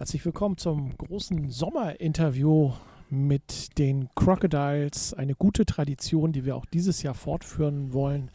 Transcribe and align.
Herzlich 0.00 0.24
willkommen 0.24 0.56
zum 0.56 0.96
großen 0.96 1.50
Sommerinterview 1.50 2.72
mit 3.10 3.76
den 3.76 4.08
Crocodiles. 4.14 5.12
Eine 5.12 5.34
gute 5.34 5.66
Tradition, 5.66 6.32
die 6.32 6.46
wir 6.46 6.56
auch 6.56 6.64
dieses 6.64 7.02
Jahr 7.02 7.12
fortführen 7.12 7.92
wollen. 7.92 8.30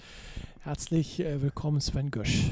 Herzlich 0.59 1.21
äh, 1.21 1.41
willkommen, 1.41 1.81
Sven 1.81 2.11
Gösch. 2.11 2.51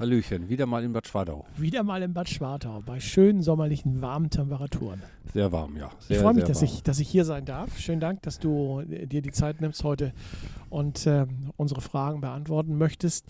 Hallöchen, 0.00 0.50
wieder 0.50 0.66
mal 0.66 0.84
in 0.84 0.92
Bad 0.92 1.06
Schwartau. 1.06 1.46
Wieder 1.56 1.82
mal 1.82 2.02
in 2.02 2.12
Bad 2.12 2.28
Schwartau, 2.28 2.82
bei 2.84 3.00
schönen 3.00 3.42
sommerlichen, 3.42 4.02
warmen 4.02 4.28
Temperaturen. 4.28 5.02
Sehr 5.32 5.52
warm, 5.52 5.78
ja. 5.78 5.90
Sehr, 5.98 6.16
ich 6.16 6.22
freue 6.22 6.34
mich, 6.34 6.44
dass 6.44 6.62
warm. 6.62 6.64
ich, 6.72 6.82
dass 6.82 6.98
ich 6.98 7.08
hier 7.08 7.24
sein 7.24 7.46
darf. 7.46 7.78
Schönen 7.78 8.00
Dank, 8.00 8.20
dass 8.22 8.38
du 8.38 8.80
äh, 8.80 9.06
dir 9.06 9.22
die 9.22 9.32
Zeit 9.32 9.62
nimmst 9.62 9.84
heute 9.84 10.12
und 10.68 11.06
äh, 11.06 11.26
unsere 11.56 11.80
Fragen 11.80 12.20
beantworten 12.20 12.76
möchtest. 12.76 13.24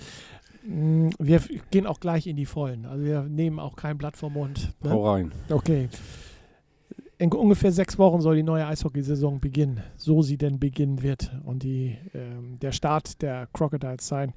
Mm, 0.64 1.08
Wir 1.18 1.40
gehen 1.70 1.86
auch 1.86 2.00
gleich 2.00 2.26
in 2.26 2.36
die 2.36 2.46
Vollen. 2.46 2.86
Also 2.86 3.04
wir 3.04 3.22
nehmen 3.22 3.58
auch 3.58 3.76
kein 3.76 3.98
Blatt 3.98 4.16
vom 4.16 4.34
Mund. 4.34 4.72
ne? 4.82 4.90
Hau 4.90 5.10
rein. 5.10 5.32
Okay. 5.48 5.88
In 7.18 7.30
ungefähr 7.32 7.70
sechs 7.70 7.98
Wochen 7.98 8.22
soll 8.22 8.36
die 8.36 8.42
neue 8.42 8.66
Eishockeysaison 8.66 9.40
beginnen, 9.40 9.82
so 9.96 10.22
sie 10.22 10.38
denn 10.38 10.58
beginnen 10.58 11.02
wird 11.02 11.30
und 11.44 11.62
die, 11.62 11.98
ähm, 12.14 12.58
der 12.60 12.72
Start 12.72 13.20
der 13.20 13.46
Crocodiles 13.52 14.08
sein. 14.08 14.32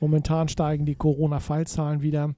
Momentan 0.00 0.48
steigen 0.48 0.84
die 0.84 0.96
Corona-Fallzahlen 0.96 2.02
wieder. 2.02 2.34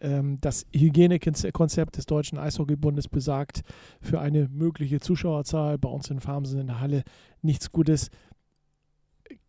Ähm, 0.00 0.38
das 0.40 0.66
Hygienekonzept 0.74 1.96
des 1.96 2.06
Deutschen 2.06 2.38
Eishockeybundes 2.38 3.06
besagt 3.06 3.62
für 4.00 4.18
eine 4.20 4.48
mögliche 4.48 4.98
Zuschauerzahl 4.98 5.78
bei 5.78 5.88
uns 5.88 6.10
in 6.10 6.18
Farmsen 6.20 6.60
in 6.60 6.66
der 6.66 6.80
Halle 6.80 7.04
nichts 7.40 7.70
Gutes. 7.70 8.10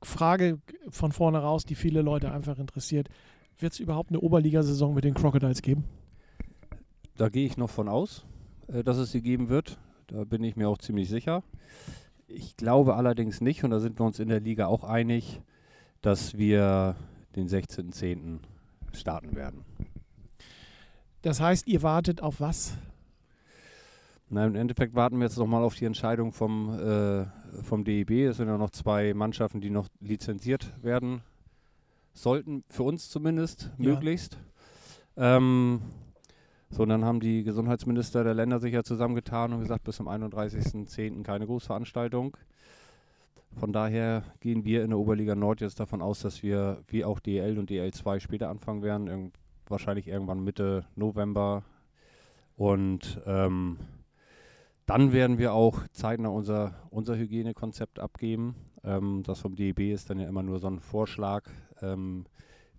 Frage 0.03 0.59
von 0.90 1.12
vorne 1.12 1.40
raus, 1.40 1.66
die 1.66 1.76
viele 1.76 2.02
Leute 2.02 2.31
einfach 2.31 2.59
interessiert. 2.59 3.09
Wird 3.59 3.73
es 3.73 3.80
überhaupt 3.80 4.09
eine 4.09 4.20
Oberligasaison 4.20 4.94
mit 4.94 5.03
den 5.03 5.14
Crocodiles 5.14 5.62
geben? 5.62 5.86
Da 7.16 7.30
gehe 7.30 7.45
ich 7.45 7.58
noch 7.58 7.70
von 7.70 7.90
aus, 7.90 8.25
äh, 8.68 8.84
dass 8.84 8.98
es 8.98 9.12
sie 9.12 9.22
geben 9.22 9.50
wird. 9.50 9.80
Da 10.08 10.23
bin 10.23 10.44
ich 10.44 10.56
mir 10.56 10.70
auch 10.70 10.78
ziemlich 10.78 11.09
sicher. 11.09 11.44
Ich 12.28 12.56
glaube 12.58 12.95
allerdings 12.95 13.42
nicht, 13.42 13.64
und 13.64 13.72
da 13.72 13.80
sind 13.80 14.00
wir 14.00 14.06
uns 14.06 14.20
in 14.20 14.30
der 14.30 14.40
Liga 14.40 14.68
auch 14.68 14.84
einig, 14.84 15.42
dass 16.02 16.38
wir 16.38 16.95
den 17.36 17.48
16.10. 17.48 18.40
starten 18.94 19.36
werden. 19.36 19.66
Das 21.22 21.40
heißt, 21.40 21.68
ihr 21.68 21.81
wartet 21.81 22.22
auf 22.22 22.40
was? 22.40 22.78
Na, 24.30 24.45
Im 24.45 24.56
Endeffekt 24.56 24.94
warten 24.94 25.18
wir 25.18 25.25
jetzt 25.25 25.38
nochmal 25.38 25.64
auf 25.64 25.75
die 25.75 25.86
Entscheidung 25.86 26.34
vom, 26.34 26.78
äh, 26.80 27.25
vom 27.63 27.83
DEB. 27.83 28.27
Es 28.30 28.38
sind 28.38 28.47
ja 28.47 28.58
noch 28.58 28.72
zwei 28.72 29.13
Mannschaften, 29.13 29.61
die 29.61 29.69
noch 29.69 29.88
lizenziert 30.00 30.73
werden 30.83 31.22
sollten, 32.13 32.63
für 32.69 32.83
uns 32.83 33.09
zumindest, 33.09 33.72
Ja. 33.77 33.94
möglichst. 33.94 34.38
Ähm, 35.16 35.81
so, 36.69 36.83
und 36.83 36.89
dann 36.89 37.05
haben 37.05 37.19
die 37.19 37.44
Gesundheitsminister 37.44 38.23
der 38.23 38.33
Länder 38.33 38.59
sich 38.59 38.73
ja 38.73 38.83
zusammengetan 38.83 39.53
und 39.53 39.59
gesagt, 39.61 39.83
bis 39.83 39.95
zum 39.95 40.08
31.10. 40.08 41.23
keine 41.23 41.45
Großveranstaltung. 41.45 42.35
Von 43.55 43.72
daher 43.73 44.23
gehen 44.41 44.66
wir 44.66 44.83
in 44.83 44.89
der 44.89 45.00
Oberliga 45.00 45.33
Nord 45.33 45.61
jetzt 45.61 45.80
davon 45.80 46.02
aus, 46.02 46.19
dass 46.22 46.44
wir 46.44 46.83
wie 46.89 47.05
auch 47.05 47.19
DL 47.19 47.57
und 47.57 47.72
DL2 47.72 48.19
später 48.19 48.50
anfangen 48.50 48.84
werden, 48.84 49.07
irgend, 49.07 49.35
wahrscheinlich 49.68 50.07
irgendwann 50.07 50.44
Mitte 50.44 50.85
November. 50.95 51.63
Und 52.56 53.22
ähm, 53.25 53.78
dann 54.88 55.12
werden 55.12 55.38
wir 55.38 55.53
auch 55.53 55.86
zeitnah 55.92 56.30
unser, 56.30 56.74
unser 56.90 57.16
Hygienekonzept 57.18 58.00
abgeben. 58.00 58.56
Ähm, 58.84 59.22
das 59.24 59.42
vom 59.42 59.56
DEB 59.56 59.92
ist 59.94 60.09
dann 60.09 60.20
ja 60.20 60.28
immer 60.28 60.42
nur 60.44 60.59
so 60.59 60.68
ein 60.68 60.80
Vorschlag, 60.80 61.44
ähm, 61.81 62.25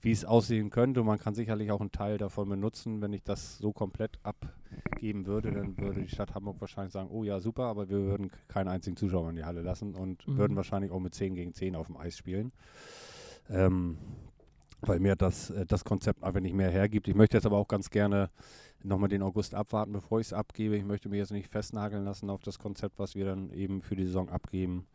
wie 0.00 0.10
es 0.10 0.24
aussehen 0.24 0.70
könnte. 0.70 1.00
Und 1.02 1.06
man 1.06 1.18
kann 1.18 1.34
sicherlich 1.34 1.70
auch 1.70 1.80
einen 1.80 1.92
Teil 1.92 2.16
davon 2.18 2.48
benutzen. 2.48 3.02
Wenn 3.02 3.12
ich 3.12 3.22
das 3.22 3.58
so 3.58 3.72
komplett 3.72 4.18
abgeben 4.22 5.26
würde, 5.26 5.52
dann 5.52 5.76
würde 5.76 6.00
die 6.00 6.08
Stadt 6.08 6.34
Hamburg 6.34 6.60
wahrscheinlich 6.60 6.92
sagen, 6.92 7.10
oh 7.12 7.24
ja, 7.24 7.40
super, 7.40 7.64
aber 7.64 7.88
wir 7.90 7.98
würden 7.98 8.30
keinen 8.48 8.68
einzigen 8.68 8.96
Zuschauer 8.96 9.28
in 9.30 9.36
die 9.36 9.44
Halle 9.44 9.60
lassen 9.60 9.94
und 9.94 10.26
Mhm. 10.26 10.38
würden 10.38 10.56
wahrscheinlich 10.56 10.90
auch 10.90 11.00
mit 11.00 11.14
10 11.14 11.34
gegen 11.34 11.52
10 11.52 11.76
auf 11.76 11.88
dem 11.88 11.96
Eis 11.98 12.16
spielen. 12.16 12.52
Ähm, 13.50 13.98
weil 14.80 15.00
mir 15.00 15.16
das, 15.16 15.50
äh, 15.50 15.66
das 15.66 15.84
Konzept 15.84 16.22
einfach 16.22 16.40
nicht 16.40 16.54
mehr 16.54 16.70
hergibt. 16.70 17.08
Ich 17.08 17.14
möchte 17.14 17.36
jetzt 17.36 17.46
aber 17.46 17.56
auch 17.58 17.68
ganz 17.68 17.90
gerne 17.90 18.30
nochmal 18.82 19.08
den 19.08 19.22
August 19.22 19.54
abwarten, 19.54 19.92
bevor 19.92 20.20
ich 20.20 20.28
es 20.28 20.32
abgebe. 20.32 20.76
Ich 20.76 20.84
möchte 20.84 21.08
mich 21.08 21.18
jetzt 21.18 21.32
nicht 21.32 21.48
festnageln 21.50 22.04
lassen 22.04 22.30
auf 22.30 22.42
das 22.42 22.58
Konzept, 22.58 22.98
was 22.98 23.14
wir 23.14 23.24
dann 23.24 23.50
eben 23.52 23.82
für 23.82 23.96
die 23.96 24.04
Saison 24.04 24.28
abgeben. 24.28 24.86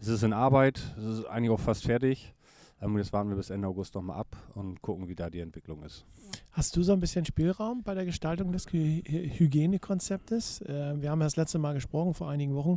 Es 0.00 0.08
ist 0.08 0.22
in 0.22 0.32
Arbeit, 0.32 0.80
es 0.98 1.04
ist 1.04 1.24
eigentlich 1.26 1.50
auch 1.50 1.60
fast 1.60 1.84
fertig. 1.84 2.34
Ähm, 2.80 2.96
jetzt 2.96 3.12
warten 3.12 3.28
wir 3.28 3.36
bis 3.36 3.50
Ende 3.50 3.66
August 3.66 3.96
nochmal 3.96 4.20
ab 4.20 4.36
und 4.54 4.80
gucken, 4.82 5.08
wie 5.08 5.16
da 5.16 5.30
die 5.30 5.40
Entwicklung 5.40 5.82
ist. 5.82 6.04
Hast 6.52 6.76
du 6.76 6.82
so 6.84 6.92
ein 6.92 7.00
bisschen 7.00 7.24
Spielraum 7.24 7.82
bei 7.82 7.94
der 7.94 8.04
Gestaltung 8.04 8.52
des 8.52 8.66
Hy 8.72 9.02
Hy- 9.04 9.38
Hygienekonzeptes? 9.38 10.60
Äh, 10.62 11.00
wir 11.00 11.10
haben 11.10 11.20
ja 11.20 11.26
das 11.26 11.36
letzte 11.36 11.58
Mal 11.58 11.74
gesprochen, 11.74 12.14
vor 12.14 12.28
einigen 12.28 12.54
Wochen. 12.54 12.76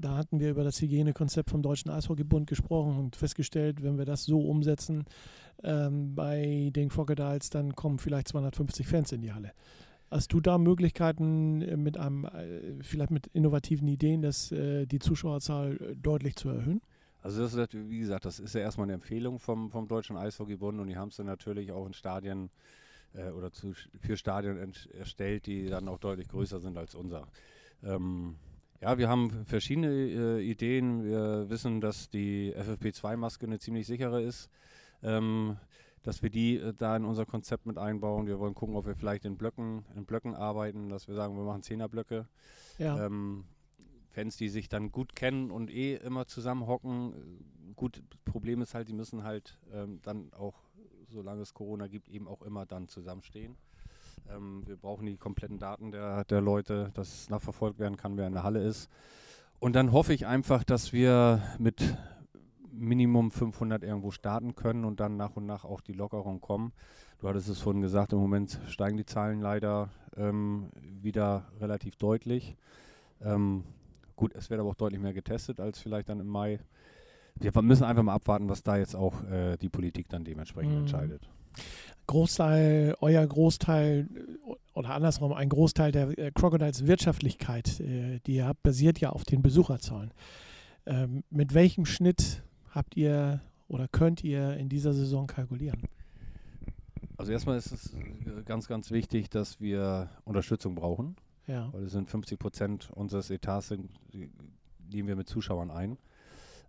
Da 0.00 0.16
hatten 0.16 0.38
wir 0.38 0.50
über 0.50 0.62
das 0.62 0.80
Hygienekonzept 0.80 1.50
vom 1.50 1.60
Deutschen 1.60 1.90
Eishockeybund 1.90 2.46
gesprochen 2.46 2.96
und 2.98 3.16
festgestellt, 3.16 3.82
wenn 3.82 3.98
wir 3.98 4.04
das 4.04 4.24
so 4.24 4.40
umsetzen 4.40 5.06
ähm, 5.64 6.14
bei 6.14 6.70
den 6.72 6.88
Crocodiles, 6.88 7.50
dann 7.50 7.74
kommen 7.74 7.98
vielleicht 7.98 8.28
250 8.28 8.86
Fans 8.86 9.10
in 9.10 9.22
die 9.22 9.32
Halle. 9.32 9.50
Hast 10.08 10.32
du 10.32 10.40
da 10.40 10.56
Möglichkeiten 10.56 11.62
äh, 11.62 11.76
mit 11.76 11.98
einem, 11.98 12.26
äh, 12.26 12.80
vielleicht 12.80 13.10
mit 13.10 13.26
innovativen 13.28 13.88
Ideen, 13.88 14.22
dass 14.22 14.52
äh, 14.52 14.86
die 14.86 15.00
Zuschauerzahl 15.00 15.76
äh, 15.76 15.96
deutlich 15.96 16.36
zu 16.36 16.48
erhöhen? 16.48 16.80
Also 17.22 17.42
das 17.42 17.54
ist, 17.54 17.74
wie 17.74 17.98
gesagt, 17.98 18.24
das 18.24 18.38
ist 18.38 18.54
ja 18.54 18.60
erstmal 18.60 18.84
eine 18.84 18.94
Empfehlung 18.94 19.40
vom, 19.40 19.68
vom 19.68 19.88
Deutschen 19.88 20.16
Eishockeybund 20.16 20.78
und 20.78 20.86
die 20.86 20.96
haben 20.96 21.08
es 21.08 21.16
dann 21.16 21.26
natürlich 21.26 21.72
auch 21.72 21.84
in 21.84 21.92
Stadien 21.92 22.50
äh, 23.14 23.30
oder 23.30 23.50
zu, 23.50 23.74
für 24.00 24.16
Stadien 24.16 24.72
erstellt, 24.96 25.46
die 25.46 25.66
dann 25.66 25.88
auch 25.88 25.98
deutlich 25.98 26.28
größer 26.28 26.60
sind 26.60 26.78
als 26.78 26.94
unser. 26.94 27.26
Ähm, 27.82 28.36
ja, 28.80 28.98
wir 28.98 29.08
haben 29.08 29.44
verschiedene 29.44 29.88
äh, 29.88 30.40
Ideen. 30.40 31.04
Wir 31.04 31.48
wissen, 31.48 31.80
dass 31.80 32.08
die 32.10 32.54
FFP2-Maske 32.54 33.46
eine 33.46 33.58
ziemlich 33.58 33.86
sichere 33.86 34.22
ist. 34.22 34.50
Ähm, 35.02 35.56
dass 36.02 36.22
wir 36.22 36.30
die 36.30 36.56
äh, 36.56 36.72
da 36.74 36.96
in 36.96 37.04
unser 37.04 37.26
Konzept 37.26 37.66
mit 37.66 37.78
einbauen. 37.78 38.26
Wir 38.26 38.38
wollen 38.38 38.54
gucken, 38.54 38.76
ob 38.76 38.86
wir 38.86 38.94
vielleicht 38.94 39.24
in 39.24 39.36
Blöcken, 39.36 39.84
in 39.94 40.06
Blöcken 40.06 40.34
arbeiten, 40.34 40.88
dass 40.88 41.08
wir 41.08 41.14
sagen, 41.14 41.36
wir 41.36 41.44
machen 41.44 41.62
Zehnerblöcke. 41.62 42.26
Ja. 42.78 43.04
Ähm, 43.04 43.44
Fans, 44.10 44.36
die 44.36 44.48
sich 44.48 44.68
dann 44.68 44.90
gut 44.90 45.14
kennen 45.14 45.50
und 45.50 45.70
eh 45.70 45.96
immer 45.96 46.26
zusammenhocken. 46.26 47.12
äh, 47.12 47.74
Gut, 47.74 48.02
Problem 48.24 48.62
ist 48.62 48.74
halt, 48.74 48.88
die 48.88 48.94
müssen 48.94 49.22
halt 49.22 49.58
ähm, 49.72 50.00
dann 50.02 50.32
auch, 50.32 50.54
solange 51.08 51.42
es 51.42 51.54
Corona 51.54 51.86
gibt, 51.86 52.08
eben 52.08 52.26
auch 52.26 52.42
immer 52.42 52.66
dann 52.66 52.88
zusammenstehen. 52.88 53.56
Ähm, 54.34 54.62
wir 54.66 54.76
brauchen 54.76 55.06
die 55.06 55.16
kompletten 55.16 55.58
Daten 55.58 55.90
der, 55.92 56.24
der 56.24 56.40
Leute, 56.40 56.90
dass 56.94 57.28
nachverfolgt 57.30 57.78
werden 57.78 57.96
kann, 57.96 58.16
wer 58.16 58.26
in 58.26 58.32
der 58.32 58.42
Halle 58.42 58.62
ist. 58.62 58.88
Und 59.60 59.74
dann 59.74 59.92
hoffe 59.92 60.12
ich 60.12 60.26
einfach, 60.26 60.64
dass 60.64 60.92
wir 60.92 61.42
mit 61.58 61.96
Minimum 62.72 63.30
500 63.30 63.82
irgendwo 63.82 64.10
starten 64.10 64.54
können 64.54 64.84
und 64.84 65.00
dann 65.00 65.16
nach 65.16 65.36
und 65.36 65.46
nach 65.46 65.64
auch 65.64 65.80
die 65.80 65.92
Lockerung 65.92 66.40
kommen. 66.40 66.72
Du 67.18 67.28
hattest 67.28 67.48
es 67.48 67.58
vorhin 67.60 67.82
gesagt, 67.82 68.12
im 68.12 68.20
Moment 68.20 68.60
steigen 68.68 68.96
die 68.96 69.04
Zahlen 69.04 69.40
leider 69.40 69.90
ähm, 70.16 70.70
wieder 71.02 71.46
relativ 71.60 71.96
deutlich. 71.96 72.56
Ähm, 73.20 73.64
gut, 74.14 74.34
es 74.36 74.48
wird 74.50 74.60
aber 74.60 74.70
auch 74.70 74.76
deutlich 74.76 75.00
mehr 75.00 75.12
getestet 75.12 75.58
als 75.58 75.80
vielleicht 75.80 76.08
dann 76.08 76.20
im 76.20 76.28
Mai. 76.28 76.60
Wir 77.34 77.50
müssen 77.62 77.84
einfach 77.84 78.02
mal 78.02 78.14
abwarten, 78.14 78.48
was 78.48 78.62
da 78.62 78.76
jetzt 78.76 78.94
auch 78.94 79.24
äh, 79.24 79.56
die 79.56 79.68
Politik 79.68 80.08
dann 80.08 80.24
dementsprechend 80.24 80.72
Mhm. 80.74 80.78
entscheidet. 80.80 81.28
Großteil, 82.06 82.94
euer 83.00 83.26
Großteil 83.26 84.08
oder 84.74 84.90
andersrum, 84.90 85.32
ein 85.32 85.48
Großteil 85.48 85.92
der 85.92 86.18
äh, 86.18 86.30
Crocodiles 86.32 86.86
Wirtschaftlichkeit, 86.86 87.80
äh, 87.80 88.20
die 88.26 88.36
ihr 88.36 88.46
habt, 88.46 88.62
basiert 88.62 88.98
ja 89.00 89.10
auf 89.10 89.24
den 89.24 89.42
Besucherzahlen. 89.42 90.12
Ähm, 90.86 91.22
mit 91.30 91.52
welchem 91.52 91.84
Schnitt 91.84 92.42
habt 92.70 92.96
ihr 92.96 93.42
oder 93.68 93.88
könnt 93.88 94.24
ihr 94.24 94.56
in 94.56 94.68
dieser 94.70 94.94
Saison 94.94 95.26
kalkulieren? 95.26 95.82
Also 97.18 97.32
erstmal 97.32 97.58
ist 97.58 97.72
es 97.72 97.92
äh, 97.94 98.42
ganz, 98.44 98.68
ganz 98.68 98.90
wichtig, 98.90 99.28
dass 99.28 99.60
wir 99.60 100.08
Unterstützung 100.24 100.74
brauchen, 100.74 101.16
Ja. 101.46 101.68
weil 101.72 101.82
es 101.84 101.92
sind 101.92 102.08
50 102.08 102.38
Prozent 102.38 102.90
unseres 102.94 103.28
Etats, 103.30 103.68
sind, 103.68 103.90
die 104.12 104.30
nehmen 104.90 105.08
wir 105.08 105.16
mit 105.16 105.28
Zuschauern 105.28 105.70
ein. 105.70 105.98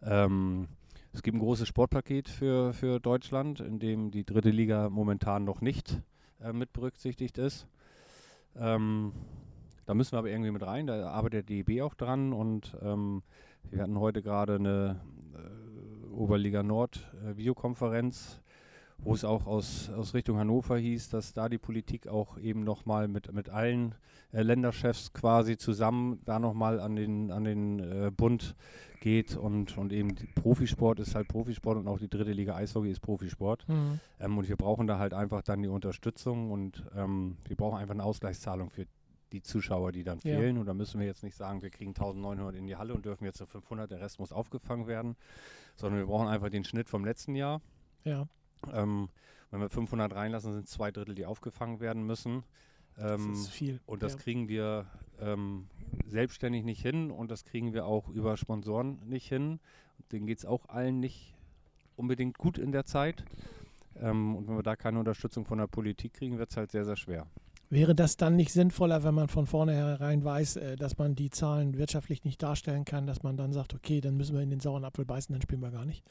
Ähm, 0.02 0.68
es 1.14 1.24
gibt 1.24 1.36
ein 1.36 1.40
großes 1.40 1.68
Sportpaket 1.68 2.30
für, 2.30 2.74
für 2.74 3.00
Deutschland, 3.00 3.60
in 3.60 3.80
dem 3.80 4.12
die 4.12 4.24
dritte 4.24 4.52
Liga 4.52 4.90
momentan 4.90 5.44
noch 5.44 5.62
nicht 5.62 6.02
äh, 6.42 6.54
mit 6.54 6.72
berücksichtigt 6.74 7.38
ist. 7.38 7.68
Ähm, 8.56 9.14
da 9.86 9.94
müssen 9.96 10.12
wir 10.12 10.20
aber 10.20 10.30
irgendwie 10.30 10.52
mit 10.52 10.66
rein. 10.66 10.86
Da 10.86 11.10
arbeitet 11.10 11.50
die 11.50 11.64
DEB 11.64 11.82
auch 11.82 11.96
dran 11.96 12.32
und 12.32 12.78
ähm, 12.82 13.24
wir 13.72 13.82
hatten 13.82 14.00
heute 14.00 14.22
gerade 14.22 14.56
eine 14.56 15.02
äh, 15.34 16.14
Oberliga 16.14 16.62
Nord 16.62 17.08
äh, 17.26 17.38
Videokonferenz 17.38 18.42
wo 19.04 19.14
es 19.14 19.24
auch 19.24 19.46
aus, 19.48 19.90
aus 19.90 20.14
Richtung 20.14 20.38
Hannover 20.38 20.78
hieß, 20.78 21.10
dass 21.10 21.34
da 21.34 21.50
die 21.50 21.58
Politik 21.58 22.08
auch 22.08 22.38
eben 22.38 22.64
nochmal 22.64 23.08
mit, 23.08 23.32
mit 23.34 23.50
allen 23.50 23.96
äh, 24.32 24.42
Länderchefs 24.42 25.14
quasi 25.14 25.58
zusammen 25.58 26.22
da 26.26 26.40
nochmal 26.40 26.80
an 26.80 26.96
den, 26.96 27.32
an 27.32 27.44
den 27.44 27.80
äh, 27.80 28.12
Bund 28.16 28.56
geht 29.00 29.38
und, 29.38 29.78
und 29.78 29.94
eben 29.94 30.16
Profisport 30.36 31.00
ist 31.00 31.16
halt 31.16 31.28
Profisport 31.28 31.78
und 31.78 31.88
auch 31.88 32.00
die 32.00 32.10
dritte 32.10 32.34
Liga 32.34 32.56
Eishockey 32.56 32.92
ist 32.92 33.00
Profisport. 33.00 33.68
Mhm. 33.68 34.00
Ähm, 34.20 34.38
und 34.38 34.50
wir 34.50 34.58
brauchen 34.58 34.88
da 34.88 35.00
halt 35.00 35.14
einfach 35.14 35.42
dann 35.42 35.62
die 35.62 35.70
Unterstützung 35.70 36.52
und 36.52 36.84
ähm, 36.96 37.38
wir 37.48 37.56
brauchen 37.56 37.78
einfach 37.78 37.94
eine 37.94 38.04
Ausgleichszahlung 38.04 38.70
für 38.70 38.86
die 39.32 39.42
Zuschauer, 39.42 39.92
die 39.92 40.04
dann 40.04 40.20
fehlen. 40.20 40.56
Ja. 40.56 40.60
Und 40.60 40.66
da 40.66 40.74
müssen 40.74 41.00
wir 41.00 41.08
jetzt 41.08 41.24
nicht 41.24 41.36
sagen, 41.36 41.62
wir 41.62 41.70
kriegen 41.70 41.92
1900 41.92 42.56
in 42.56 42.68
die 42.68 42.76
Halle 42.76 42.94
und 42.94 43.06
dürfen 43.06 43.26
jetzt 43.26 43.40
nur 43.40 43.48
500, 43.48 43.90
der 43.90 44.02
Rest 44.02 44.20
muss 44.20 44.32
aufgefangen 44.32 44.88
werden, 44.88 45.16
sondern 45.76 46.00
wir 46.00 46.08
brauchen 46.08 46.28
einfach 46.28 46.50
den 46.50 46.64
Schnitt 46.64 46.90
vom 46.90 47.06
letzten 47.06 47.36
Jahr. 47.36 47.62
Ja. 48.04 48.28
Ähm, 48.72 49.10
wenn 49.52 49.62
wir 49.62 49.70
500 49.70 50.14
reinlassen, 50.14 50.54
sind 50.54 50.68
zwei 50.68 50.92
Drittel, 50.92 51.16
die 51.16 51.26
aufgefangen 51.26 51.80
werden 51.80 52.06
müssen. 52.06 52.44
Ähm, 52.98 53.30
das 53.32 53.40
ist 53.40 53.50
viel. 53.50 53.80
Und 53.86 54.04
das 54.04 54.14
ja. 54.14 54.20
kriegen 54.20 54.48
wir 54.48 54.86
ähm, 55.20 55.68
selbstständig 56.08 56.64
nicht 56.64 56.82
hin 56.82 57.12
und 57.12 57.32
das 57.32 57.46
kriegen 57.46 57.74
wir 57.74 57.86
auch 57.86 58.10
über 58.10 58.38
Sponsoren 58.38 59.00
nicht 59.08 59.28
hin. 59.28 59.60
Denen 60.12 60.28
geht 60.28 60.40
es 60.40 60.46
auch 60.46 60.70
allen 60.70 61.00
nicht 61.00 61.36
unbedingt 61.96 62.38
gut 62.38 62.58
in 62.58 62.72
der 62.72 62.86
Zeit. 62.86 63.24
Ähm, 64.02 64.36
und 64.36 64.48
wenn 64.48 64.56
wir 64.56 64.64
da 64.64 64.76
keine 64.76 65.00
Unterstützung 65.00 65.46
von 65.46 65.58
der 65.58 65.68
Politik 65.68 66.14
kriegen, 66.14 66.38
wird 66.38 66.52
es 66.52 66.58
halt 66.58 66.72
sehr, 66.72 66.86
sehr 66.86 66.96
schwer. 66.96 67.28
Wäre 67.72 67.94
das 67.94 68.18
dann 68.18 68.36
nicht 68.36 68.52
sinnvoller, 68.52 69.04
wenn 69.04 69.14
man 69.14 69.28
von 69.28 69.46
vornherein 69.46 70.24
weiß, 70.24 70.56
äh, 70.56 70.76
dass 70.76 70.98
man 70.98 71.16
die 71.16 71.30
Zahlen 71.30 71.78
wirtschaftlich 71.78 72.24
nicht 72.24 72.42
darstellen 72.42 72.86
kann, 72.86 73.06
dass 73.06 73.22
man 73.22 73.38
dann 73.38 73.54
sagt, 73.54 73.74
okay, 73.74 74.02
dann 74.02 74.18
müssen 74.18 74.36
wir 74.36 74.42
in 74.42 74.50
den 74.50 74.60
sauren 74.60 74.86
Apfel 74.86 75.06
beißen, 75.06 75.34
dann 75.34 75.42
spielen 75.42 75.62
wir 75.62 75.72
gar 75.72 75.86
nicht? 75.86 76.04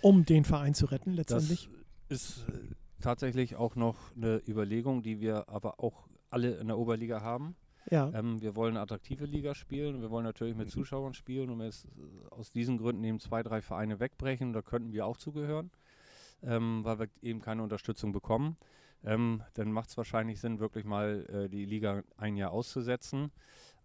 Um 0.00 0.24
den 0.24 0.44
Verein 0.44 0.74
zu 0.74 0.86
retten 0.86 1.12
letztendlich? 1.12 1.68
Das 1.72 1.81
ist 2.12 2.46
äh, 2.48 2.74
tatsächlich 3.00 3.56
auch 3.56 3.74
noch 3.74 3.96
eine 4.14 4.40
Überlegung, 4.46 5.02
die 5.02 5.20
wir 5.20 5.48
aber 5.48 5.80
auch 5.80 6.06
alle 6.30 6.56
in 6.56 6.68
der 6.68 6.78
Oberliga 6.78 7.20
haben. 7.20 7.56
Ja. 7.90 8.12
Ähm, 8.14 8.40
wir 8.40 8.54
wollen 8.54 8.76
eine 8.76 8.82
attraktive 8.82 9.24
Liga 9.24 9.54
spielen. 9.54 10.00
Wir 10.00 10.10
wollen 10.10 10.24
natürlich 10.24 10.56
mit 10.56 10.70
Zuschauern 10.70 11.14
spielen 11.14 11.50
und 11.50 11.60
jetzt 11.62 11.86
äh, 11.86 12.30
aus 12.30 12.52
diesen 12.52 12.78
Gründen 12.78 13.02
eben 13.02 13.18
zwei, 13.18 13.42
drei 13.42 13.60
Vereine 13.60 13.98
wegbrechen. 13.98 14.52
Da 14.52 14.62
könnten 14.62 14.92
wir 14.92 15.06
auch 15.06 15.16
zugehören, 15.16 15.70
ähm, 16.42 16.84
weil 16.84 17.00
wir 17.00 17.08
eben 17.22 17.40
keine 17.40 17.62
Unterstützung 17.62 18.12
bekommen. 18.12 18.56
Ähm, 19.04 19.42
dann 19.54 19.72
macht 19.72 19.88
es 19.88 19.96
wahrscheinlich 19.96 20.40
Sinn, 20.40 20.60
wirklich 20.60 20.84
mal 20.84 21.26
äh, 21.28 21.48
die 21.48 21.64
Liga 21.64 22.04
ein 22.16 22.36
Jahr 22.36 22.52
auszusetzen. 22.52 23.32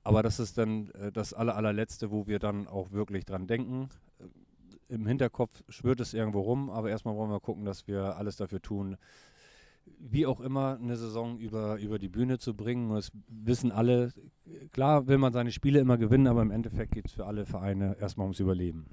Aber 0.03 0.21
das 0.21 0.39
ist 0.39 0.57
dann 0.59 0.91
äh, 0.91 1.11
das 1.11 1.33
aller, 1.33 1.55
allerletzte, 1.55 2.11
wo 2.11 2.27
wir 2.27 2.37
dann 2.37 2.67
auch 2.67 2.91
wirklich 2.91 3.25
dran 3.25 3.47
denken 3.47 3.89
im 4.89 5.05
Hinterkopf 5.05 5.63
schwirrt 5.69 5.99
es 5.99 6.13
irgendwo 6.13 6.41
rum, 6.41 6.69
aber 6.69 6.89
erstmal 6.89 7.15
wollen 7.15 7.31
wir 7.31 7.39
gucken, 7.39 7.65
dass 7.65 7.87
wir 7.87 8.17
alles 8.17 8.37
dafür 8.37 8.61
tun, 8.61 8.97
wie 9.99 10.25
auch 10.25 10.41
immer 10.41 10.77
eine 10.81 10.97
Saison 10.97 11.37
über, 11.37 11.77
über 11.77 11.99
die 11.99 12.09
Bühne 12.09 12.37
zu 12.37 12.53
bringen. 12.55 12.93
das 12.93 13.11
wissen 13.27 13.71
alle, 13.71 14.13
klar 14.71 15.07
will 15.07 15.17
man 15.17 15.33
seine 15.33 15.51
Spiele 15.51 15.79
immer 15.79 15.97
gewinnen, 15.97 16.27
aber 16.27 16.41
im 16.41 16.51
Endeffekt 16.51 16.93
geht 16.93 17.07
es 17.07 17.13
für 17.13 17.25
alle 17.25 17.45
Vereine 17.45 17.95
erstmal 17.99 18.25
ums 18.25 18.39
Überleben. 18.39 18.85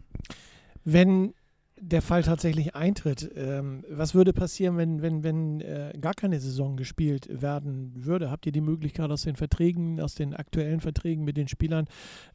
Wenn 0.84 1.34
der 1.80 2.02
Fall 2.02 2.22
tatsächlich 2.22 2.74
eintritt, 2.74 3.30
ähm, 3.34 3.84
was 3.90 4.14
würde 4.14 4.32
passieren, 4.32 4.76
wenn, 4.76 5.02
wenn, 5.02 5.24
wenn 5.24 5.60
äh, 5.60 5.92
gar 6.00 6.14
keine 6.14 6.38
Saison 6.38 6.76
gespielt 6.76 7.28
werden 7.30 7.92
würde? 7.96 8.30
Habt 8.30 8.46
ihr 8.46 8.52
die 8.52 8.60
Möglichkeit, 8.60 9.10
aus 9.10 9.22
den 9.22 9.36
Verträgen, 9.36 10.00
aus 10.00 10.14
den 10.14 10.34
aktuellen 10.34 10.80
Verträgen 10.80 11.24
mit 11.24 11.36
den 11.36 11.48
Spielern 11.48 11.86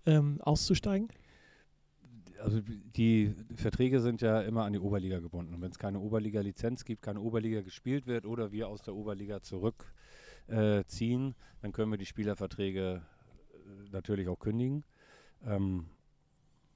ähm, 0.06 0.42
auszusteigen? 0.42 1.08
Also 2.42 2.62
die 2.62 3.34
Verträge 3.56 4.00
sind 4.00 4.22
ja 4.22 4.42
immer 4.42 4.66
an 4.66 4.74
die 4.74 4.80
Oberliga 4.80 5.20
gebunden. 5.20 5.54
Und 5.54 5.62
wenn 5.62 5.72
es 5.72 5.80
keine 5.80 6.00
Oberliga-Lizenz 6.00 6.86
gibt, 6.86 7.02
keine 7.02 7.22
Oberliga 7.22 7.62
gespielt 7.62 8.08
wird 8.08 8.26
oder 8.26 8.52
wir 8.52 8.68
aus 8.68 8.82
der 8.82 8.96
Oberliga 8.96 9.42
zurückziehen, 9.42 11.30
äh, 11.30 11.34
dann 11.62 11.72
können 11.72 11.92
wir 11.92 11.98
die 11.98 12.06
Spielerverträge 12.06 13.02
äh, 13.02 13.90
natürlich 13.92 14.28
auch 14.28 14.40
kündigen. 14.40 14.84
Ähm, 15.46 15.86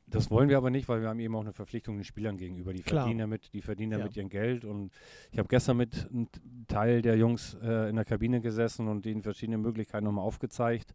das 0.08 0.30
wollen 0.30 0.50
wir 0.50 0.58
aber 0.58 0.70
nicht, 0.70 0.88
weil 0.90 1.02
wir 1.02 1.10
haben 1.10 1.20
eben 1.20 1.36
auch 1.36 1.42
eine 1.42 1.54
Verpflichtung 1.54 1.96
den 1.96 2.04
Spielern 2.04 2.38
gegenüber. 2.38 2.74
Die 2.74 2.84
Klar. 2.84 3.04
verdienen 3.04 3.20
damit, 3.20 3.54
die 3.54 3.62
verdienen 3.62 3.92
damit 3.92 4.16
ja. 4.16 4.24
ihr 4.24 4.30
Geld. 4.30 4.66
Und 4.66 4.92
ich 5.32 5.40
habe 5.40 5.48
gestern 5.48 5.78
mit 5.78 6.08
einem 6.12 6.28
Teil 6.68 7.02
der 7.02 7.18
Jungs 7.18 7.58
äh, 7.64 7.90
in 7.90 7.96
der 7.96 8.06
Kabine 8.06 8.42
gesessen 8.42 8.88
und 8.88 9.06
denen 9.06 9.24
verschiedene 9.24 9.58
Möglichkeiten 9.58 10.06
nochmal 10.06 10.26
aufgezeigt, 10.26 10.94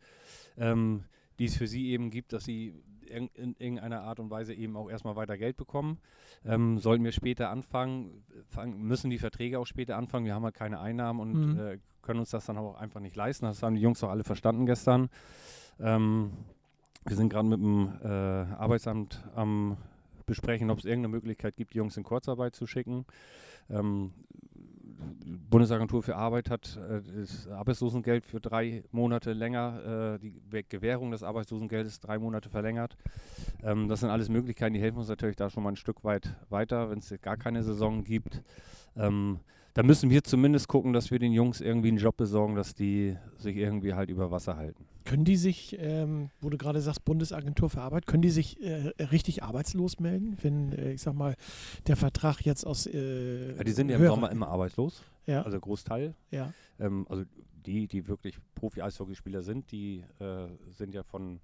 ähm, 0.56 1.04
die 1.38 1.46
es 1.46 1.56
für 1.56 1.66
sie 1.66 1.88
eben 1.88 2.10
gibt, 2.10 2.32
dass 2.32 2.44
sie 2.44 2.74
in, 3.08 3.28
in 3.34 3.54
irgendeiner 3.58 4.02
Art 4.02 4.20
und 4.20 4.30
Weise 4.30 4.54
eben 4.54 4.76
auch 4.76 4.90
erstmal 4.90 5.16
weiter 5.16 5.36
Geld 5.36 5.56
bekommen. 5.56 5.98
Ähm, 6.44 6.78
sollten 6.78 7.04
wir 7.04 7.12
später 7.12 7.50
anfangen, 7.50 8.24
fang, 8.46 8.78
müssen 8.78 9.10
die 9.10 9.18
Verträge 9.18 9.58
auch 9.58 9.66
später 9.66 9.96
anfangen. 9.96 10.26
Wir 10.26 10.34
haben 10.34 10.44
halt 10.44 10.54
keine 10.54 10.80
Einnahmen 10.80 11.20
und 11.20 11.54
mhm. 11.54 11.58
äh, 11.58 11.78
können 12.02 12.20
uns 12.20 12.30
das 12.30 12.46
dann 12.46 12.58
auch 12.58 12.76
einfach 12.76 13.00
nicht 13.00 13.16
leisten. 13.16 13.46
Das 13.46 13.62
haben 13.62 13.74
die 13.74 13.82
Jungs 13.82 14.02
auch 14.02 14.10
alle 14.10 14.24
verstanden 14.24 14.66
gestern. 14.66 15.08
Ähm, 15.80 16.32
wir 17.04 17.16
sind 17.16 17.28
gerade 17.30 17.48
mit 17.48 17.60
dem 17.60 17.92
äh, 18.02 18.08
Arbeitsamt 18.08 19.24
am 19.34 19.76
besprechen, 20.28 20.70
ob 20.70 20.78
es 20.78 20.84
irgendeine 20.84 21.08
Möglichkeit 21.08 21.56
gibt, 21.56 21.74
die 21.74 21.78
Jungs 21.78 21.96
in 21.96 22.04
Kurzarbeit 22.04 22.54
zu 22.54 22.66
schicken. 22.68 23.04
Ähm, 23.68 24.12
Bundesagentur 25.50 26.02
für 26.02 26.16
Arbeit 26.16 26.50
hat 26.50 26.76
äh, 26.76 27.00
das 27.20 27.48
Arbeitslosengeld 27.48 28.26
für 28.26 28.40
drei 28.40 28.82
Monate 28.90 29.32
länger, 29.32 30.16
äh, 30.16 30.18
die 30.18 30.64
Gewährung 30.68 31.10
des 31.10 31.22
Arbeitslosengeldes 31.22 32.00
drei 32.00 32.18
Monate 32.18 32.50
verlängert. 32.50 32.96
Ähm, 33.62 33.88
das 33.88 34.00
sind 34.00 34.10
alles 34.10 34.28
Möglichkeiten, 34.28 34.74
die 34.74 34.80
helfen 34.80 34.98
uns 34.98 35.08
natürlich 35.08 35.36
da 35.36 35.50
schon 35.50 35.62
mal 35.62 35.70
ein 35.70 35.76
Stück 35.76 36.04
weit 36.04 36.36
weiter, 36.50 36.90
wenn 36.90 36.98
es 36.98 37.14
gar 37.22 37.36
keine 37.36 37.62
Saison 37.62 38.04
gibt. 38.04 38.42
Da 39.74 39.82
müssen 39.82 40.10
wir 40.10 40.24
zumindest 40.24 40.68
gucken, 40.68 40.92
dass 40.92 41.10
wir 41.10 41.18
den 41.18 41.32
Jungs 41.32 41.60
irgendwie 41.60 41.88
einen 41.88 41.98
Job 41.98 42.16
besorgen, 42.16 42.54
dass 42.56 42.74
die 42.74 43.16
sich 43.36 43.56
irgendwie 43.56 43.94
halt 43.94 44.10
über 44.10 44.30
Wasser 44.30 44.56
halten. 44.56 44.84
Können 45.04 45.24
die 45.24 45.36
sich, 45.36 45.76
ähm, 45.78 46.30
wo 46.40 46.50
du 46.50 46.58
gerade 46.58 46.80
sagst, 46.80 47.04
Bundesagentur 47.04 47.70
für 47.70 47.80
Arbeit, 47.80 48.06
können 48.06 48.22
die 48.22 48.30
sich 48.30 48.60
äh, 48.60 48.92
richtig 49.04 49.42
arbeitslos 49.42 50.00
melden, 50.00 50.36
wenn, 50.42 50.72
äh, 50.72 50.92
ich 50.92 51.02
sag 51.02 51.14
mal, 51.14 51.34
der 51.86 51.96
Vertrag 51.96 52.40
jetzt 52.42 52.66
aus. 52.66 52.86
Äh, 52.86 53.56
ja, 53.56 53.64
die 53.64 53.72
sind 53.72 53.88
ja 53.88 53.96
im 53.96 54.06
Sommer 54.06 54.30
immer 54.30 54.48
arbeitslos. 54.48 55.02
Ja. 55.26 55.42
Also 55.42 55.60
Großteil. 55.60 56.14
Ja. 56.30 56.52
Ähm, 56.78 57.06
also 57.08 57.24
die, 57.64 57.86
die 57.86 58.06
wirklich 58.08 58.38
Profi-Eishockeyspieler 58.54 59.42
sind, 59.42 59.70
die 59.70 60.02
äh, 60.18 60.48
sind 60.70 60.94
ja 60.94 61.02
von, 61.02 61.40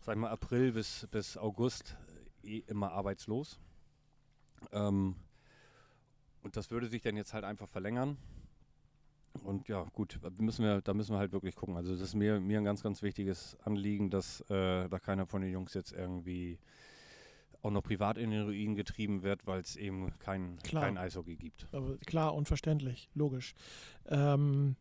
sag 0.00 0.16
mal, 0.16 0.30
April 0.30 0.72
bis, 0.72 1.06
bis 1.10 1.36
August 1.36 1.96
eh 2.42 2.62
immer 2.66 2.92
arbeitslos. 2.92 3.58
Ähm, 4.72 5.14
und 6.44 6.56
das 6.56 6.70
würde 6.70 6.86
sich 6.86 7.02
dann 7.02 7.16
jetzt 7.16 7.34
halt 7.34 7.44
einfach 7.44 7.68
verlängern. 7.68 8.16
Und 9.42 9.66
ja, 9.68 9.84
gut, 9.92 10.20
müssen 10.38 10.64
wir, 10.64 10.80
da 10.80 10.94
müssen 10.94 11.12
wir 11.12 11.18
halt 11.18 11.32
wirklich 11.32 11.56
gucken. 11.56 11.76
Also 11.76 11.92
das 11.92 12.00
ist 12.00 12.14
mir, 12.14 12.38
mir 12.38 12.58
ein 12.58 12.64
ganz, 12.64 12.82
ganz 12.82 13.02
wichtiges 13.02 13.56
Anliegen, 13.64 14.10
dass 14.10 14.42
äh, 14.42 14.88
da 14.88 14.98
keiner 15.00 15.26
von 15.26 15.42
den 15.42 15.50
Jungs 15.50 15.74
jetzt 15.74 15.92
irgendwie 15.92 16.58
auch 17.62 17.70
noch 17.70 17.82
privat 17.82 18.18
in 18.18 18.30
den 18.30 18.42
Ruin 18.42 18.74
getrieben 18.74 19.22
wird, 19.22 19.46
weil 19.46 19.60
es 19.60 19.76
eben 19.76 20.12
kein, 20.18 20.58
kein 20.58 20.98
Eishockey 20.98 21.36
gibt. 21.36 21.66
Aber 21.72 21.96
klar, 21.98 22.34
unverständlich, 22.34 23.08
logisch. 23.14 23.54
Ähm, 24.06 24.76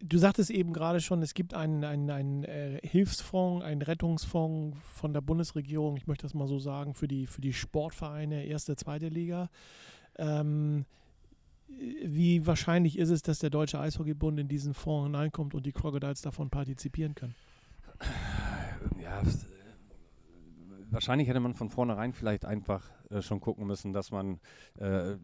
du 0.00 0.18
sagtest 0.18 0.50
eben 0.50 0.72
gerade 0.72 1.00
schon, 1.00 1.22
es 1.22 1.34
gibt 1.34 1.54
einen, 1.54 1.84
einen, 1.84 2.10
einen 2.10 2.44
äh, 2.44 2.80
Hilfsfonds, 2.82 3.64
einen 3.64 3.82
Rettungsfonds 3.82 4.76
von 4.94 5.12
der 5.12 5.20
Bundesregierung, 5.20 5.96
ich 5.96 6.06
möchte 6.06 6.22
das 6.22 6.34
mal 6.34 6.48
so 6.48 6.58
sagen, 6.58 6.94
für 6.94 7.08
die, 7.08 7.26
für 7.26 7.40
die 7.40 7.52
Sportvereine 7.52 8.44
erste, 8.44 8.76
zweite 8.76 9.08
Liga. 9.08 9.50
Ähm, 10.16 10.84
wie 11.68 12.46
wahrscheinlich 12.46 12.98
ist 12.98 13.10
es, 13.10 13.22
dass 13.22 13.40
der 13.40 13.50
Deutsche 13.50 13.78
Eishockeybund 13.78 14.40
in 14.40 14.48
diesen 14.48 14.74
Fonds 14.74 15.06
hineinkommt 15.06 15.54
und 15.54 15.66
die 15.66 15.72
Crocodiles 15.72 16.22
davon 16.22 16.50
partizipieren 16.50 17.14
können? 17.14 17.34
Ja, 19.02 19.22
wahrscheinlich 20.90 21.28
hätte 21.28 21.40
man 21.40 21.54
von 21.54 21.68
vornherein 21.68 22.12
vielleicht 22.12 22.44
einfach 22.44 22.90
äh, 23.10 23.20
schon 23.20 23.40
gucken 23.40 23.66
müssen, 23.66 23.92
dass 23.92 24.10
man 24.10 24.40
äh, 24.78 25.16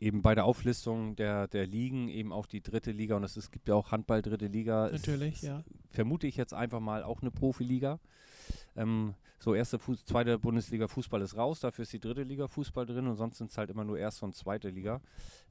eben 0.00 0.22
bei 0.22 0.34
der 0.34 0.46
Auflistung 0.46 1.14
der, 1.14 1.46
der 1.46 1.66
Ligen 1.66 2.08
eben 2.08 2.32
auch 2.32 2.46
die 2.46 2.62
dritte 2.62 2.90
Liga 2.90 3.16
und 3.16 3.24
es 3.24 3.50
gibt 3.50 3.68
ja 3.68 3.74
auch 3.74 3.92
Handball 3.92 4.22
dritte 4.22 4.46
Liga. 4.46 4.88
Natürlich, 4.90 5.34
ist, 5.34 5.42
ja. 5.42 5.62
Vermute 5.90 6.26
ich 6.26 6.36
jetzt 6.36 6.54
einfach 6.54 6.80
mal 6.80 7.02
auch 7.04 7.20
eine 7.20 7.30
Profiliga. 7.30 8.00
Ähm, 8.76 9.14
so, 9.38 9.54
erste, 9.54 9.78
Fuß, 9.78 10.04
zweite 10.04 10.38
Bundesliga 10.38 10.86
Fußball 10.86 11.20
ist 11.22 11.36
raus, 11.36 11.60
dafür 11.60 11.82
ist 11.82 11.92
die 11.92 12.00
dritte 12.00 12.22
Liga 12.22 12.48
Fußball 12.48 12.86
drin 12.86 13.06
und 13.06 13.16
sonst 13.16 13.38
sind 13.38 13.50
es 13.50 13.58
halt 13.58 13.70
immer 13.70 13.84
nur 13.84 13.98
erste 13.98 14.24
und 14.24 14.34
zweite 14.34 14.70
Liga. 14.70 15.00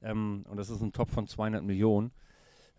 Ähm, 0.02 0.44
und 0.48 0.56
das 0.56 0.70
ist 0.70 0.80
ein 0.80 0.92
Top 0.92 1.10
von 1.10 1.26
200 1.26 1.62
Millionen. 1.62 2.10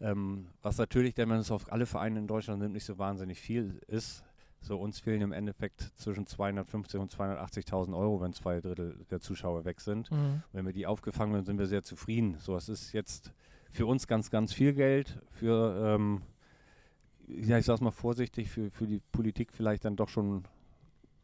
Ähm, 0.01 0.47
was 0.61 0.77
natürlich, 0.77 1.15
wenn 1.17 1.29
man 1.29 1.39
es 1.39 1.51
auf 1.51 1.71
alle 1.71 1.85
Vereine 1.85 2.19
in 2.19 2.27
Deutschland 2.27 2.61
nimmt, 2.61 2.73
nicht 2.73 2.85
so 2.85 2.97
wahnsinnig 2.97 3.39
viel 3.39 3.81
ist. 3.87 4.23
So, 4.61 4.77
uns 4.77 4.99
fehlen 4.99 5.21
im 5.21 5.31
Endeffekt 5.31 5.81
zwischen 5.95 6.27
250 6.27 6.99
und 6.99 7.11
280.000 7.11 7.97
Euro, 7.97 8.21
wenn 8.21 8.31
zwei 8.33 8.61
Drittel 8.61 9.05
der 9.09 9.19
Zuschauer 9.19 9.65
weg 9.65 9.81
sind. 9.81 10.11
Mhm. 10.11 10.43
Wenn 10.53 10.65
wir 10.65 10.73
die 10.73 10.85
aufgefangen 10.85 11.35
haben, 11.35 11.45
sind 11.45 11.57
wir 11.57 11.65
sehr 11.65 11.81
zufrieden. 11.81 12.37
So, 12.39 12.55
es 12.55 12.69
ist 12.69 12.93
jetzt 12.93 13.33
für 13.71 13.87
uns 13.87 14.07
ganz, 14.07 14.29
ganz 14.29 14.53
viel 14.53 14.73
Geld. 14.73 15.19
Für 15.31 15.95
ähm, 15.95 16.21
ja, 17.27 17.57
ich 17.57 17.65
sag's 17.65 17.81
mal 17.81 17.91
vorsichtig, 17.91 18.49
für, 18.49 18.69
für 18.69 18.85
die 18.85 18.99
Politik 19.11 19.51
vielleicht 19.51 19.85
dann 19.85 19.95
doch 19.95 20.09
schon 20.09 20.43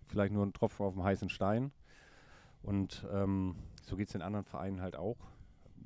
vielleicht 0.07 0.33
nur 0.33 0.45
ein 0.45 0.53
Tropfen 0.53 0.85
auf 0.85 0.93
dem 0.93 1.03
heißen 1.03 1.29
Stein. 1.29 1.71
Und 2.63 3.05
ähm, 3.11 3.55
so 3.83 3.95
geht 3.95 4.07
es 4.07 4.13
den 4.13 4.21
anderen 4.21 4.45
Vereinen 4.45 4.81
halt 4.81 4.95
auch. 4.95 5.17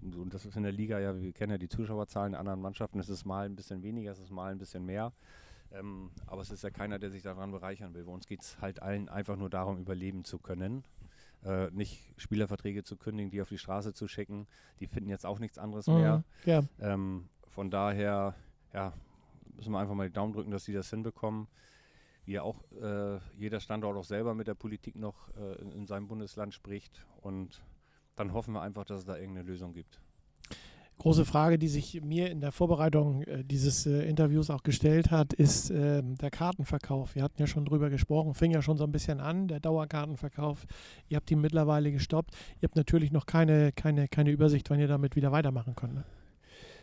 Und 0.02 0.34
das 0.34 0.46
ist 0.46 0.56
in 0.56 0.64
der 0.64 0.72
Liga 0.72 1.00
ja, 1.00 1.20
wir 1.20 1.32
kennen 1.32 1.52
ja 1.52 1.58
die 1.58 1.70
Zuschauerzahlen 1.70 2.32
der 2.32 2.40
anderen 2.40 2.62
Mannschaften, 2.62 3.00
es 3.00 3.10
ist 3.10 3.26
mal 3.26 3.46
ein 3.46 3.56
bisschen 3.56 3.84
weniger, 3.84 4.12
es 4.12 4.20
ist 4.20 4.32
mal 4.32 4.52
ein 4.52 4.58
bisschen 4.58 4.86
mehr. 4.86 5.14
Ähm, 5.74 6.12
aber 6.28 6.42
es 6.42 6.52
ist 6.52 6.64
ja 6.64 6.70
keiner, 6.70 7.00
der 7.00 7.12
sich 7.12 7.24
daran 7.24 7.52
bereichern 7.52 7.94
will. 7.94 8.04
Bei 8.06 8.12
uns 8.12 8.28
geht 8.28 8.42
es 8.42 8.60
halt 8.60 8.82
allen 8.82 9.10
einfach 9.10 9.38
nur 9.38 9.50
darum, 9.50 9.78
überleben 9.78 10.24
zu 10.26 10.40
können. 10.40 10.84
Äh, 11.44 11.72
nicht 11.72 12.14
Spielerverträge 12.18 12.84
zu 12.84 12.98
kündigen, 12.98 13.32
die 13.32 13.42
auf 13.42 13.50
die 13.50 13.58
Straße 13.58 13.94
zu 13.94 14.08
schicken. 14.08 14.48
Die 14.80 14.88
finden 14.88 15.10
jetzt 15.10 15.26
auch 15.26 15.40
nichts 15.40 15.58
anderes 15.58 15.88
Mhm, 15.88 15.94
mehr. 15.96 16.24
Ja. 16.46 16.64
Ähm, 16.80 17.30
von 17.48 17.72
daher, 17.72 18.36
ja, 18.74 18.94
müssen 19.56 19.72
wir 19.72 19.80
einfach 19.80 19.96
mal 19.96 20.08
die 20.08 20.14
Daumen 20.14 20.34
drücken, 20.34 20.52
dass 20.52 20.66
sie 20.66 20.74
das 20.74 20.90
hinbekommen. 20.90 21.48
Wie 22.26 22.34
ja 22.34 22.44
auch 22.44 22.62
äh, 22.80 23.18
jeder 23.36 23.60
Standort 23.60 23.98
auch 23.98 24.04
selber 24.04 24.36
mit 24.36 24.48
der 24.48 24.54
Politik 24.54 24.96
noch 24.96 25.36
äh, 25.36 25.60
in, 25.62 25.72
in 25.72 25.88
seinem 25.88 26.08
Bundesland 26.08 26.54
spricht. 26.54 27.06
Und 27.22 27.64
dann 28.16 28.34
hoffen 28.34 28.54
wir 28.54 28.62
einfach, 28.62 28.86
dass 28.86 29.00
es 29.00 29.06
da 29.06 29.18
irgendeine 29.18 29.48
Lösung 29.48 29.74
gibt. 29.74 30.00
Große 31.02 31.26
Frage, 31.26 31.58
die 31.58 31.68
sich 31.68 32.00
mir 32.04 32.30
in 32.30 32.42
der 32.42 32.52
Vorbereitung 32.52 33.24
äh, 33.24 33.44
dieses 33.44 33.88
äh, 33.88 34.04
Interviews 34.08 34.52
auch 34.52 34.62
gestellt 34.62 35.10
hat, 35.10 35.34
ist 35.34 35.72
ähm, 35.72 36.14
der 36.20 36.30
Kartenverkauf. 36.30 37.16
Wir 37.16 37.24
hatten 37.24 37.42
ja 37.42 37.48
schon 37.48 37.66
drüber 37.66 37.90
gesprochen, 37.90 38.36
fing 38.36 38.52
ja 38.52 38.62
schon 38.62 38.78
so 38.78 38.84
ein 38.84 38.92
bisschen 38.92 39.20
an, 39.20 39.48
der 39.48 39.60
Dauerkartenverkauf. 39.60 40.68
Ihr 41.10 41.18
habt 41.18 41.32
ihn 41.32 41.42
mittlerweile 41.42 41.92
gestoppt. 41.92 42.36
Ihr 42.62 42.68
habt 42.68 42.76
natürlich 42.76 43.12
noch 43.12 43.26
keine, 43.26 43.72
keine, 43.72 44.10
keine 44.10 44.30
Übersicht, 44.30 44.70
wann 44.70 44.80
ihr 44.80 44.88
damit 44.88 45.16
wieder 45.16 45.32
weitermachen 45.32 45.74
könnt. 45.74 45.96
Ne? 45.96 46.04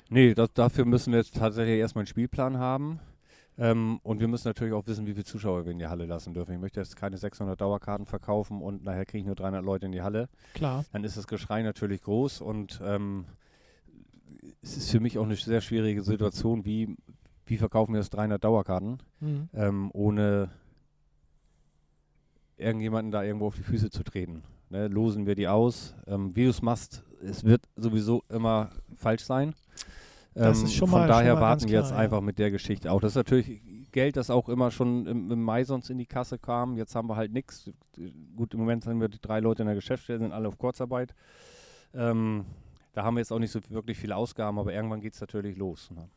Nee, 0.08 0.34
das, 0.34 0.52
dafür 0.52 0.84
müssen 0.84 1.12
wir 1.12 1.20
jetzt 1.20 1.36
tatsächlich 1.36 1.78
erstmal 1.78 2.00
einen 2.00 2.08
Spielplan 2.08 2.58
haben. 2.58 2.98
Ähm, 3.56 4.00
und 4.02 4.18
wir 4.18 4.26
müssen 4.26 4.48
natürlich 4.48 4.74
auch 4.74 4.88
wissen, 4.88 5.06
wie 5.06 5.12
viele 5.12 5.26
Zuschauer 5.26 5.64
wir 5.64 5.70
in 5.70 5.78
die 5.78 5.86
Halle 5.86 6.06
lassen 6.06 6.34
dürfen. 6.34 6.52
Ich 6.52 6.60
möchte 6.60 6.80
jetzt 6.80 6.96
keine 6.96 7.18
600 7.18 7.60
Dauerkarten 7.60 8.04
verkaufen 8.04 8.62
und 8.62 8.82
nachher 8.82 9.06
kriege 9.06 9.20
ich 9.20 9.26
nur 9.26 9.36
300 9.36 9.64
Leute 9.64 9.86
in 9.86 9.92
die 9.92 10.02
Halle. 10.02 10.28
Klar. 10.54 10.84
Dann 10.90 11.04
ist 11.04 11.16
das 11.16 11.28
Geschrei 11.28 11.62
natürlich 11.62 12.02
groß 12.02 12.40
und 12.40 12.80
ähm, 12.84 13.26
es 14.62 14.76
ist 14.76 14.90
für 14.90 15.00
mich 15.00 15.18
auch 15.18 15.24
eine 15.24 15.36
sehr 15.36 15.60
schwierige 15.60 16.02
Situation, 16.02 16.64
wie, 16.64 16.96
wie 17.46 17.56
verkaufen 17.56 17.92
wir 17.94 18.00
jetzt 18.00 18.10
300 18.10 18.42
Dauerkarten, 18.42 18.98
Mhm. 19.20 19.48
ähm, 19.54 19.90
ohne 19.92 20.50
irgendjemanden 22.56 23.12
da 23.12 23.22
irgendwo 23.22 23.46
auf 23.46 23.56
die 23.56 23.62
Füße 23.62 23.90
zu 23.90 24.02
treten. 24.02 24.42
Ne, 24.70 24.88
losen 24.88 25.26
wir 25.26 25.34
die 25.34 25.48
aus. 25.48 25.94
Ähm, 26.06 26.34
wie 26.36 26.44
du 26.44 26.50
es 26.50 26.60
machst, 26.60 27.02
es 27.22 27.42
wird 27.44 27.62
sowieso 27.76 28.22
immer 28.28 28.70
falsch 28.96 29.22
sein. 29.24 29.54
Das 30.34 30.58
Ähm, 30.60 30.64
ist 30.66 30.74
schon 30.74 30.88
von 30.88 31.00
mal- 31.00 31.08
daher 31.08 31.34
mal 31.34 31.40
ganz 31.40 31.62
warten 31.62 31.72
wir 31.72 31.78
jetzt 31.80 31.90
ja. 31.90 31.96
einfach 31.96 32.20
mit 32.20 32.38
der 32.38 32.50
Geschichte 32.50 32.92
auch. 32.92 33.00
Das 33.00 33.12
ist 33.12 33.16
natürlich 33.16 33.62
Geld, 33.92 34.16
das 34.16 34.28
auch 34.28 34.48
immer 34.50 34.70
schon 34.70 35.06
im, 35.06 35.30
im 35.32 35.42
Mai 35.42 35.64
sonst 35.64 35.88
in 35.88 35.96
die 35.98 36.04
Kasse 36.06 36.38
kam. 36.38 36.76
Jetzt 36.76 36.94
haben 36.94 37.08
wir 37.08 37.16
halt 37.16 37.32
nichts. 37.32 37.70
Gut, 38.36 38.52
im 38.52 38.60
Moment 38.60 38.84
sind 38.84 39.00
wir 39.00 39.08
die 39.08 39.20
drei 39.20 39.40
Leute 39.40 39.62
in 39.62 39.66
der 39.66 39.74
Geschäftsstelle, 39.74 40.18
sind 40.18 40.32
alle 40.32 40.48
auf 40.48 40.58
Kurzarbeit. 40.58 41.14
Ähm, 41.94 42.44
da 42.98 43.04
haben 43.04 43.14
wir 43.14 43.20
jetzt 43.20 43.30
auch 43.32 43.38
nicht 43.38 43.52
so 43.52 43.60
wirklich 43.68 43.96
viele 43.96 44.16
Ausgaben, 44.16 44.58
aber 44.58 44.72
irgendwann 44.74 45.00
geht 45.00 45.14
es 45.14 45.20
natürlich 45.20 45.56
los. 45.56 45.88
Ne? 45.92 46.08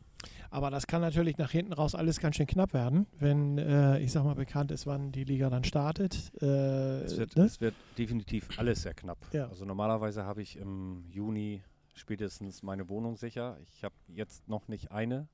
Aber 0.49 0.71
das 0.71 0.87
kann 0.87 1.01
natürlich 1.01 1.37
nach 1.37 1.51
hinten 1.51 1.73
raus 1.73 1.93
alles 1.93 2.19
ganz 2.19 2.37
schön 2.37 2.47
knapp 2.47 2.73
werden, 2.73 3.05
wenn, 3.19 3.59
äh, 3.59 3.99
ich 3.99 4.11
sag 4.11 4.23
mal, 4.23 4.33
bekannt 4.33 4.71
ist, 4.71 4.87
wann 4.87 5.11
die 5.11 5.23
Liga 5.23 5.51
dann 5.51 5.63
startet. 5.63 6.31
Äh, 6.41 7.03
Es 7.03 7.17
wird, 7.19 7.37
ne? 7.37 7.43
es 7.43 7.61
wird 7.61 7.75
definitiv 7.99 8.49
alles 8.57 8.81
sehr 8.81 8.95
knapp. 8.95 9.19
Ja. 9.31 9.47
Also 9.47 9.63
normalerweise 9.63 10.25
habe 10.25 10.41
ich 10.41 10.57
im 10.57 11.05
Juni 11.11 11.61
spätestens 11.93 12.63
meine 12.63 12.89
Wohnung 12.89 13.15
sicher. 13.15 13.59
Ich 13.61 13.83
habe 13.83 13.93
jetzt 14.07 14.49
noch 14.49 14.67
nicht 14.67 14.91
eine. 14.91 15.27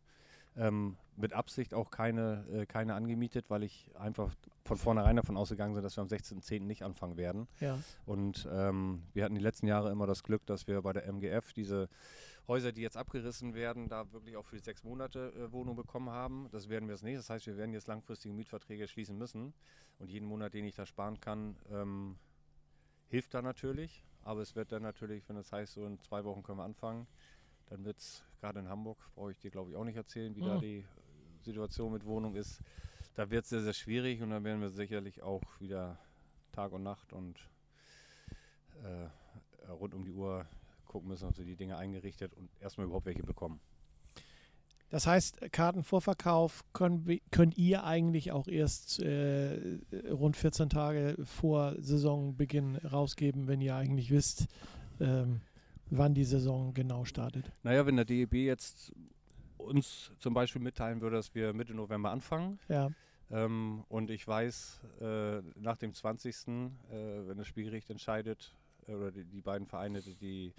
Ähm, 0.58 0.98
mit 1.16 1.34
Absicht 1.34 1.74
auch 1.74 1.90
keine, 1.90 2.46
äh, 2.52 2.66
keine 2.66 2.94
angemietet, 2.94 3.50
weil 3.50 3.64
ich 3.64 3.90
einfach 3.96 4.34
von 4.66 4.78
vornherein 4.78 5.16
davon 5.16 5.38
ausgegangen 5.38 5.74
bin, 5.74 5.84
dass 5.84 5.98
wir 5.98 6.02
am 6.02 6.08
16.10. 6.08 6.62
nicht 6.62 6.84
anfangen 6.84 7.18
werden. 7.18 7.48
Ja. 7.60 7.80
Und 8.06 8.48
ähm, 8.52 9.04
wir 9.14 9.24
hatten 9.24 9.36
die 9.36 9.42
letzten 9.42 9.68
Jahre 9.68 9.92
immer 9.92 10.06
das 10.06 10.24
Glück, 10.24 10.46
dass 10.46 10.68
wir 10.68 10.82
bei 10.82 10.94
der 10.94 11.08
MGF 11.08 11.54
diese 11.54 11.90
Häuser, 12.48 12.72
die 12.72 12.82
jetzt 12.82 12.96
abgerissen 12.96 13.56
werden, 13.56 13.90
da 13.90 14.12
wirklich 14.14 14.38
auch 14.38 14.46
für 14.46 14.56
die 14.56 14.64
sechs 14.64 14.84
Monate 14.84 15.34
äh, 15.34 15.52
Wohnung 15.52 15.76
bekommen 15.76 16.10
haben. 16.10 16.48
Das 16.52 16.70
werden 16.70 16.88
wir 16.88 16.96
jetzt 16.96 17.04
nicht. 17.04 17.18
Das 17.18 17.30
heißt, 17.30 17.48
wir 17.48 17.58
werden 17.58 17.74
jetzt 17.74 17.88
langfristige 17.88 18.34
Mietverträge 18.34 18.88
schließen 18.88 19.18
müssen. 19.18 19.54
Und 20.00 20.10
jeden 20.10 20.28
Monat, 20.28 20.54
den 20.54 20.66
ich 20.66 20.76
da 20.76 20.86
sparen 20.86 21.20
kann, 21.20 21.58
ähm, 21.72 22.18
hilft 23.10 23.34
da 23.34 23.42
natürlich. 23.42 24.06
Aber 24.24 24.42
es 24.42 24.56
wird 24.56 24.72
dann 24.72 24.84
natürlich, 24.84 25.28
wenn 25.28 25.36
das 25.36 25.52
heißt, 25.52 25.74
so 25.74 25.86
in 25.86 26.00
zwei 26.00 26.24
Wochen 26.24 26.44
können 26.44 26.60
wir 26.60 26.64
anfangen, 26.64 27.08
dann 27.68 27.84
wird 27.84 27.98
es 27.98 28.24
gerade 28.39 28.60
in 28.60 28.70
Hamburg, 28.70 28.98
brauche 29.15 29.32
ich 29.32 29.39
dir 29.39 29.51
glaube 29.51 29.72
ich 29.72 29.75
auch 29.77 29.84
nicht 29.84 29.96
erzählen, 29.98 30.36
wie 30.36 30.41
da 30.41 30.56
Mhm. 30.56 30.62
die 30.62 30.86
Situation 31.41 31.94
mit 31.94 32.06
Wohnung 32.06 32.36
ist. 32.36 32.62
Da 33.15 33.29
wird 33.29 33.44
es 33.46 33.50
sehr, 33.50 33.62
sehr 33.62 33.74
schwierig 33.74 34.22
und 34.22 34.29
dann 34.29 34.44
werden 34.44 34.62
wir 34.62 34.70
sicherlich 34.70 35.22
auch 35.24 35.41
wieder 35.60 35.98
Tag 36.51 36.72
und 36.72 36.84
Nacht 36.84 37.13
und 37.13 37.39
äh, 38.84 39.70
rund 39.72 39.94
um 39.94 40.06
die 40.06 40.12
Uhr 40.12 40.46
gucken 40.86 41.10
müssen, 41.10 41.27
ob 41.27 41.38
wir 41.38 41.46
die 41.46 41.56
Dinge 41.56 41.77
eingerichtet 41.77 42.34
und 42.34 42.50
erstmal 42.60 42.86
überhaupt 42.86 43.06
welche 43.06 43.24
bekommen. 43.24 43.60
Das 44.89 45.06
heißt, 45.06 45.51
Kartenvorverkauf 45.51 46.63
können, 46.72 47.20
könnt 47.29 47.58
ihr 47.58 47.84
eigentlich 47.84 48.32
auch 48.32 48.48
erst 48.48 49.01
äh, 49.01 49.79
rund 50.10 50.38
14 50.38 50.70
Tage 50.70 51.17
vor 51.25 51.75
Saisonbeginn 51.79 52.77
rausgeben, 52.77 53.48
wenn 53.48 53.60
ihr 53.60 53.75
eigentlich 53.75 54.12
wisst, 54.12 54.48
ähm, 55.01 55.41
wann 55.89 56.13
die 56.13 56.24
Saison 56.25 56.74
genau 56.74 57.06
startet. 57.06 57.51
Naja, 57.63 57.86
wenn 57.86 57.96
der 57.96 58.06
DEB 58.06 58.34
jetzt 58.34 58.94
uns 59.58 60.12
zum 60.20 60.34
Beispiel 60.34 60.62
mitteilen 60.62 61.01
würde, 61.01 61.15
dass 61.17 61.34
wir 61.34 61.53
Mitte 61.53 61.74
November 61.74 62.12
anfangen, 62.12 62.60
Ja, 62.70 62.89
Ähm, 63.29 63.84
und 63.89 64.10
ich 64.10 64.25
weiß, 64.25 64.86
äh, 65.01 65.41
nach 65.60 65.75
dem 65.75 65.94
20., 65.94 66.77
äh, 66.89 67.27
wenn 67.27 67.38
das 67.38 67.48
Spielgericht 67.48 67.89
entscheidet, 67.89 68.56
äh, 68.88 68.94
oder 68.94 69.12
die, 69.12 69.25
die 69.25 69.41
beiden 69.41 69.67
Vereine, 69.67 70.00
die 70.01 70.15
die 70.15 70.53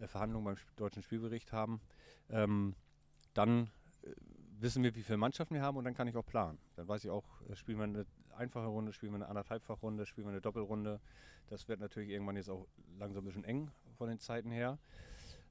äh, 0.00 0.08
Verhandlungen 0.08 0.44
beim 0.44 0.56
Sp- 0.58 0.74
deutschen 0.74 1.02
Spielbericht 1.04 1.52
haben, 1.52 1.80
ähm, 2.28 2.74
dann 3.34 3.70
äh, 4.02 4.10
wissen 4.58 4.82
wir, 4.82 4.96
wie 4.96 5.04
viele 5.04 5.18
Mannschaften 5.18 5.54
wir 5.54 5.62
haben 5.62 5.76
und 5.76 5.84
dann 5.84 5.94
kann 5.94 6.08
ich 6.08 6.16
auch 6.16 6.26
planen. 6.26 6.58
Dann 6.74 6.88
weiß 6.88 7.04
ich 7.04 7.10
auch, 7.10 7.24
äh, 7.48 7.54
spielen 7.54 7.78
wir 7.78 7.84
eine 7.84 8.06
einfache 8.36 8.66
Runde, 8.66 8.92
spielen 8.92 9.12
wir 9.12 9.16
eine 9.18 9.28
anderthalbfach-Runde, 9.28 10.04
spielen 10.04 10.26
wir 10.26 10.32
eine 10.32 10.40
Doppelrunde. 10.40 11.00
Das 11.46 11.68
wird 11.68 11.78
natürlich 11.78 12.10
irgendwann 12.10 12.34
jetzt 12.36 12.50
auch 12.50 12.66
langsam 12.98 13.22
ein 13.22 13.26
bisschen 13.26 13.44
eng 13.44 13.70
von 13.98 14.08
den 14.08 14.18
Zeiten 14.20 14.50
her. 14.50 14.78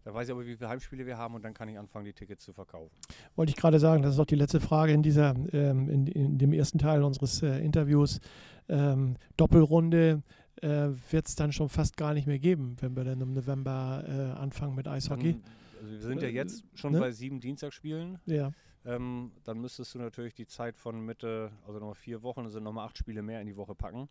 Da 0.04 0.13
weiß 0.13 0.30
ich 0.30 0.34
aber, 0.34 0.46
wie 0.46 0.56
viele 0.56 0.70
Heimspiele 0.70 1.06
wir 1.06 1.18
haben 1.18 1.36
und 1.36 1.44
dann 1.44 1.54
kann 1.54 1.68
ich 1.68 1.77
anfangen, 1.77 2.06
die 2.06 2.13
Tickets 2.13 2.46
zu 2.46 2.54
verkaufen. 2.54 2.96
wollte 3.36 3.50
ich 3.50 3.58
gerade 3.58 3.77
sagen, 3.77 4.01
das 4.04 4.13
ist 4.13 4.20
auch 4.20 4.25
die 4.25 4.36
letzte 4.36 4.62
Frage 4.62 4.94
in 4.94 5.04
dieser, 5.04 5.36
ähm, 5.51 5.89
in, 5.89 6.08
in 6.08 6.38
dem 6.38 6.54
ersten 6.54 6.80
Teil 6.80 7.04
unseres 7.04 7.44
äh, 7.44 7.60
Interviews. 7.60 8.22
Ähm, 8.70 9.18
Doppelrunde 9.36 10.24
äh, 10.62 10.88
wird 11.12 11.27
es 11.27 11.36
dann 11.36 11.51
schon 11.51 11.68
fast 11.68 11.98
gar 11.98 12.13
nicht 12.13 12.25
mehr 12.25 12.39
geben, 12.39 12.77
wenn 12.80 12.96
wir 12.96 13.04
dann 13.04 13.20
im 13.20 13.34
November 13.34 14.04
äh, 14.08 14.39
anfangen 14.39 14.75
mit 14.75 14.88
Eishockey. 14.88 15.34
Dann, 15.34 15.44
also 15.82 15.92
wir 15.92 16.00
sind 16.00 16.22
ja 16.22 16.30
Äh, 16.30 16.32
jetzt 16.32 16.63
schon 16.74 16.94
ne? 16.94 17.00
bei 17.00 17.12
sieben 17.12 17.42
Dienstagsspielen. 17.42 18.20
ja, 18.25 18.51
ähm, 18.86 19.34
dann 19.44 19.60
müsstest 19.60 19.94
du 19.94 20.00
natürlich 20.00 20.34
die 20.36 20.48
Zeit 20.48 20.77
von 20.77 21.01
Mitte, 21.06 21.51
also 21.68 21.80
nochmal 21.80 21.96
vier 21.96 22.24
Wochen, 22.24 22.46
also 22.46 22.62
nochmal 22.62 22.86
acht 22.88 22.98
Spiele 22.98 23.22
mehr 23.22 23.42
in 23.42 23.48
die 23.48 23.58
Woche 23.58 23.75
packen. 23.75 24.08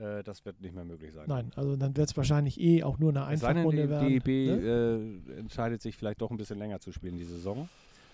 Äh, 0.00 0.22
das 0.22 0.44
wird 0.44 0.60
nicht 0.60 0.74
mehr 0.74 0.84
möglich 0.84 1.12
sein. 1.12 1.24
nein, 1.26 1.50
also 1.56 1.76
dann 1.76 1.96
wird 1.96 2.08
es 2.08 2.16
wahrscheinlich 2.16 2.60
eh 2.60 2.82
auch 2.82 2.98
nur 2.98 3.10
eine 3.10 3.32
Es 3.32 3.40
sei 3.40 3.48
denn, 3.48 3.58
Einfachrunde 3.58 3.82
die 3.82 3.88
werden. 3.88 4.08
DEB 4.08 4.26
ne? 4.26 5.26
äh, 5.34 5.38
entscheidet 5.40 5.82
sich 5.82 5.96
vielleicht 5.96 6.20
doch 6.20 6.30
ein 6.30 6.36
bisschen 6.36 6.58
länger 6.58 6.80
zu 6.80 6.92
spielen 6.92 7.16
die 7.16 7.24
Saison, 7.24 7.68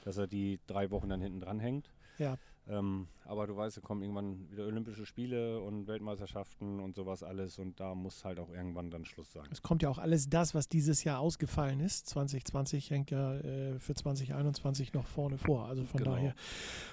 dass 0.04 0.16
er 0.16 0.26
die 0.26 0.58
drei 0.66 0.90
Wochen 0.90 1.08
dann 1.08 1.20
hinten 1.20 1.40
dran 1.40 1.60
hängt. 1.60 1.90
Ja. 2.18 2.36
Ähm, 2.66 3.09
aber 3.26 3.47
du 3.47 3.54
weißt, 3.56 3.76
es 3.76 3.83
kommen 3.83 4.00
irgendwann 4.02 4.50
wieder 4.50 4.64
Olympische 4.66 5.04
Spiele 5.04 5.61
und 5.61 5.87
Weltmeisterschaften 5.87 6.80
und 6.80 6.94
sowas 6.94 7.23
alles 7.23 7.59
und 7.59 7.78
da 7.78 7.94
muss 7.94 8.25
halt 8.25 8.38
auch 8.38 8.49
irgendwann 8.50 8.90
dann 8.90 9.04
Schluss 9.04 9.33
sein. 9.33 9.44
Es 9.50 9.61
kommt 9.61 9.83
ja 9.83 9.90
auch 9.90 9.99
alles 9.99 10.30
das, 10.30 10.54
was 10.54 10.66
dieses 10.68 11.04
Jahr 11.04 11.18
ausgefallen 11.21 11.80
ist. 11.80 12.09
2020 12.09 12.90
hängt 12.90 13.11
ja 13.11 13.35
äh, 13.37 13.78
für 13.78 13.94
2021 13.94 14.94
noch 14.94 15.06
vorne 15.06 15.37
vor. 15.37 15.66
Also 15.66 15.85
von 15.85 15.99
Genau. 15.99 16.12
daher 16.14 16.35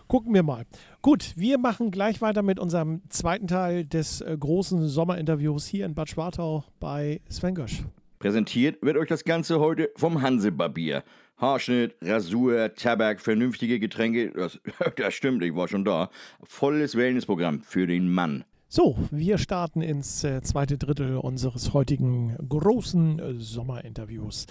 gucken 0.08 0.34
wir 0.34 0.44
mal. 0.44 0.66
Gut, 1.01 1.34
wir 1.38 1.58
machen 1.58 1.90
gleich 1.92 2.22
weiter 2.22 2.42
mit 2.42 2.60
unserem 2.60 3.01
zweiten 3.10 3.48
Teil 3.48 3.86
des 3.86 4.20
äh, 4.20 4.36
großen 4.38 4.88
Sommerinterviews 4.88 5.66
hier 5.68 5.86
in 5.86 5.96
Bad 5.96 6.10
Schwartau 6.10 6.66
bei 6.82 7.22
Sven 7.30 7.56
Gösch. 7.56 7.84
Präsentiert 8.20 8.82
wird 8.84 8.98
euch 8.98 9.08
das 9.08 9.24
Ganze 9.24 9.60
heute 9.60 9.90
vom 9.96 10.22
Hansebarbier. 10.22 11.04
Haarschnitt, 11.41 11.95
Rasur, 12.01 12.75
Tabak, 12.75 13.19
vernünftige 13.19 13.79
Getränke, 13.79 14.31
das, 14.31 14.60
das 14.95 15.13
stimmt, 15.15 15.43
ich 15.43 15.55
war 15.55 15.67
schon 15.67 15.83
da. 15.83 16.12
Volles 16.43 16.95
Wellnessprogramm 16.95 17.63
für 17.63 17.88
den 17.88 18.12
Mann. 18.13 18.43
So, 18.69 18.98
wir 19.10 19.39
starten 19.39 19.81
ins 19.81 20.24
äh, 20.24 20.41
zweite 20.43 20.77
Drittel 20.77 21.17
unseres 21.17 21.74
heutigen 21.74 22.38
großen 22.48 23.19
äh, 23.19 23.33
Sommerinterviews. 23.33 24.45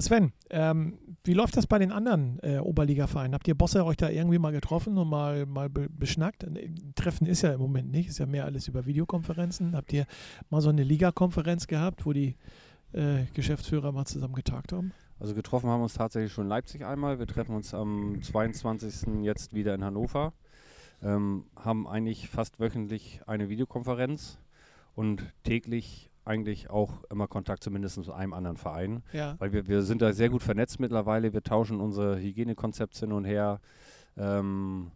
Sven, 0.00 0.32
ähm, 0.50 0.98
wie 1.24 1.32
läuft 1.32 1.56
das 1.56 1.66
bei 1.66 1.78
den 1.78 1.92
anderen 1.92 2.40
äh, 2.42 2.58
Oberliga-Vereinen? 2.58 3.34
Habt 3.34 3.48
ihr 3.48 3.56
Bosse 3.56 3.84
euch 3.84 3.96
da 3.96 4.10
irgendwie 4.10 4.38
mal 4.38 4.52
getroffen 4.52 4.98
und 4.98 5.08
mal, 5.08 5.46
mal 5.46 5.70
be 5.70 5.88
beschnackt? 5.88 6.44
Äh, 6.44 6.70
Treffen 6.94 7.26
ist 7.26 7.42
ja 7.42 7.52
im 7.52 7.60
Moment 7.60 7.90
nicht, 7.90 8.08
ist 8.08 8.18
ja 8.18 8.26
mehr 8.26 8.44
alles 8.44 8.68
über 8.68 8.86
Videokonferenzen. 8.86 9.74
Habt 9.74 9.92
ihr 9.92 10.04
mal 10.50 10.60
so 10.60 10.68
eine 10.68 10.82
Ligakonferenz 10.82 11.68
gehabt, 11.68 12.06
wo 12.06 12.12
die 12.12 12.36
äh, 12.92 13.24
Geschäftsführer 13.34 13.92
mal 13.92 14.04
zusammen 14.04 14.34
getagt 14.34 14.72
haben? 14.72 14.92
Also 15.20 15.34
getroffen 15.34 15.68
haben 15.68 15.80
wir 15.80 15.84
uns 15.84 15.94
tatsächlich 15.94 16.32
schon 16.32 16.44
in 16.44 16.48
Leipzig 16.48 16.84
einmal. 16.84 17.18
Wir 17.18 17.26
treffen 17.26 17.54
uns 17.56 17.74
am 17.74 18.22
22. 18.22 19.24
jetzt 19.24 19.52
wieder 19.52 19.74
in 19.74 19.84
Hannover. 19.84 20.32
Ähm, 21.02 21.44
haben 21.56 21.86
eigentlich 21.88 22.28
fast 22.28 22.60
wöchentlich 22.60 23.20
eine 23.26 23.48
Videokonferenz 23.48 24.38
und 24.94 25.22
täglich 25.44 26.08
eigentlich 26.24 26.70
auch 26.70 27.04
immer 27.10 27.26
Kontakt 27.26 27.64
zumindest 27.64 28.02
zu 28.02 28.12
einem 28.12 28.32
anderen 28.32 28.56
Verein. 28.56 29.02
Ja. 29.12 29.36
Weil 29.38 29.52
wir, 29.52 29.66
wir 29.66 29.82
sind 29.82 30.02
da 30.02 30.12
sehr 30.12 30.28
gut 30.28 30.42
vernetzt 30.42 30.78
mittlerweile. 30.78 31.32
Wir 31.32 31.42
tauschen 31.42 31.80
unsere 31.80 32.18
Hygienekonzepte 32.18 33.00
hin 33.00 33.12
und 33.12 33.24
her. 33.24 33.60
Ähm, 34.16 34.90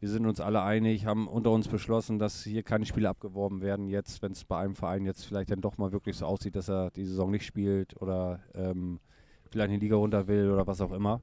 wir 0.00 0.08
sind 0.08 0.26
uns 0.26 0.40
alle 0.40 0.62
einig, 0.62 1.06
haben 1.06 1.26
unter 1.26 1.50
uns 1.50 1.66
beschlossen, 1.66 2.18
dass 2.18 2.44
hier 2.44 2.62
keine 2.62 2.86
Spiele 2.86 3.08
abgeworben 3.08 3.60
werden 3.60 3.88
jetzt, 3.88 4.22
wenn 4.22 4.32
es 4.32 4.44
bei 4.44 4.60
einem 4.60 4.76
Verein 4.76 5.04
jetzt 5.04 5.26
vielleicht 5.26 5.50
dann 5.50 5.60
doch 5.60 5.76
mal 5.76 5.90
wirklich 5.90 6.16
so 6.16 6.26
aussieht, 6.26 6.54
dass 6.54 6.68
er 6.68 6.90
die 6.90 7.04
Saison 7.04 7.30
nicht 7.30 7.44
spielt 7.44 8.00
oder 8.00 8.40
ähm, 8.54 9.00
vielleicht 9.50 9.72
in 9.72 9.80
die 9.80 9.86
Liga 9.86 9.96
runter 9.96 10.26
will 10.26 10.50
oder 10.50 10.66
was 10.66 10.80
auch 10.80 10.92
immer. 10.92 11.20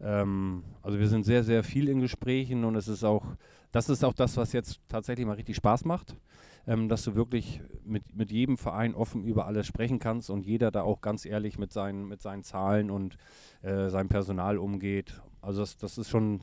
Ähm, 0.00 0.64
also 0.82 0.98
wir 0.98 1.08
sind 1.08 1.24
sehr, 1.24 1.44
sehr 1.44 1.62
viel 1.62 1.88
in 1.88 2.00
Gesprächen 2.00 2.64
und 2.64 2.76
es 2.76 2.88
ist 2.88 3.04
auch, 3.04 3.24
das 3.72 3.88
ist 3.88 4.04
auch 4.04 4.14
das, 4.14 4.36
was 4.36 4.52
jetzt 4.52 4.80
tatsächlich 4.88 5.26
mal 5.26 5.36
richtig 5.36 5.56
Spaß 5.56 5.84
macht, 5.84 6.16
ähm, 6.66 6.88
dass 6.88 7.04
du 7.04 7.14
wirklich 7.14 7.60
mit, 7.84 8.14
mit 8.16 8.30
jedem 8.30 8.56
Verein 8.56 8.94
offen 8.94 9.24
über 9.24 9.46
alles 9.46 9.66
sprechen 9.66 9.98
kannst 9.98 10.30
und 10.30 10.46
jeder 10.46 10.70
da 10.70 10.82
auch 10.82 11.00
ganz 11.00 11.24
ehrlich 11.24 11.58
mit 11.58 11.72
seinen, 11.72 12.08
mit 12.08 12.22
seinen 12.22 12.42
Zahlen 12.42 12.90
und 12.90 13.16
äh, 13.62 13.88
seinem 13.88 14.08
Personal 14.08 14.58
umgeht. 14.58 15.20
Also 15.42 15.60
das, 15.60 15.76
das 15.76 15.98
ist 15.98 16.10
schon 16.10 16.42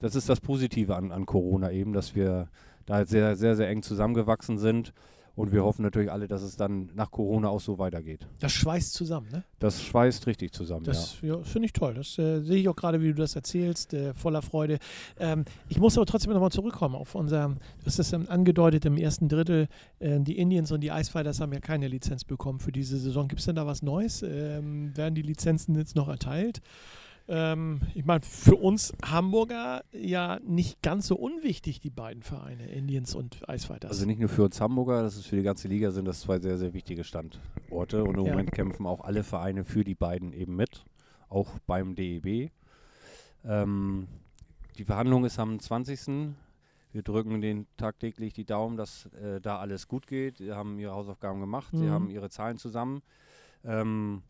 das 0.00 0.14
ist 0.14 0.28
das 0.28 0.40
Positive 0.40 0.96
an, 0.96 1.12
an 1.12 1.26
Corona 1.26 1.70
eben, 1.70 1.92
dass 1.92 2.14
wir 2.14 2.48
da 2.86 3.04
sehr, 3.04 3.36
sehr, 3.36 3.54
sehr 3.54 3.68
eng 3.68 3.82
zusammengewachsen 3.82 4.58
sind. 4.58 4.92
Und 5.36 5.52
wir 5.52 5.64
hoffen 5.64 5.82
natürlich 5.82 6.10
alle, 6.10 6.28
dass 6.28 6.42
es 6.42 6.56
dann 6.56 6.90
nach 6.94 7.10
Corona 7.10 7.48
auch 7.48 7.60
so 7.60 7.78
weitergeht. 7.78 8.26
Das 8.40 8.52
schweißt 8.52 8.92
zusammen, 8.92 9.28
ne? 9.30 9.44
Das 9.58 9.82
schweißt 9.82 10.26
richtig 10.26 10.52
zusammen, 10.52 10.84
das, 10.84 11.20
ja. 11.22 11.36
ja 11.36 11.42
finde 11.42 11.66
ich 11.66 11.72
toll. 11.72 11.94
Das 11.94 12.18
äh, 12.18 12.40
sehe 12.40 12.58
ich 12.58 12.68
auch 12.68 12.76
gerade, 12.76 13.00
wie 13.00 13.08
du 13.08 13.14
das 13.14 13.36
erzählst, 13.36 13.94
äh, 13.94 14.14
voller 14.14 14.42
Freude. 14.42 14.78
Ähm, 15.18 15.44
ich 15.68 15.78
muss 15.78 15.96
aber 15.96 16.06
trotzdem 16.06 16.32
nochmal 16.32 16.50
zurückkommen 16.50 16.94
auf 16.94 17.14
unser, 17.14 17.56
das 17.84 17.98
ist 17.98 18.12
ähm, 18.12 18.26
angedeutet 18.28 18.84
im 18.84 18.96
ersten 18.96 19.28
Drittel, 19.28 19.68
äh, 19.98 20.20
die 20.20 20.38
Indians 20.38 20.72
und 20.72 20.80
die 20.80 20.88
Icefighters 20.88 21.40
haben 21.40 21.52
ja 21.52 21.60
keine 21.60 21.88
Lizenz 21.88 22.24
bekommen 22.24 22.58
für 22.58 22.72
diese 22.72 22.98
Saison. 22.98 23.28
Gibt 23.28 23.40
es 23.40 23.46
denn 23.46 23.56
da 23.56 23.66
was 23.66 23.82
Neues? 23.82 24.22
Ähm, 24.22 24.96
werden 24.96 25.14
die 25.14 25.22
Lizenzen 25.22 25.76
jetzt 25.76 25.96
noch 25.96 26.08
erteilt? 26.08 26.60
Ähm, 27.32 27.80
ich 27.94 28.04
meine, 28.04 28.22
für 28.22 28.56
uns 28.56 28.92
Hamburger 29.04 29.84
ja 29.92 30.40
nicht 30.40 30.82
ganz 30.82 31.06
so 31.06 31.14
unwichtig, 31.14 31.78
die 31.78 31.88
beiden 31.88 32.24
Vereine, 32.24 32.66
Indians 32.66 33.14
und 33.14 33.48
Eisfighters. 33.48 33.88
Also 33.88 34.04
nicht 34.04 34.18
nur 34.18 34.28
für 34.28 34.42
uns 34.42 34.60
Hamburger, 34.60 35.02
das 35.02 35.16
ist 35.16 35.26
für 35.26 35.36
die 35.36 35.44
ganze 35.44 35.68
Liga, 35.68 35.92
sind 35.92 36.06
das 36.06 36.22
zwei 36.22 36.40
sehr, 36.40 36.58
sehr 36.58 36.74
wichtige 36.74 37.04
Standorte. 37.04 38.02
Und 38.02 38.18
im 38.18 38.24
ja. 38.24 38.32
Moment 38.32 38.50
kämpfen 38.50 38.84
auch 38.84 39.02
alle 39.02 39.22
Vereine 39.22 39.62
für 39.62 39.84
die 39.84 39.94
beiden 39.94 40.32
eben 40.32 40.56
mit, 40.56 40.84
auch 41.28 41.60
beim 41.68 41.94
DEB. 41.94 42.50
Ähm, 43.44 44.08
die 44.76 44.84
Verhandlung 44.84 45.24
ist 45.24 45.38
am 45.38 45.60
20. 45.60 46.34
Wir 46.92 47.02
drücken 47.02 47.40
den 47.40 47.68
tagtäglich 47.76 48.32
die 48.32 48.44
Daumen, 48.44 48.76
dass 48.76 49.06
äh, 49.22 49.40
da 49.40 49.60
alles 49.60 49.86
gut 49.86 50.08
geht. 50.08 50.38
Sie 50.38 50.50
haben 50.50 50.80
ihre 50.80 50.94
Hausaufgaben 50.94 51.38
gemacht, 51.38 51.72
mhm. 51.72 51.78
sie 51.78 51.90
haben 51.90 52.10
ihre 52.10 52.28
Zahlen 52.28 52.58
zusammen. 52.58 53.02
Ähm, 53.64 54.22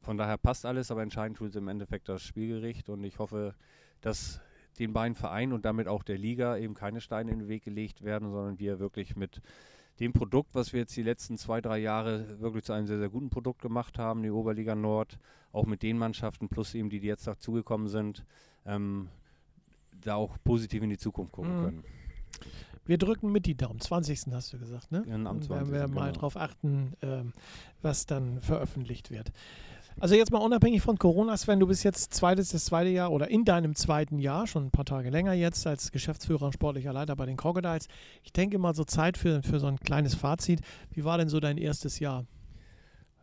von 0.00 0.16
daher 0.16 0.38
passt 0.38 0.64
alles, 0.66 0.90
aber 0.90 1.02
entscheidend 1.02 1.38
tut 1.38 1.50
es 1.50 1.56
im 1.56 1.68
Endeffekt 1.68 2.08
das 2.08 2.22
Spielgericht 2.22 2.88
und 2.88 3.04
ich 3.04 3.18
hoffe, 3.18 3.54
dass 4.00 4.40
den 4.78 4.92
beiden 4.92 5.14
Vereinen 5.14 5.52
und 5.52 5.64
damit 5.64 5.88
auch 5.88 6.02
der 6.02 6.18
Liga 6.18 6.56
eben 6.56 6.74
keine 6.74 7.00
Steine 7.00 7.32
in 7.32 7.40
den 7.40 7.48
Weg 7.48 7.64
gelegt 7.64 8.02
werden, 8.02 8.30
sondern 8.30 8.58
wir 8.58 8.78
wirklich 8.78 9.16
mit 9.16 9.40
dem 10.00 10.12
Produkt, 10.12 10.54
was 10.54 10.72
wir 10.72 10.80
jetzt 10.80 10.96
die 10.96 11.02
letzten 11.02 11.36
zwei, 11.36 11.60
drei 11.60 11.78
Jahre 11.78 12.40
wirklich 12.40 12.64
zu 12.64 12.72
einem 12.72 12.86
sehr, 12.86 12.98
sehr 12.98 13.08
guten 13.08 13.30
Produkt 13.30 13.60
gemacht 13.60 13.98
haben, 13.98 14.22
die 14.22 14.30
Oberliga 14.30 14.74
Nord, 14.74 15.18
auch 15.52 15.66
mit 15.66 15.82
den 15.82 15.98
Mannschaften 15.98 16.48
plus 16.48 16.74
eben 16.74 16.90
die, 16.90 17.00
die 17.00 17.08
jetzt 17.08 17.26
dazugekommen 17.26 17.88
sind, 17.88 18.24
ähm, 18.64 19.08
da 20.00 20.14
auch 20.14 20.36
positiv 20.44 20.82
in 20.82 20.90
die 20.90 20.98
Zukunft 20.98 21.32
gucken 21.32 21.56
mhm. 21.56 21.64
können. 21.64 21.84
Wir 22.84 22.96
drücken 22.96 23.32
mit 23.32 23.44
die 23.44 23.54
Daumen. 23.54 23.80
20. 23.80 24.32
hast 24.32 24.52
du 24.52 24.58
gesagt, 24.58 24.92
ne? 24.92 25.04
Ja, 25.06 25.14
am 25.14 25.42
20. 25.42 25.50
werden 25.50 25.72
wir 25.72 25.82
genau. 25.82 26.00
mal 26.00 26.12
darauf 26.12 26.36
achten, 26.36 26.94
ähm, 27.02 27.32
was 27.82 28.06
dann 28.06 28.40
veröffentlicht 28.40 29.10
wird. 29.10 29.32
Also 30.00 30.14
jetzt 30.14 30.30
mal 30.30 30.38
unabhängig 30.38 30.80
von 30.80 30.96
Corona, 30.96 31.36
Sven, 31.36 31.58
du 31.58 31.66
bist 31.66 31.82
jetzt 31.82 32.14
zweites, 32.14 32.50
das 32.50 32.66
zweite 32.66 32.88
Jahr 32.88 33.10
oder 33.10 33.28
in 33.30 33.44
deinem 33.44 33.74
zweiten 33.74 34.20
Jahr, 34.20 34.46
schon 34.46 34.66
ein 34.66 34.70
paar 34.70 34.84
Tage 34.84 35.10
länger 35.10 35.32
jetzt 35.32 35.66
als 35.66 35.90
Geschäftsführer 35.90 36.46
und 36.46 36.52
sportlicher 36.52 36.92
Leiter 36.92 37.16
bei 37.16 37.26
den 37.26 37.36
Crocodiles. 37.36 37.88
Ich 38.22 38.32
denke 38.32 38.60
mal 38.60 38.76
so 38.76 38.84
Zeit 38.84 39.18
für, 39.18 39.42
für 39.42 39.58
so 39.58 39.66
ein 39.66 39.80
kleines 39.80 40.14
Fazit. 40.14 40.60
Wie 40.92 41.04
war 41.04 41.18
denn 41.18 41.28
so 41.28 41.40
dein 41.40 41.58
erstes 41.58 41.98
Jahr? 41.98 42.26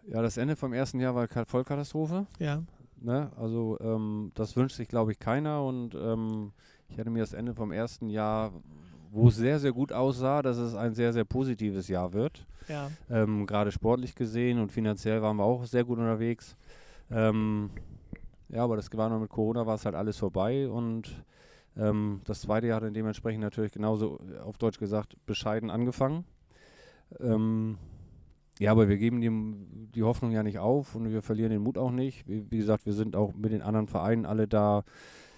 Ja, 0.05 0.21
das 0.21 0.35
Ende 0.35 0.57
vom 0.57 0.73
ersten 0.73 0.99
Jahr 0.99 1.15
war 1.15 1.29
Vollkatastrophe. 1.29 2.27
Ja. 2.39 2.61
Ne? 2.99 3.31
Also 3.37 3.77
ähm, 3.79 4.33
das 4.35 4.57
wünscht 4.57 4.75
sich, 4.75 4.89
glaube 4.89 5.13
ich, 5.13 5.19
keiner 5.19 5.63
und 5.63 5.95
ähm, 5.95 6.51
ich 6.89 6.99
hatte 6.99 7.09
mir 7.09 7.21
das 7.21 7.31
Ende 7.31 7.53
vom 7.53 7.71
ersten 7.71 8.09
Jahr 8.09 8.51
wo 9.15 9.29
es 9.29 9.37
sehr, 9.37 9.59
sehr 9.59 9.71
gut 9.71 9.93
aussah, 9.93 10.41
dass 10.41 10.57
es 10.57 10.75
ein 10.75 10.93
sehr, 10.93 11.13
sehr 11.13 11.23
positives 11.23 11.87
Jahr 11.87 12.11
wird. 12.11 12.45
Ja. 12.67 12.91
Ähm, 13.09 13.45
Gerade 13.45 13.71
sportlich 13.71 14.13
gesehen 14.13 14.59
und 14.59 14.71
finanziell 14.71 15.21
waren 15.21 15.37
wir 15.37 15.43
auch 15.43 15.65
sehr 15.65 15.85
gut 15.85 15.99
unterwegs. 15.99 16.57
Ähm, 17.09 17.69
ja, 18.49 18.63
aber 18.63 18.75
das 18.75 18.89
war 18.93 19.09
noch 19.09 19.19
mit 19.19 19.29
Corona, 19.29 19.65
war 19.65 19.75
es 19.75 19.85
halt 19.85 19.95
alles 19.95 20.17
vorbei 20.17 20.69
und 20.69 21.23
ähm, 21.77 22.21
das 22.25 22.41
zweite 22.41 22.67
Jahr 22.67 22.77
hat 22.77 22.83
dann 22.83 22.93
dementsprechend 22.93 23.41
natürlich 23.41 23.71
genauso, 23.71 24.19
äh, 24.33 24.39
auf 24.39 24.57
Deutsch 24.57 24.79
gesagt, 24.79 25.15
bescheiden 25.25 25.69
angefangen. 25.69 26.25
Ähm, 27.19 27.77
ja, 28.59 28.71
aber 28.71 28.89
wir 28.89 28.97
geben 28.97 29.21
die, 29.21 29.91
die 29.93 30.03
Hoffnung 30.03 30.31
ja 30.31 30.43
nicht 30.43 30.59
auf 30.59 30.93
und 30.93 31.09
wir 31.09 31.21
verlieren 31.21 31.51
den 31.51 31.61
Mut 31.61 31.77
auch 31.77 31.91
nicht. 31.91 32.27
Wie, 32.27 32.49
wie 32.51 32.57
gesagt, 32.57 32.85
wir 32.85 32.93
sind 32.93 33.15
auch 33.15 33.33
mit 33.33 33.53
den 33.53 33.61
anderen 33.61 33.87
Vereinen 33.87 34.25
alle 34.25 34.47
da 34.47 34.83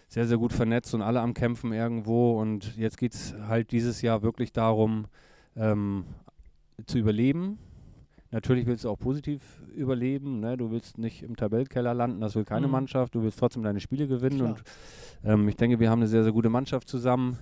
sehr, 0.08 0.26
sehr 0.26 0.38
gut 0.38 0.54
vernetzt 0.54 0.94
und 0.94 1.02
alle 1.02 1.22
am 1.22 1.34
Kämpfen 1.34 1.74
irgendwo. 1.74 2.40
Und 2.40 2.76
jetzt 2.78 2.98
geht 2.98 3.14
es 3.14 3.34
halt 3.48 3.72
dieses 3.72 4.02
Jahr 4.02 4.22
wirklich 4.22 4.52
darum, 4.54 5.06
ähm, 5.56 6.06
zu 6.86 6.98
überleben. 6.98 7.58
Natürlich 8.32 8.66
willst 8.66 8.84
du 8.84 8.90
auch 8.90 9.00
positiv 9.00 9.42
überleben. 9.74 10.40
Ne? 10.42 10.58
Du 10.58 10.70
willst 10.70 10.98
nicht 10.98 11.24
im 11.24 11.36
Tabellkeller 11.36 11.94
landen, 11.94 12.20
das 12.20 12.36
will 12.36 12.44
keine 12.44 12.68
mhm. 12.68 12.74
Mannschaft. 12.74 13.16
Du 13.16 13.24
willst 13.24 13.40
trotzdem 13.40 13.64
deine 13.64 13.80
Spiele 13.80 14.08
gewinnen. 14.08 14.38
Klar. 14.38 14.50
Und 14.50 14.64
ähm, 15.24 15.48
ich 15.48 15.56
denke, 15.56 15.80
wir 15.80 15.90
haben 15.90 16.00
eine 16.00 16.08
sehr, 16.08 16.24
sehr 16.24 16.34
gute 16.34 16.50
Mannschaft 16.50 16.90
zusammen. 16.90 17.38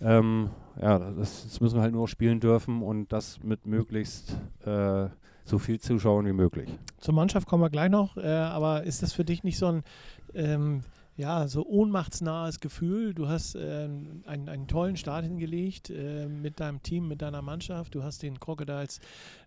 Ähm, 0.00 0.48
ja, 0.80 0.98
das, 0.98 1.44
das, 1.44 1.60
müssen 1.60 1.76
wir 1.76 1.82
halt 1.82 1.92
nur 1.92 2.08
spielen 2.08 2.40
dürfen 2.40 2.82
und 2.82 3.12
das 3.12 3.42
mit 3.42 3.66
möglichst 3.66 4.34
äh, 4.64 5.08
so 5.44 5.58
viel 5.58 5.78
Zuschauern 5.78 6.24
wie 6.24 6.32
möglich. 6.32 6.70
Zur 6.98 7.12
Mannschaft 7.12 7.46
kommen 7.46 7.62
wir 7.62 7.68
gleich 7.68 7.90
noch, 7.90 8.16
äh, 8.16 8.26
aber 8.26 8.84
ist 8.84 9.02
das 9.02 9.12
für 9.12 9.24
dich 9.24 9.44
nicht 9.44 9.58
so 9.58 9.66
ein 9.66 9.82
ähm, 10.32 10.84
ja, 11.20 11.46
so 11.48 11.66
ohnmachtsnahes 11.66 12.60
Gefühl. 12.60 13.12
Du 13.12 13.28
hast 13.28 13.54
äh, 13.54 13.88
einen, 14.24 14.48
einen 14.48 14.66
tollen 14.66 14.96
Start 14.96 15.24
hingelegt 15.24 15.90
äh, 15.90 16.26
mit 16.26 16.60
deinem 16.60 16.82
Team, 16.82 17.08
mit 17.08 17.20
deiner 17.20 17.42
Mannschaft. 17.42 17.94
Du 17.94 18.02
hast 18.02 18.22
den 18.22 18.40
Crocodiles 18.40 19.00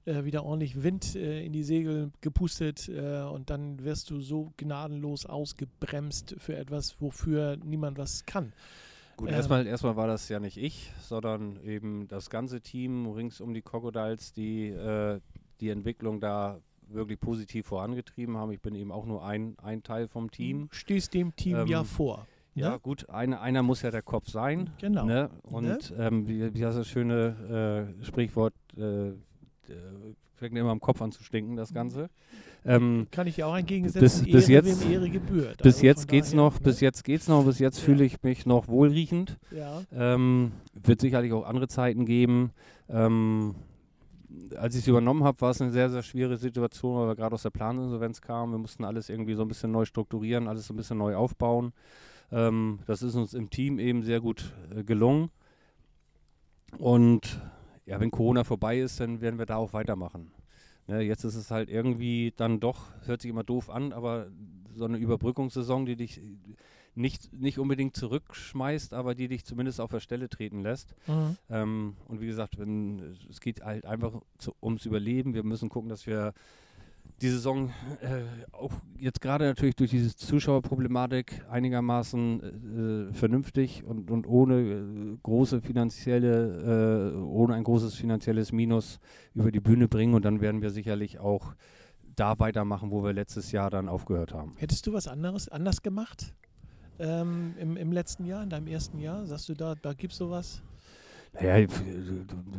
äh, 0.06 0.24
wieder 0.24 0.46
ordentlich 0.46 0.84
Wind 0.84 1.16
äh, 1.16 1.44
in 1.44 1.52
die 1.52 1.64
Segel 1.64 2.12
gepustet 2.22 2.88
äh, 2.90 3.22
und 3.24 3.50
dann 3.50 3.84
wirst 3.84 4.12
du 4.12 4.20
so 4.20 4.54
gnadenlos 4.58 5.26
ausgebremst 5.26 6.36
für 6.38 6.56
etwas, 6.56 7.02
wofür 7.02 7.58
niemand 7.58 7.98
was 7.98 8.28
kann. 8.28 8.54
Gut, 9.18 9.30
ähm, 9.30 9.34
erstmal, 9.34 9.66
erstmal 9.66 9.96
war 9.96 10.08
das 10.08 10.30
ja 10.30 10.40
nicht 10.40 10.58
ich, 10.58 10.92
sondern 11.02 11.60
eben 11.64 12.08
das 12.08 12.30
ganze 12.30 12.62
Team 12.62 13.08
rings 13.08 13.42
um 13.42 13.56
die 13.56 13.64
Crocodiles, 13.64 14.32
die 14.32 14.68
äh, 14.68 15.20
die 15.60 15.70
Entwicklung 15.70 16.20
da 16.20 16.60
wirklich 16.90 17.20
positiv 17.20 17.68
vorangetrieben 17.68 18.38
haben. 18.38 18.52
Ich 18.52 18.62
bin 18.62 18.76
eben 18.76 18.92
auch 18.92 19.06
nur 19.06 19.26
ein, 19.26 19.56
ein 19.62 19.84
Teil 19.84 20.08
vom 20.08 20.32
Team. 20.32 20.68
Du 20.70 20.76
stehst 20.76 21.14
dem 21.14 21.36
Team 21.36 21.58
ähm, 21.58 21.68
ja 21.68 21.84
vor. 21.84 22.28
Ja, 22.56 22.72
ne? 22.72 22.80
gut, 22.80 23.10
eine, 23.10 23.42
einer 23.42 23.64
muss 23.64 23.82
ja 23.82 23.92
der 23.92 24.04
Kopf 24.04 24.30
sein. 24.30 24.70
Genau. 24.80 25.06
Ne? 25.06 25.30
Und 25.44 25.66
ne? 25.66 25.80
ähm, 25.98 26.28
wie, 26.28 26.54
wie 26.54 26.66
heißt 26.66 26.78
das 26.78 26.88
schöne 26.88 27.96
äh, 28.00 28.06
Sprichwort, 28.06 28.54
äh, 28.78 29.10
äh, 29.10 29.14
fängt 30.36 30.58
immer 30.58 30.72
am 30.72 30.80
Kopf 30.80 31.02
an 31.02 31.12
zu 31.12 31.24
stinken, 31.24 31.56
das 31.56 31.74
Ganze. 31.74 32.10
Ähm, 32.66 33.08
Kann 33.12 33.28
ich 33.28 33.38
ja 33.38 33.48
auch 33.48 33.58
entgegensetzen, 33.58 34.26
bis, 34.26 34.32
bis 34.32 34.50
Ehre, 34.50 34.68
jetzt, 34.68 34.86
Ehre 34.86 35.10
gebührt. 35.10 35.58
Bis 35.58 35.76
also 35.76 35.86
jetzt 35.86 36.08
geht's 36.08 36.32
daher, 36.32 36.44
noch, 36.44 36.54
ne? 36.56 36.62
bis 36.64 36.80
jetzt 36.80 37.04
geht's 37.04 37.28
noch, 37.28 37.44
bis 37.46 37.60
jetzt 37.60 37.80
ja. 37.80 37.86
fühle 37.86 38.06
ich 38.06 38.22
mich 38.24 38.46
noch 38.46 38.68
wohlriechend. 38.68 39.38
Ja. 39.52 39.82
Ähm, 39.94 40.52
wird 40.74 41.02
sicherlich 41.02 41.34
auch 41.34 41.46
andere 41.46 41.68
Zeiten 41.68 42.06
geben. 42.06 42.52
Ähm, 42.90 43.56
als 44.58 44.76
ich 44.76 44.82
es 44.82 44.88
übernommen 44.88 45.24
habe, 45.24 45.40
war 45.42 45.52
es 45.52 45.62
eine 45.62 45.72
sehr, 45.72 45.90
sehr 45.90 46.04
schwierige 46.04 46.38
Situation, 46.38 46.98
weil 46.98 47.08
wir 47.08 47.16
gerade 47.16 47.36
aus 47.36 47.44
der 47.44 47.50
Planinsolvenz 47.50 48.22
kamen. 48.22 48.54
Wir 48.54 48.60
mussten 48.60 48.84
alles 48.84 49.10
irgendwie 49.10 49.36
so 49.36 49.42
ein 49.44 49.48
bisschen 49.48 49.72
neu 49.72 49.86
strukturieren, 49.86 50.48
alles 50.48 50.68
so 50.68 50.74
ein 50.74 50.78
bisschen 50.78 50.98
neu 50.98 51.16
aufbauen. 51.16 51.74
Ähm, 52.32 52.80
das 52.88 53.04
ist 53.04 53.16
uns 53.16 53.34
im 53.34 53.50
Team 53.50 53.80
eben 53.80 54.04
sehr 54.04 54.22
gut 54.22 54.54
äh, 54.76 54.84
gelungen. 54.84 55.30
Und 56.78 57.42
ja, 57.86 58.00
wenn 58.00 58.12
Corona 58.12 58.44
vorbei 58.44 58.80
ist, 58.80 59.00
dann 59.00 59.22
werden 59.22 59.38
wir 59.38 59.46
da 59.46 59.58
auch 59.58 59.74
weitermachen. 59.74 60.32
Ne, 60.88 61.02
jetzt 61.02 61.24
ist 61.24 61.36
es 61.36 61.52
halt 61.52 61.70
irgendwie 61.70 62.34
dann 62.36 62.60
doch, 62.60 62.88
hört 63.06 63.22
sich 63.22 63.30
immer 63.30 63.44
doof 63.44 63.70
an, 63.70 63.94
aber 63.94 64.28
so 64.76 64.86
eine 64.86 64.98
Überbrückungssaison, 64.98 65.86
die 65.86 65.96
dich 65.96 66.20
nicht, 66.96 67.34
nicht 67.34 67.60
unbedingt 67.60 67.96
zurückschmeißt, 67.96 68.94
aber 68.94 69.16
die 69.16 69.28
dich 69.28 69.46
zumindest 69.46 69.82
auf 69.82 69.92
der 69.92 70.00
Stelle 70.00 70.30
treten 70.30 70.62
lässt. 70.62 70.96
Mhm. 71.08 71.38
Ähm, 71.50 71.96
und 72.08 72.22
wie 72.22 72.28
gesagt, 72.28 72.60
wenn, 72.60 73.16
es 73.30 73.40
geht 73.40 73.64
halt 73.64 73.86
einfach 73.86 74.22
zu, 74.38 74.54
ums 74.62 74.86
Überleben. 74.86 75.34
Wir 75.34 75.44
müssen 75.44 75.70
gucken, 75.70 75.90
dass 75.90 76.06
wir 76.06 76.34
die 77.22 77.30
Saison 77.30 77.70
äh, 78.02 78.24
auch 78.52 78.72
jetzt 78.98 79.22
gerade 79.22 79.46
natürlich 79.46 79.76
durch 79.76 79.92
diese 79.92 80.16
Zuschauerproblematik 80.16 81.46
einigermaßen 81.50 83.10
äh, 83.10 83.14
vernünftig 83.14 83.84
und, 83.84 84.12
und 84.12 84.28
ohne 84.28 84.56
äh, 84.62 85.18
große 85.22 85.62
finanzielle, 85.62 87.14
äh, 87.14 87.18
ohne 87.18 87.56
ein 87.56 87.64
großes 87.64 87.96
finanzielles 87.96 88.52
Minus 88.52 89.00
über 89.36 89.52
die 89.52 89.60
Bühne 89.60 89.88
bringen 89.88 90.14
und 90.14 90.26
dann 90.26 90.42
werden 90.42 90.62
wir 90.62 90.70
sicherlich 90.70 91.20
auch 91.20 91.56
da 92.16 92.38
weitermachen, 92.40 92.92
wo 92.92 93.04
wir 93.04 93.14
letztes 93.14 93.52
Jahr 93.52 93.70
dann 93.70 93.90
aufgehört 93.90 94.34
haben. 94.34 94.54
Hättest 94.58 94.86
du 94.88 94.94
was 94.94 95.08
anderes 95.08 95.50
anders 95.50 95.82
gemacht 95.82 96.34
ähm, 97.00 97.56
im, 97.60 97.78
im 97.78 97.92
letzten 97.92 98.26
Jahr, 98.26 98.44
in 98.44 98.50
deinem 98.50 98.68
ersten 98.68 99.00
Jahr? 99.00 99.26
Sagst 99.26 99.50
du 99.50 99.54
da, 99.54 99.76
da 99.82 99.94
gibt 99.94 100.14
es 100.14 100.20
sowas? 100.20 100.62
Naja, 101.34 101.68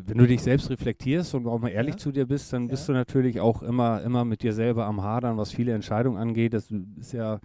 wenn 0.07 0.19
du 0.19 0.27
dich 0.27 0.43
selbst 0.43 0.69
reflektierst 0.69 1.35
und 1.35 1.47
auch 1.47 1.61
mal 1.61 1.69
ehrlich 1.69 1.95
ja. 1.95 1.99
zu 1.99 2.11
dir 2.11 2.27
bist, 2.27 2.53
dann 2.53 2.67
bist 2.67 2.89
ja. 2.89 2.93
du 2.93 2.99
natürlich 2.99 3.41
auch 3.41 3.63
immer, 3.63 4.03
immer 4.03 4.25
mit 4.25 4.43
dir 4.43 4.53
selber 4.53 4.87
am 4.87 5.03
Hadern, 5.03 5.37
was 5.37 5.53
viele 5.53 5.73
Entscheidungen 5.73 6.19
angeht. 6.19 6.55
Das 6.55 6.69
ist 6.99 7.13
ja, 7.13 7.39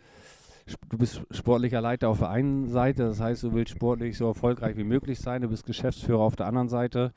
du 0.89 0.97
bist 0.97 1.21
sportlicher 1.29 1.81
Leiter 1.81 2.09
auf 2.09 2.19
der 2.19 2.29
einen 2.29 2.67
Seite, 2.67 3.03
das 3.03 3.19
heißt, 3.19 3.43
du 3.43 3.53
willst 3.53 3.73
sportlich 3.73 4.17
so 4.17 4.27
erfolgreich 4.27 4.75
wie 4.75 4.83
möglich 4.83 5.19
sein, 5.19 5.43
du 5.43 5.49
bist 5.49 5.65
Geschäftsführer 5.67 6.21
auf 6.21 6.35
der 6.35 6.47
anderen 6.47 6.69
Seite, 6.69 7.13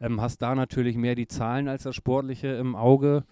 ähm, 0.00 0.20
hast 0.20 0.42
da 0.42 0.54
natürlich 0.54 0.96
mehr 0.96 1.16
die 1.16 1.26
Zahlen 1.26 1.66
als 1.66 1.82
das 1.82 1.96
Sportliche 1.96 2.48
im 2.48 2.76
Auge 2.76 3.24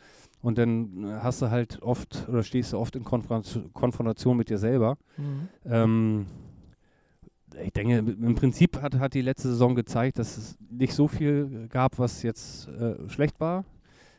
und 0.45 0.59
dann 0.59 1.07
hast 1.23 1.41
du 1.41 1.51
halt 1.51 1.81
oft 1.81 2.29
oder 2.29 2.43
stehst 2.43 2.75
du 2.75 2.79
oft 2.79 2.95
in 2.97 3.03
Konfrontation 3.03 4.37
mit 4.37 4.51
dir 4.51 4.59
selber. 4.59 4.99
Mhm. 5.17 5.49
Ähm, 5.65 6.27
ich 7.65 7.73
denke, 7.73 7.99
im 7.99 8.35
Prinzip 8.35 8.83
hat, 8.83 8.99
hat 8.99 9.15
die 9.15 9.23
letzte 9.23 9.49
Saison 9.49 9.75
gezeigt, 9.75 10.19
dass 10.19 10.37
es 10.37 10.59
nicht 10.69 10.93
so 10.93 11.09
viel 11.09 11.69
gab, 11.69 11.99
was 11.99 12.23
jetzt 12.23 12.69
äh, 12.69 13.09
schlecht 13.09 13.41
war. 13.41 13.65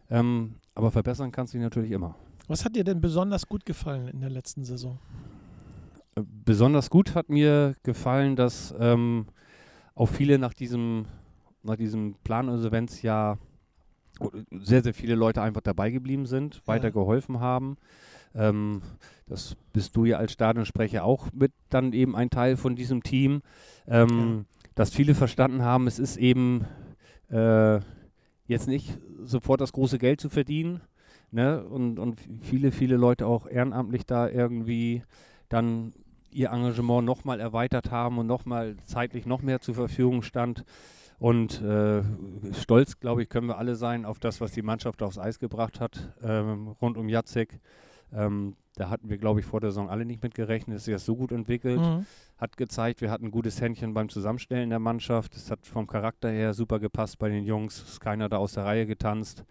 Ähm, 0.10 0.56
aber 0.74 0.90
verbessern 0.90 1.32
kannst 1.32 1.54
du 1.54 1.60
dich 1.60 1.64
natürlich 1.64 1.92
immer. 1.92 2.16
Was 2.48 2.66
hat 2.66 2.76
dir 2.76 2.84
denn 2.84 3.02
besonders 3.02 3.48
gut 3.48 3.64
gefallen 3.64 4.08
in 4.08 4.22
der 4.22 4.32
letzten 4.32 4.64
Saison? 4.64 4.98
Äh, 6.16 6.22
besonders 6.44 6.90
gut 6.90 7.14
hat 7.14 7.30
mir 7.30 7.76
gefallen, 7.84 8.36
dass 8.36 8.74
ähm, 8.80 9.28
auch 9.94 10.08
viele 10.08 10.40
nach 10.40 10.56
diesem, 10.56 11.06
nach 11.62 11.76
diesem 11.76 12.16
Planinsolvenzjahr 12.24 13.38
sehr, 14.52 14.84
sehr 14.84 14.94
viele 14.94 15.16
Leute 15.16 15.42
einfach 15.42 15.62
dabei 15.62 15.92
geblieben 15.92 16.26
sind, 16.26 16.56
ja. 16.56 16.62
weiter 16.68 16.92
geholfen 16.92 17.40
haben. 17.40 17.78
Ähm, 18.34 18.82
das 19.28 19.56
bist 19.74 19.96
du 19.96 20.06
ja 20.06 20.18
als 20.18 20.34
Stadionsprecher 20.34 21.04
auch 21.04 21.28
mit 21.34 21.52
dann 21.70 21.94
eben 21.94 22.16
ein 22.16 22.30
Teil 22.30 22.58
von 22.58 22.76
diesem 22.76 23.04
Team, 23.04 23.42
ähm, 23.88 24.08
ja. 24.10 24.68
dass 24.76 24.92
viele 24.92 25.16
verstanden 25.16 25.64
haben, 25.64 25.88
es 25.88 26.00
ist 26.00 26.18
eben 26.18 26.66
äh, 27.30 27.80
jetzt 28.48 28.68
nicht 28.68 28.98
sofort 29.24 29.62
das 29.62 29.74
große 29.74 29.98
Geld 29.98 30.22
zu 30.22 30.30
verdienen. 30.30 30.82
Ne? 31.32 31.64
Und, 31.64 32.00
und 32.00 32.20
viele, 32.42 32.72
viele 32.72 32.98
Leute 32.98 33.26
auch 33.26 33.48
ehrenamtlich 33.48 34.06
da 34.06 34.30
irgendwie 34.30 35.04
dann 35.50 35.94
ihr 36.32 36.52
Engagement 36.52 37.06
nochmal 37.06 37.40
erweitert 37.40 37.92
haben 37.92 38.18
und 38.18 38.28
nochmal 38.28 38.76
zeitlich 38.84 39.26
noch 39.26 39.42
mehr 39.42 39.62
zur 39.62 39.76
Verfügung 39.76 40.22
stand. 40.22 40.66
Und 41.18 41.62
äh, 41.62 42.04
stolz, 42.54 43.00
glaube 43.00 43.24
ich, 43.24 43.30
können 43.30 43.48
wir 43.48 43.58
alle 43.58 43.76
sein 43.76 44.06
auf 44.06 44.20
das, 44.20 44.42
was 44.42 44.52
die 44.52 44.62
Mannschaft 44.62 45.02
aufs 45.02 45.18
Eis 45.18 45.40
gebracht 45.40 45.80
hat, 45.80 46.14
ähm, 46.22 46.76
rund 46.82 46.98
um 46.98 47.08
Jacek. 47.08 47.60
Ähm, 48.14 48.56
da 48.76 48.90
hatten 48.90 49.10
wir, 49.10 49.18
glaube 49.18 49.40
ich, 49.40 49.46
vor 49.46 49.62
der 49.62 49.72
Saison 49.72 49.90
alle 49.90 50.06
nicht 50.06 50.22
mit 50.22 50.36
gerechnet, 50.36 50.76
dass 50.76 50.86
sich 50.86 50.94
das 50.94 51.06
so 51.06 51.16
gut 51.16 51.32
entwickelt. 51.32 51.80
Mhm. 51.80 52.06
Hat 52.38 52.58
gezeigt, 52.58 53.00
wir 53.00 53.10
hatten 53.10 53.26
ein 53.26 53.32
gutes 53.32 53.62
Händchen 53.62 53.94
beim 53.94 54.10
Zusammenstellen 54.10 54.70
der 54.70 54.80
Mannschaft. 54.80 55.36
Es 55.36 55.50
hat 55.50 55.66
vom 55.66 55.88
Charakter 55.88 56.30
her 56.30 56.54
super 56.54 56.80
gepasst 56.80 57.18
bei 57.18 57.30
den 57.30 57.46
Jungs. 57.46 57.82
Es 57.82 57.90
ist 57.94 58.00
keiner 58.02 58.28
da 58.28 58.38
aus 58.38 58.54
der 58.54 58.66
Reihe 58.66 58.86
getanzt. 58.86 59.46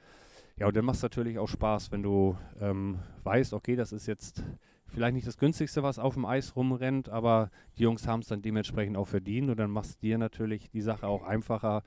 Ja, 0.56 0.66
und 0.66 0.76
dann 0.76 0.84
macht 0.84 0.96
es 0.96 1.02
natürlich 1.02 1.38
auch 1.38 1.48
Spaß, 1.48 1.90
wenn 1.90 2.02
du 2.02 2.36
ähm, 2.60 2.98
weißt, 3.24 3.54
okay, 3.54 3.74
das 3.74 3.92
ist 3.92 4.06
jetzt 4.06 4.44
vielleicht 4.94 5.14
nicht 5.14 5.26
das 5.26 5.36
günstigste, 5.36 5.82
was 5.82 5.98
auf 5.98 6.14
dem 6.14 6.24
Eis 6.24 6.56
rumrennt, 6.56 7.08
aber 7.08 7.50
die 7.76 7.82
Jungs 7.82 8.06
haben 8.06 8.20
es 8.20 8.28
dann 8.28 8.42
dementsprechend 8.42 8.96
auch 8.96 9.08
verdient 9.08 9.50
und 9.50 9.58
dann 9.58 9.70
machst 9.70 10.00
dir 10.02 10.16
natürlich 10.18 10.70
die 10.70 10.80
Sache 10.80 11.06
auch 11.06 11.24
einfacher, 11.24 11.82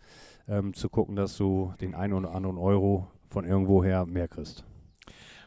ähm, 0.48 0.74
zu 0.74 0.90
gucken, 0.90 1.16
dass 1.16 1.38
du 1.38 1.74
den 1.82 1.96
einen 1.96 2.14
oder 2.14 2.36
anderen 2.36 2.58
Euro 2.58 3.08
von 3.30 3.46
irgendwoher 3.46 4.06
mehr 4.06 4.28
kriegst. 4.28 4.64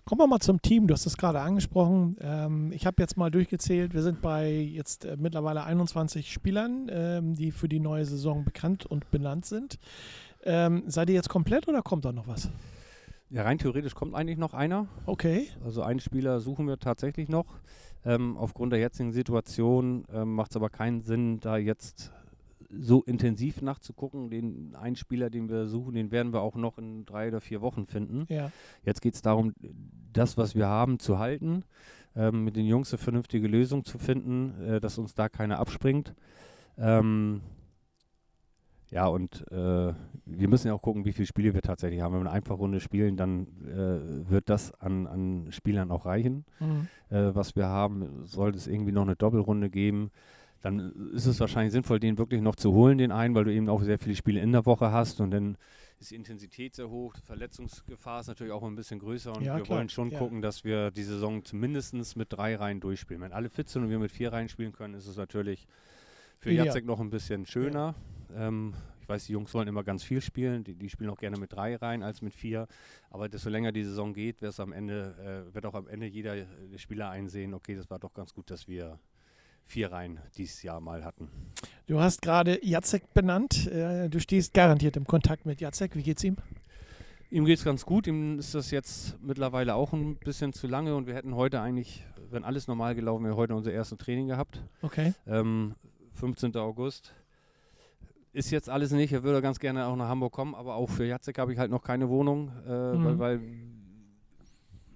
Kommen 0.06 0.22
wir 0.22 0.26
mal 0.26 0.40
zum 0.40 0.60
Team. 0.60 0.86
Du 0.86 0.94
hast 0.94 1.06
es 1.06 1.16
gerade 1.16 1.40
angesprochen. 1.40 2.16
Ähm, 2.20 2.72
ich 2.72 2.86
habe 2.86 2.96
jetzt 3.00 3.16
mal 3.16 3.30
durchgezählt. 3.30 3.94
Wir 3.94 4.02
sind 4.02 4.20
bei 4.22 4.50
jetzt 4.50 5.04
äh, 5.04 5.16
mittlerweile 5.18 5.62
21 5.62 6.32
Spielern, 6.32 6.88
ähm, 6.90 7.34
die 7.34 7.52
für 7.52 7.68
die 7.68 7.80
neue 7.80 8.04
Saison 8.04 8.44
bekannt 8.44 8.86
und 8.86 9.10
benannt 9.10 9.44
sind. 9.44 9.78
Ähm, 10.42 10.84
seid 10.86 11.10
ihr 11.10 11.14
jetzt 11.14 11.28
komplett 11.28 11.68
oder 11.68 11.82
kommt 11.82 12.04
da 12.06 12.12
noch 12.12 12.26
was? 12.26 12.50
Ja, 13.30 13.44
rein 13.44 13.58
theoretisch 13.58 13.94
kommt 13.94 14.14
eigentlich 14.14 14.38
noch 14.38 14.54
einer. 14.54 14.88
Okay. 15.06 15.46
Also 15.64 15.82
einen 15.82 16.00
Spieler 16.00 16.40
suchen 16.40 16.66
wir 16.66 16.78
tatsächlich 16.78 17.28
noch. 17.28 17.46
Ähm, 18.04 18.36
aufgrund 18.36 18.72
der 18.72 18.80
jetzigen 18.80 19.12
Situation 19.12 20.04
ähm, 20.12 20.34
macht 20.34 20.50
es 20.50 20.56
aber 20.56 20.68
keinen 20.68 21.02
Sinn, 21.02 21.38
da 21.38 21.56
jetzt 21.56 22.12
so 22.72 23.02
intensiv 23.02 23.62
nachzugucken. 23.62 24.30
Den 24.30 24.74
einen 24.74 24.96
Spieler, 24.96 25.30
den 25.30 25.48
wir 25.48 25.66
suchen, 25.66 25.94
den 25.94 26.10
werden 26.10 26.32
wir 26.32 26.40
auch 26.40 26.56
noch 26.56 26.78
in 26.78 27.04
drei 27.04 27.28
oder 27.28 27.40
vier 27.40 27.60
Wochen 27.60 27.86
finden. 27.86 28.26
Ja. 28.28 28.50
Jetzt 28.84 29.00
geht 29.00 29.14
es 29.14 29.22
darum, 29.22 29.54
das, 30.12 30.36
was 30.36 30.56
wir 30.56 30.66
haben, 30.66 30.98
zu 30.98 31.20
halten, 31.20 31.64
ähm, 32.16 32.42
mit 32.42 32.56
den 32.56 32.66
Jungs 32.66 32.92
eine 32.92 32.98
vernünftige 32.98 33.46
Lösung 33.46 33.84
zu 33.84 33.98
finden, 33.98 34.60
äh, 34.60 34.80
dass 34.80 34.98
uns 34.98 35.14
da 35.14 35.28
keiner 35.28 35.60
abspringt. 35.60 36.14
Ähm, 36.78 37.42
ja, 38.90 39.06
und 39.06 39.46
äh, 39.50 39.94
wir 40.26 40.48
müssen 40.48 40.68
ja 40.68 40.74
auch 40.74 40.82
gucken, 40.82 41.04
wie 41.04 41.12
viele 41.12 41.26
Spiele 41.26 41.54
wir 41.54 41.62
tatsächlich 41.62 42.00
haben. 42.00 42.12
Wenn 42.14 42.22
wir 42.22 42.30
eine 42.30 42.36
Einfachrunde 42.36 42.80
spielen, 42.80 43.16
dann 43.16 43.46
äh, 43.66 44.28
wird 44.30 44.48
das 44.48 44.72
an, 44.80 45.06
an 45.06 45.46
Spielern 45.50 45.90
auch 45.90 46.06
reichen. 46.06 46.44
Mhm. 46.58 46.88
Äh, 47.08 47.34
was 47.34 47.56
wir 47.56 47.66
haben, 47.66 48.26
sollte 48.26 48.58
es 48.58 48.66
irgendwie 48.66 48.92
noch 48.92 49.02
eine 49.02 49.16
Doppelrunde 49.16 49.70
geben 49.70 50.10
dann 50.60 51.12
ist 51.14 51.26
es 51.26 51.40
wahrscheinlich 51.40 51.72
sinnvoll, 51.72 52.00
den 52.00 52.18
wirklich 52.18 52.42
noch 52.42 52.56
zu 52.56 52.72
holen, 52.72 52.98
den 52.98 53.12
einen, 53.12 53.34
weil 53.34 53.44
du 53.44 53.52
eben 53.52 53.68
auch 53.68 53.82
sehr 53.82 53.98
viele 53.98 54.14
Spiele 54.14 54.40
in 54.40 54.52
der 54.52 54.66
Woche 54.66 54.92
hast 54.92 55.20
und 55.20 55.30
dann 55.30 55.56
ist 55.98 56.10
die 56.10 56.16
Intensität 56.16 56.74
sehr 56.74 56.88
hoch, 56.88 57.14
die 57.14 57.22
Verletzungsgefahr 57.22 58.20
ist 58.20 58.26
natürlich 58.26 58.52
auch 58.52 58.62
ein 58.62 58.74
bisschen 58.74 59.00
größer 59.00 59.34
und 59.34 59.42
ja, 59.42 59.56
wir 59.56 59.64
klar. 59.64 59.78
wollen 59.78 59.88
schon 59.88 60.10
ja. 60.10 60.18
gucken, 60.18 60.42
dass 60.42 60.64
wir 60.64 60.90
die 60.90 61.02
Saison 61.02 61.44
zumindest 61.44 62.16
mit 62.16 62.32
drei 62.32 62.56
Reihen 62.56 62.80
durchspielen. 62.80 63.22
Wenn 63.22 63.32
alle 63.32 63.50
fit 63.50 63.68
sind 63.68 63.84
und 63.84 63.90
wir 63.90 63.98
mit 63.98 64.10
vier 64.10 64.32
Reihen 64.32 64.48
spielen 64.48 64.72
können, 64.72 64.94
ist 64.94 65.06
es 65.06 65.16
natürlich 65.16 65.66
für 66.38 66.50
ja. 66.50 66.64
Jacek 66.64 66.86
noch 66.86 67.00
ein 67.00 67.10
bisschen 67.10 67.46
schöner. 67.46 67.94
Ähm, 68.36 68.74
ich 69.00 69.08
weiß, 69.08 69.26
die 69.26 69.32
Jungs 69.32 69.52
wollen 69.54 69.68
immer 69.68 69.82
ganz 69.82 70.02
viel 70.02 70.20
spielen, 70.20 70.64
die, 70.64 70.74
die, 70.74 70.88
spielen 70.88 71.10
auch 71.10 71.18
gerne 71.18 71.38
mit 71.38 71.52
drei 71.52 71.76
Reihen 71.76 72.02
als 72.02 72.22
mit 72.22 72.34
vier, 72.34 72.68
aber 73.10 73.28
desto 73.28 73.50
länger 73.50 73.72
die 73.72 73.84
Saison 73.84 74.12
geht, 74.12 74.40
Ende, 74.72 75.46
äh, 75.50 75.54
wird 75.54 75.66
auch 75.66 75.74
am 75.74 75.88
Ende 75.88 76.06
jeder 76.06 76.46
Spieler 76.76 77.10
einsehen, 77.10 77.54
okay, 77.54 77.74
das 77.74 77.90
war 77.90 77.98
doch 77.98 78.14
ganz 78.14 78.32
gut, 78.32 78.50
dass 78.50 78.68
wir 78.68 79.00
vier 79.64 79.92
Reihen 79.92 80.18
dieses 80.36 80.62
Jahr 80.62 80.80
mal 80.80 81.04
hatten. 81.04 81.28
Du 81.86 82.00
hast 82.00 82.22
gerade 82.22 82.64
Jacek 82.64 83.14
benannt. 83.14 83.66
Äh, 83.68 84.08
du 84.08 84.20
stehst 84.20 84.52
garantiert 84.52 84.96
im 84.96 85.06
Kontakt 85.06 85.46
mit 85.46 85.60
Jacek. 85.60 85.96
Wie 85.96 86.02
geht's 86.02 86.24
ihm? 86.24 86.36
Ihm 87.30 87.44
geht 87.44 87.58
es 87.58 87.64
ganz 87.64 87.86
gut. 87.86 88.08
Ihm 88.08 88.40
ist 88.40 88.54
das 88.54 88.72
jetzt 88.72 89.20
mittlerweile 89.22 89.76
auch 89.76 89.92
ein 89.92 90.16
bisschen 90.16 90.52
zu 90.52 90.66
lange 90.66 90.96
und 90.96 91.06
wir 91.06 91.14
hätten 91.14 91.36
heute 91.36 91.60
eigentlich, 91.60 92.04
wenn 92.30 92.42
alles 92.42 92.66
normal 92.66 92.96
gelaufen 92.96 93.24
wäre, 93.24 93.36
heute 93.36 93.54
unser 93.54 93.72
erstes 93.72 93.98
Training 93.98 94.28
gehabt. 94.28 94.60
Okay. 94.82 95.14
Ähm, 95.26 95.76
15. 96.14 96.56
August. 96.56 97.14
Ist 98.32 98.50
jetzt 98.50 98.70
alles 98.70 98.92
nicht. 98.92 99.12
Er 99.12 99.22
würde 99.24 99.42
ganz 99.42 99.58
gerne 99.58 99.86
auch 99.86 99.96
nach 99.96 100.08
Hamburg 100.08 100.32
kommen, 100.32 100.54
aber 100.54 100.76
auch 100.76 100.88
für 100.88 101.04
Jacek 101.04 101.38
habe 101.38 101.52
ich 101.52 101.58
halt 101.58 101.70
noch 101.70 101.82
keine 101.82 102.08
Wohnung, 102.08 102.52
äh, 102.66 102.92
mhm. 102.92 103.04
weil, 103.04 103.18
weil 103.18 103.40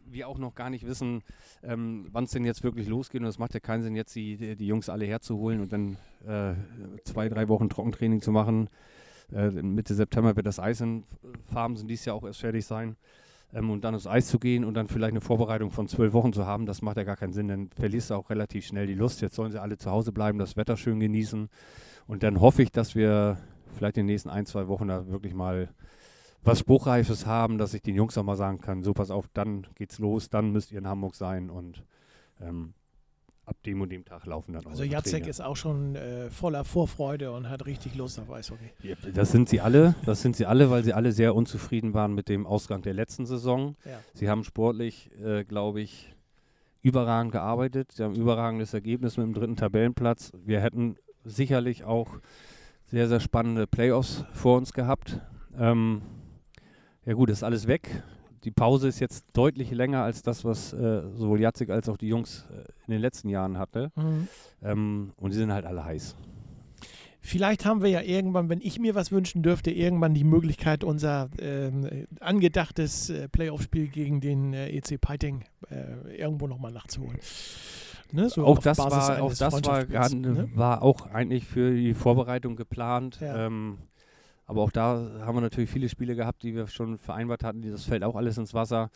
wir 0.07 0.29
auch 0.29 0.39
noch 0.39 0.55
gar 0.55 0.71
nicht 0.71 0.87
wissen, 0.87 1.23
ähm, 1.63 2.07
wann 2.13 2.25
es 2.25 2.31
denn 2.31 2.45
jetzt 2.45 2.63
wirklich 2.63 2.89
losgeht. 2.89 3.21
Und 3.21 3.27
es 3.27 3.39
macht 3.39 3.55
ja 3.55 3.61
keinen 3.61 3.83
Sinn, 3.83 3.97
jetzt 3.97 4.15
die, 4.15 4.57
die 4.57 4.67
Jungs 4.67 4.89
alle 4.89 5.05
herzuholen 5.05 5.61
und 5.61 5.73
dann 5.73 5.97
äh, 6.27 6.55
zwei, 7.05 7.29
drei 7.29 7.49
Wochen 7.49 7.69
Trockentraining 7.69 8.21
zu 8.21 8.31
machen. 8.31 8.69
Äh, 9.33 9.51
Mitte 9.51 9.95
September 9.95 10.37
wird 10.37 10.47
das 10.47 10.61
Eis 10.61 10.81
in 10.81 11.05
Farben 11.53 11.77
sind 11.77 11.89
dies 11.89 12.05
Jahr 12.05 12.17
auch 12.17 12.25
erst 12.25 12.41
fertig 12.41 12.65
sein. 12.65 12.97
Ähm, 13.53 13.71
und 13.71 13.85
dann 13.85 13.95
aufs 13.95 14.07
Eis 14.07 14.29
zu 14.29 14.39
gehen 14.39 14.65
und 14.65 14.75
dann 14.75 14.89
vielleicht 14.89 15.13
eine 15.13 15.21
Vorbereitung 15.21 15.71
von 15.71 15.89
zwölf 15.89 16.13
Wochen 16.13 16.33
zu 16.33 16.47
haben, 16.47 16.67
das 16.67 16.83
macht 16.83 16.97
ja 16.97 17.05
gar 17.05 17.17
keinen 17.17 17.33
Sinn. 17.33 17.49
Dann 17.49 17.71
verlierst 17.71 18.11
du 18.11 18.15
auch 18.15 18.31
relativ 18.31 18.67
schnell 18.67 18.87
die 18.87 18.95
Lust. 18.95 19.21
Jetzt 19.21 19.35
sollen 19.35 19.53
sie 19.53 19.61
alle 19.61 19.77
zu 19.77 19.91
Hause 19.91 20.13
bleiben, 20.13 20.39
das 20.39 20.57
Wetter 20.57 20.77
schön 20.77 21.01
genießen. 21.01 21.49
Und 22.07 22.23
dann 22.23 22.41
hoffe 22.41 22.63
ich, 22.63 22.71
dass 22.71 22.95
wir 22.95 23.39
vielleicht 23.75 23.97
in 23.97 24.07
den 24.07 24.13
nächsten 24.13 24.31
ein, 24.31 24.47
zwei 24.47 24.69
Wochen 24.69 24.89
da 24.89 25.07
wirklich 25.09 25.35
mal 25.35 25.69
was 26.43 26.59
Spruchreifes 26.59 27.27
haben, 27.27 27.59
dass 27.59 27.73
ich 27.75 27.83
den 27.83 27.95
Jungs 27.95 28.17
auch 28.19 28.23
mal 28.23 28.37
sagen 28.37 28.61
kann, 28.61 28.83
so 28.83 28.93
pass 28.93 29.11
auf, 29.11 29.29
dann 29.33 29.67
geht's 29.77 29.99
los, 29.99 30.29
dann 30.29 30.53
müsst 30.53 30.73
ihr 30.73 30.79
in 30.79 30.87
Hamburg 30.87 31.15
sein 31.15 31.49
und 31.49 31.83
ähm, 32.41 32.75
ab 33.47 33.57
dem 33.65 33.81
und 33.81 33.91
dem 33.91 34.05
Tag 34.05 34.27
laufen 34.27 34.53
dann 34.53 34.67
Also 34.67 34.85
Jacek 34.85 35.27
ist 35.27 35.41
auch 35.41 35.57
schon 35.57 35.97
äh, 35.97 36.31
voller 36.31 36.65
Vorfreude 36.65 37.33
und 37.33 37.49
hat 37.49 37.67
richtig 37.67 37.95
Lust 37.95 38.19
auf 38.19 38.31
Eishockey. 38.31 38.71
Das 39.15 39.33
sind 39.33 39.49
sie 39.49 39.61
alle, 39.61 39.95
das 40.05 40.23
sind 40.23 40.37
sie 40.37 40.47
alle, 40.47 40.71
weil 40.71 40.85
sie 40.85 40.93
alle 40.93 41.13
sehr 41.13 41.35
unzufrieden 41.35 41.95
waren 41.95 42.15
mit 42.15 42.29
dem 42.29 42.47
Ausgang 42.47 42.83
der 42.83 42.95
letzten 42.95 43.27
Saison. 43.27 43.77
Ja. 43.85 44.01
Sie 44.13 44.29
haben 44.29 44.45
sportlich, 44.45 45.11
äh, 45.23 45.45
glaube 45.45 45.81
ich, 45.81 46.15
überragend 46.83 47.33
gearbeitet. 47.33 47.93
Sie 47.93 48.03
haben 48.03 48.15
ein 48.15 48.21
überragendes 48.21 48.75
Ergebnis 48.75 49.17
mit 49.17 49.27
dem 49.27 49.35
dritten 49.35 49.57
Tabellenplatz. 49.57 50.33
Wir 50.45 50.61
hätten 50.61 50.97
sicherlich 51.25 51.85
auch 51.85 52.19
sehr, 52.87 53.09
sehr 53.09 53.21
spannende 53.21 53.67
Playoffs 53.67 54.25
vor 54.33 54.57
uns 54.57 54.73
gehabt. 54.73 55.21
Ähm, 55.59 56.03
ja 57.05 57.15
gut, 57.15 57.31
ist 57.31 57.43
alles 57.43 57.67
weg. 57.67 58.03
die 58.45 58.51
Pause 58.51 58.89
ist 58.89 59.01
jetzt 59.01 59.25
deutlich 59.33 59.71
länger 59.71 60.03
als 60.03 60.23
das, 60.23 60.45
was 60.45 60.73
äh, 60.75 61.03
sowohl 61.15 61.41
Jacek 61.41 61.71
als 61.71 61.89
auch 61.89 61.97
die 61.97 62.09
Jungs 62.09 62.47
äh, 62.51 62.61
in 62.87 62.93
den 62.93 63.01
letzten 63.01 63.31
Jahren 63.31 63.59
hatte. 63.59 63.91
Mhm. 63.97 64.29
Ähm, 64.63 65.13
und 65.17 65.33
die 65.33 65.37
sind 65.37 65.53
halt 65.53 65.65
alle 65.65 65.85
heiß. 65.85 66.15
Vielleicht 67.27 67.65
haben 67.65 67.83
wir 67.83 67.89
ja 67.89 68.03
irgendwann, 68.03 68.51
wenn 68.51 68.61
ich 68.61 68.79
mir 68.79 68.95
was 68.95 69.11
wünschen 69.11 69.43
dürfte, 69.43 69.71
irgendwann 69.71 70.13
die 70.13 70.25
Möglichkeit, 70.25 70.85
unser 70.85 71.31
ähm, 71.39 72.07
angedachtes 72.21 73.09
äh, 73.09 73.29
Playoff-Spiel 73.29 73.89
gegen 73.89 74.21
den 74.21 74.53
äh, 74.53 74.69
EC 74.69 75.01
Peiting 75.01 75.43
äh, 75.71 76.19
irgendwo 76.19 76.47
nochmal 76.47 76.71
nachzuholen. 76.71 77.19
Ne? 78.15 78.29
So 78.29 78.45
auch 78.45 78.61
das, 78.61 78.77
Basis 78.77 79.09
war, 79.09 79.23
auch 79.23 79.35
das 79.35 79.67
war, 79.67 80.15
ne? 80.15 80.49
war 80.55 80.83
auch 80.83 81.07
eigentlich 81.11 81.45
für 81.45 81.75
die 81.75 81.95
Vorbereitung 81.95 82.55
geplant. 82.55 83.19
Ja. 83.21 83.47
Ähm, 83.47 83.79
aber 84.47 84.63
auch 84.63 84.71
da 84.71 85.21
haben 85.21 85.37
wir 85.37 85.41
natürlich 85.41 85.71
viele 85.71 85.89
Spiele 85.89 86.15
gehabt, 86.15 86.45
die 86.45 86.55
wir 86.55 86.69
schon 86.69 86.99
vereinbart 86.99 87.43
hatten. 87.43 87.63
Das 87.63 87.85
fällt 87.85 88.05
auch 88.05 88.15
alles 88.15 88.39
ins 88.39 88.55
Wasser. 88.55 88.91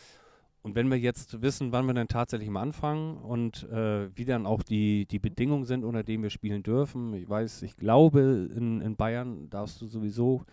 Und 0.62 0.76
wenn 0.76 0.88
wir 0.88 0.98
jetzt 0.98 1.42
wissen, 1.42 1.72
wann 1.72 1.87
wir 1.87 1.94
dann 1.94 2.07
tatsächlich 2.07 2.48
mal 2.48 2.62
anfangen 2.62 3.16
und 3.16 3.64
äh, 3.70 4.09
wie 4.16 4.24
dann 4.24 4.46
auch 4.46 4.62
die, 4.62 5.07
die 5.07 5.18
Bedingungen 5.18 5.64
sind, 5.64 5.85
unter 5.85 6.04
denen 6.04 6.22
wir 6.22 6.31
spielen 6.31 6.62
dürfen. 6.62 7.14
Ich 7.14 7.28
weiß, 7.28 7.62
ich 7.62 7.76
glaube, 7.76 8.48
in, 8.54 8.81
in 8.81 8.94
Bayern 8.94 9.50
darfst 9.50 9.81
du 9.81 9.87
sowieso 9.87 10.44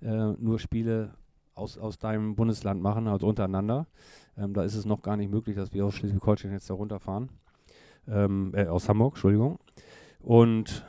äh, 0.00 0.32
nur 0.38 0.58
Spiele 0.58 1.14
aus, 1.54 1.76
aus 1.76 1.98
deinem 1.98 2.34
Bundesland 2.34 2.80
machen, 2.80 3.08
also 3.08 3.26
untereinander. 3.26 3.86
Ähm, 4.38 4.54
da 4.54 4.62
ist 4.62 4.74
es 4.74 4.86
noch 4.86 5.02
gar 5.02 5.16
nicht 5.16 5.30
möglich, 5.30 5.56
dass 5.56 5.72
wir 5.72 5.84
aus 5.84 5.94
Schleswig-Holstein 5.94 6.52
jetzt 6.52 6.70
da 6.70 6.74
runterfahren. 6.74 7.28
Ähm, 8.08 8.52
äh, 8.54 8.66
aus 8.66 8.88
Hamburg, 8.88 9.14
Entschuldigung. 9.14 9.58
Und 10.20 10.84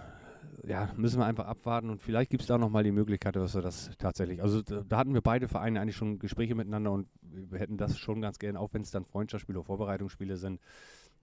ja, 0.67 0.89
müssen 0.97 1.19
wir 1.19 1.25
einfach 1.25 1.45
abwarten 1.45 1.89
und 1.89 2.01
vielleicht 2.01 2.29
gibt 2.29 2.41
es 2.41 2.47
da 2.47 2.57
nochmal 2.57 2.83
die 2.83 2.91
Möglichkeit, 2.91 3.35
dass 3.35 3.55
wir 3.55 3.61
das 3.61 3.91
tatsächlich. 3.97 4.41
Also 4.41 4.61
da, 4.61 4.97
hatten 4.97 5.13
wir 5.13 5.21
beide 5.21 5.47
Vereine 5.47 5.79
eigentlich 5.79 5.95
schon 5.95 6.19
Gespräche 6.19 6.55
miteinander 6.55 6.91
und 6.91 7.07
wir 7.21 7.59
hätten 7.59 7.77
das 7.77 7.97
schon 7.97 8.21
ganz 8.21 8.37
gern, 8.39 8.57
auch 8.57 8.73
wenn 8.73 8.81
es 8.81 8.91
dann 8.91 9.05
Freundschaftsspiele 9.05 9.59
oder 9.59 9.65
Vorbereitungsspiele 9.65 10.35
sind, 10.35 10.59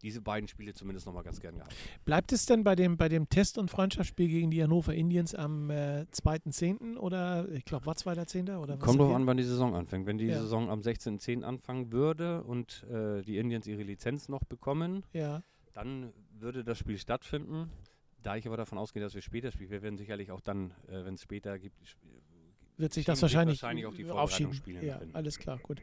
diese 0.02 0.20
beiden 0.20 0.48
Spiele 0.48 0.74
zumindest 0.74 1.06
nochmal 1.06 1.22
ganz 1.24 1.40
gern 1.40 1.56
gehabt. 1.56 1.74
Bleibt 2.04 2.32
es 2.32 2.46
denn 2.46 2.64
bei 2.64 2.74
dem, 2.74 2.96
bei 2.96 3.08
dem 3.08 3.28
Test- 3.28 3.58
und 3.58 3.70
Freundschaftsspiel 3.70 4.28
gegen 4.28 4.50
die 4.50 4.62
Hannover 4.62 4.94
Indians 4.94 5.34
am 5.34 5.70
äh, 5.70 6.04
2.10. 6.12 6.96
oder 6.96 7.48
ich 7.50 7.64
glaube, 7.64 7.86
war 7.86 7.94
2.10. 7.94 8.56
oder? 8.58 8.76
Kommt 8.76 9.00
drauf 9.00 9.14
an, 9.14 9.26
wann 9.26 9.36
die 9.36 9.42
Saison 9.44 9.74
anfängt. 9.74 10.06
Wenn 10.06 10.18
die 10.18 10.26
Ja. 10.26 10.40
Saison 10.40 10.70
am 10.70 10.80
16.10. 10.80 11.42
anfangen 11.42 11.92
würde 11.92 12.42
und 12.44 12.84
äh, 12.90 13.22
die 13.22 13.38
Indians 13.38 13.66
ihre 13.66 13.82
Lizenz 13.82 14.28
noch 14.28 14.44
bekommen, 14.44 15.04
Ja. 15.12 15.42
Dann 15.74 16.12
würde 16.38 16.64
das 16.64 16.78
Spiel 16.78 16.98
stattfinden. 16.98 17.70
Da 18.22 18.36
ich 18.36 18.46
aber 18.46 18.56
davon 18.56 18.78
ausgehe, 18.78 19.02
dass 19.02 19.14
wir 19.14 19.20
später 19.20 19.52
spielen, 19.52 19.70
wir 19.70 19.82
werden 19.82 19.98
sicherlich 19.98 20.30
auch 20.30 20.40
dann, 20.40 20.70
äh, 20.88 21.04
wenn 21.04 21.14
es 21.14 21.22
später 21.22 21.58
gibt, 21.58 21.76
sp- 21.84 22.00
wird 22.76 22.92
sich 22.92 23.04
das 23.04 23.22
wahrscheinlich, 23.22 23.62
wahrscheinlich 23.62 23.86
auch 23.86 23.94
die 23.94 24.04
aufschieben. 24.10 24.52
Vorbereitungsspiele 24.52 24.84
Ja, 24.84 24.98
hin. 24.98 25.10
alles 25.12 25.38
klar, 25.38 25.58
gut. 25.62 25.80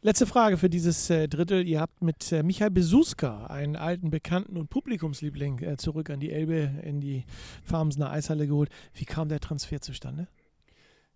Letzte 0.00 0.26
Frage 0.26 0.56
für 0.56 0.68
dieses 0.68 1.08
äh, 1.10 1.28
Drittel. 1.28 1.68
Ihr 1.68 1.80
habt 1.80 2.02
mit 2.02 2.32
äh, 2.32 2.42
Michael 2.42 2.70
Besuska 2.72 3.46
einen 3.46 3.76
alten 3.76 4.10
Bekannten 4.10 4.56
und 4.56 4.68
Publikumsliebling 4.68 5.60
äh, 5.60 5.76
zurück 5.76 6.10
an 6.10 6.18
die 6.18 6.32
Elbe 6.32 6.80
in 6.82 7.00
die 7.00 7.24
Farmsener 7.62 8.10
Eishalle 8.10 8.48
geholt. 8.48 8.70
Wie 8.94 9.04
kam 9.04 9.28
der 9.28 9.38
Transfer 9.38 9.80
zustande? 9.80 10.26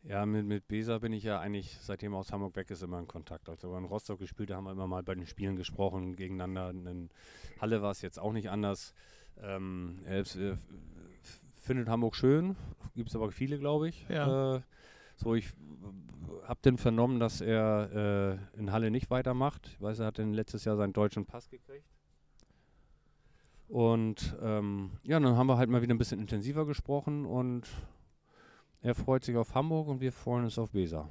Ja, 0.09 0.25
mit, 0.25 0.47
mit 0.47 0.69
Besa 0.69 0.99
bin 0.99 1.12
ich 1.12 1.25
ja 1.25 1.40
eigentlich, 1.40 1.77
seitdem 1.81 2.12
er 2.12 2.19
aus 2.19 2.33
Hamburg 2.33 2.55
weg 2.55 2.71
ist, 2.71 2.83
immer 2.83 3.01
in 3.01 3.09
Kontakt. 3.09 3.49
Als 3.49 3.64
wir 3.64 3.77
in 3.77 3.85
Rostock 3.85 4.21
gespielt 4.21 4.53
haben, 4.53 4.59
haben 4.59 4.66
wir 4.66 4.73
immer 4.73 4.87
mal 4.87 5.03
bei 5.03 5.16
den 5.16 5.27
Spielen 5.27 5.57
gesprochen 5.57 6.14
gegeneinander. 6.14 6.71
In 6.71 7.11
Halle 7.61 7.83
war 7.83 7.90
es 7.90 8.03
jetzt 8.03 8.21
auch 8.21 8.33
nicht 8.33 8.49
anders. 8.49 8.95
Ähm, 9.42 9.99
er 10.05 10.21
ist, 10.21 10.37
äh, 10.37 10.57
findet 11.57 11.88
Hamburg 11.88 12.14
schön, 12.14 12.55
gibt 12.95 13.09
es 13.09 13.16
aber 13.16 13.33
viele, 13.33 13.59
glaube 13.59 13.88
ich. 13.88 14.07
Ja. 14.09 14.57
Äh, 14.57 14.61
so, 15.16 15.35
ich 15.35 15.49
habe 16.45 16.61
dann 16.62 16.79
vernommen, 16.79 17.19
dass 17.19 17.40
er 17.40 18.38
äh, 18.55 18.59
in 18.59 18.71
Halle 18.71 18.92
nicht 18.92 19.11
weitermacht. 19.11 19.66
Ich 19.66 19.81
weiß, 19.81 19.99
er 19.99 20.07
hat 20.07 20.19
dann 20.19 20.33
letztes 20.33 20.64
Jahr 20.64 20.77
seinen 20.77 20.92
deutschen 20.92 21.27
Pass 21.27 21.51
gekriegt. 21.51 21.88
Und 23.66 24.37
ähm, 24.40 24.92
ja, 25.03 25.19
dann 25.19 25.37
haben 25.37 25.49
wir 25.49 25.59
halt 25.59 25.69
mal 25.69 25.83
wieder 25.83 25.95
ein 25.95 25.99
bisschen 25.99 26.21
intensiver 26.21 26.64
gesprochen 26.64 27.27
und 27.27 27.66
er 28.87 28.94
freut 28.94 29.25
sich 29.25 29.37
auf 29.37 29.55
Hamburg 29.55 29.88
und 29.88 30.01
wir 30.01 30.12
freuen 30.12 30.44
uns 30.44 30.59
auf 30.59 30.70
Besa. 30.70 31.09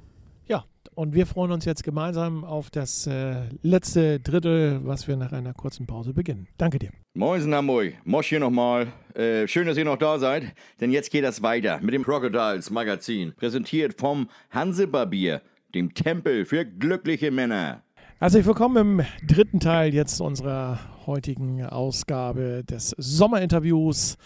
Und 0.96 1.14
wir 1.14 1.26
freuen 1.26 1.52
uns 1.52 1.66
jetzt 1.66 1.84
gemeinsam 1.84 2.42
auf 2.42 2.70
das 2.70 3.06
äh, 3.06 3.42
letzte 3.60 4.18
Drittel, 4.18 4.80
was 4.82 5.06
wir 5.06 5.14
nach 5.16 5.32
einer 5.32 5.52
kurzen 5.52 5.86
Pause 5.86 6.14
beginnen. 6.14 6.48
Danke 6.56 6.78
dir. 6.78 6.88
Moinsen 7.12 7.54
Hamburg, 7.54 7.92
Mosch 8.06 8.28
hier 8.28 8.40
nochmal. 8.40 8.86
Äh, 9.14 9.46
schön, 9.46 9.66
dass 9.66 9.76
ihr 9.76 9.84
noch 9.84 9.98
da 9.98 10.18
seid, 10.18 10.54
denn 10.80 10.90
jetzt 10.90 11.10
geht 11.10 11.22
das 11.22 11.42
weiter 11.42 11.80
mit 11.82 11.92
dem 11.92 12.02
Crocodiles 12.02 12.70
Magazin, 12.70 13.34
präsentiert 13.36 14.00
vom 14.00 14.30
Hansebarbier, 14.50 15.42
dem 15.74 15.92
Tempel 15.92 16.46
für 16.46 16.64
glückliche 16.64 17.30
Männer. 17.30 17.82
Herzlich 18.18 18.46
willkommen 18.46 19.00
im 19.00 19.06
dritten 19.26 19.60
Teil 19.60 19.92
jetzt 19.92 20.22
unserer 20.22 20.78
heutigen 21.04 21.62
Ausgabe 21.62 22.64
des 22.64 22.94
Sommerinterviews, 22.96 24.16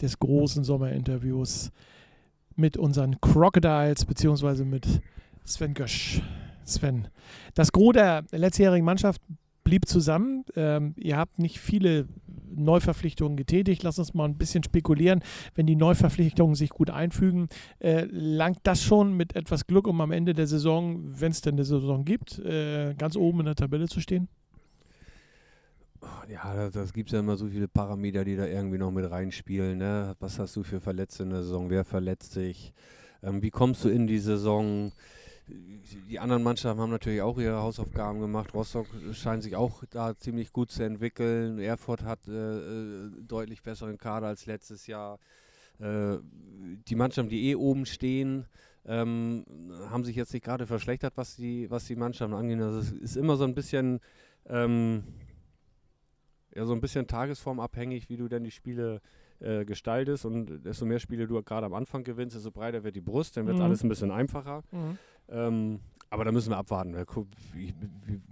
des 0.00 0.18
großen 0.18 0.64
Sommerinterviews 0.64 1.70
mit 2.56 2.76
unseren 2.76 3.20
Crocodiles, 3.20 4.04
beziehungsweise 4.04 4.64
mit 4.64 5.00
Sven 5.44 5.74
Gösch. 5.74 6.22
Sven, 6.64 7.08
das 7.54 7.72
Gros 7.72 7.92
der 7.92 8.24
letztjährigen 8.30 8.84
Mannschaft 8.84 9.20
blieb 9.64 9.86
zusammen. 9.86 10.44
Ähm, 10.56 10.94
ihr 10.96 11.16
habt 11.16 11.38
nicht 11.38 11.58
viele 11.58 12.06
Neuverpflichtungen 12.54 13.36
getätigt. 13.36 13.82
Lass 13.82 13.98
uns 13.98 14.14
mal 14.14 14.26
ein 14.26 14.36
bisschen 14.36 14.62
spekulieren. 14.62 15.22
Wenn 15.54 15.66
die 15.66 15.76
Neuverpflichtungen 15.76 16.54
sich 16.54 16.70
gut 16.70 16.90
einfügen, 16.90 17.48
äh, 17.80 18.06
langt 18.10 18.58
das 18.62 18.82
schon 18.82 19.14
mit 19.14 19.34
etwas 19.34 19.66
Glück, 19.66 19.86
um 19.86 20.00
am 20.00 20.12
Ende 20.12 20.34
der 20.34 20.46
Saison, 20.46 21.00
wenn 21.20 21.32
es 21.32 21.40
denn 21.40 21.54
eine 21.54 21.64
Saison 21.64 22.04
gibt, 22.04 22.38
äh, 22.38 22.94
ganz 22.96 23.16
oben 23.16 23.40
in 23.40 23.46
der 23.46 23.56
Tabelle 23.56 23.88
zu 23.88 24.00
stehen? 24.00 24.28
Ja, 26.28 26.70
das, 26.70 26.92
gibt 26.92 27.10
ja 27.10 27.20
immer 27.20 27.36
so 27.36 27.46
viele 27.48 27.68
Parameter, 27.68 28.24
die 28.24 28.36
da 28.36 28.46
irgendwie 28.46 28.78
noch 28.78 28.90
mit 28.90 29.10
reinspielen. 29.10 29.78
Ne? 29.78 30.14
Was 30.20 30.38
hast 30.38 30.56
du 30.56 30.62
für 30.62 30.80
Verletzte 30.80 31.22
in 31.22 31.30
der 31.30 31.42
Saison? 31.42 31.70
Wer 31.70 31.84
verletzt 31.84 32.32
sich? 32.32 32.72
Ähm, 33.22 33.42
wie 33.42 33.50
kommst 33.50 33.84
du 33.84 33.88
in 33.88 34.06
die 34.06 34.18
Saison? 34.18 34.92
Die 35.46 36.18
anderen 36.18 36.42
Mannschaften 36.42 36.80
haben 36.80 36.90
natürlich 36.90 37.20
auch 37.20 37.38
ihre 37.38 37.56
Hausaufgaben 37.56 38.20
gemacht. 38.20 38.54
Rostock 38.54 38.86
scheint 39.12 39.42
sich 39.42 39.56
auch 39.56 39.84
da 39.90 40.16
ziemlich 40.16 40.52
gut 40.52 40.70
zu 40.70 40.82
entwickeln. 40.82 41.58
Erfurt 41.58 42.02
hat 42.02 42.26
äh, 42.28 42.32
äh, 42.32 43.10
deutlich 43.26 43.62
besseren 43.62 43.98
Kader 43.98 44.28
als 44.28 44.46
letztes 44.46 44.86
Jahr. 44.86 45.18
Äh, 45.78 46.16
die 46.88 46.94
Mannschaften, 46.94 47.28
die 47.28 47.50
eh 47.50 47.56
oben 47.56 47.84
stehen, 47.84 48.46
ähm, 48.86 49.44
haben 49.90 50.04
sich 50.04 50.16
jetzt 50.16 50.32
nicht 50.32 50.44
gerade 50.44 50.66
verschlechtert, 50.66 51.14
was 51.16 51.36
die, 51.36 51.70
was 51.70 51.86
die 51.86 51.96
Mannschaften 51.96 52.34
angeht. 52.34 52.60
Also 52.60 52.78
es 52.78 52.92
ist 52.92 53.16
immer 53.16 53.36
so 53.36 53.44
ein 53.44 53.54
bisschen 53.54 54.00
ähm, 54.48 55.04
ja, 56.54 56.64
so 56.64 56.72
ein 56.72 56.80
bisschen 56.80 57.06
tagesformabhängig, 57.06 58.08
wie 58.08 58.16
du 58.16 58.28
denn 58.28 58.44
die 58.44 58.50
Spiele 58.50 59.00
äh, 59.40 59.64
gestaltest. 59.64 60.24
Und 60.24 60.64
desto 60.64 60.84
mehr 60.86 60.98
Spiele 61.00 61.26
du 61.26 61.42
gerade 61.42 61.66
am 61.66 61.74
Anfang 61.74 62.04
gewinnst, 62.04 62.36
desto 62.36 62.50
breiter 62.50 62.84
wird 62.84 62.96
die 62.96 63.00
Brust, 63.00 63.36
dann 63.36 63.46
wird 63.46 63.56
Mhm. 63.56 63.62
alles 63.62 63.82
ein 63.82 63.88
bisschen 63.88 64.10
einfacher. 64.10 64.62
Ähm, 65.28 65.80
aber 66.10 66.24
da 66.24 66.30
müssen 66.30 66.50
wir 66.50 66.58
abwarten. 66.58 66.94
Wir, 66.94 67.72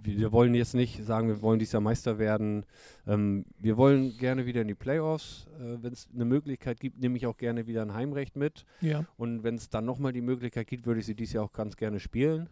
wir 0.03 0.31
wollen 0.31 0.53
jetzt 0.55 0.73
nicht 0.73 1.03
sagen, 1.03 1.27
wir 1.27 1.41
wollen 1.41 1.59
dieses 1.59 1.73
Jahr 1.73 1.81
Meister 1.81 2.17
werden. 2.17 2.65
Ähm, 3.05 3.43
wir 3.59 3.75
wollen 3.75 4.17
gerne 4.17 4.45
wieder 4.45 4.61
in 4.61 4.69
die 4.69 4.75
Playoffs. 4.75 5.47
Äh, 5.59 5.83
Wenn 5.83 5.91
es 5.91 6.07
eine 6.13 6.23
Möglichkeit 6.23 6.79
gibt, 6.79 7.01
nehme 7.01 7.17
ich 7.17 7.25
auch 7.27 7.35
gerne 7.35 7.67
wieder 7.67 7.81
ein 7.81 7.93
Heimrecht 7.93 8.37
mit. 8.37 8.63
Ja. 8.79 9.03
Und 9.17 9.43
wenn 9.43 9.55
es 9.55 9.69
dann 9.69 9.83
nochmal 9.83 10.13
die 10.13 10.21
Möglichkeit 10.21 10.67
gibt, 10.67 10.85
würde 10.85 11.01
ich 11.01 11.05
sie 11.07 11.15
dieses 11.15 11.33
Jahr 11.33 11.43
auch 11.43 11.51
ganz 11.51 11.75
gerne 11.75 11.99
spielen. 11.99 12.47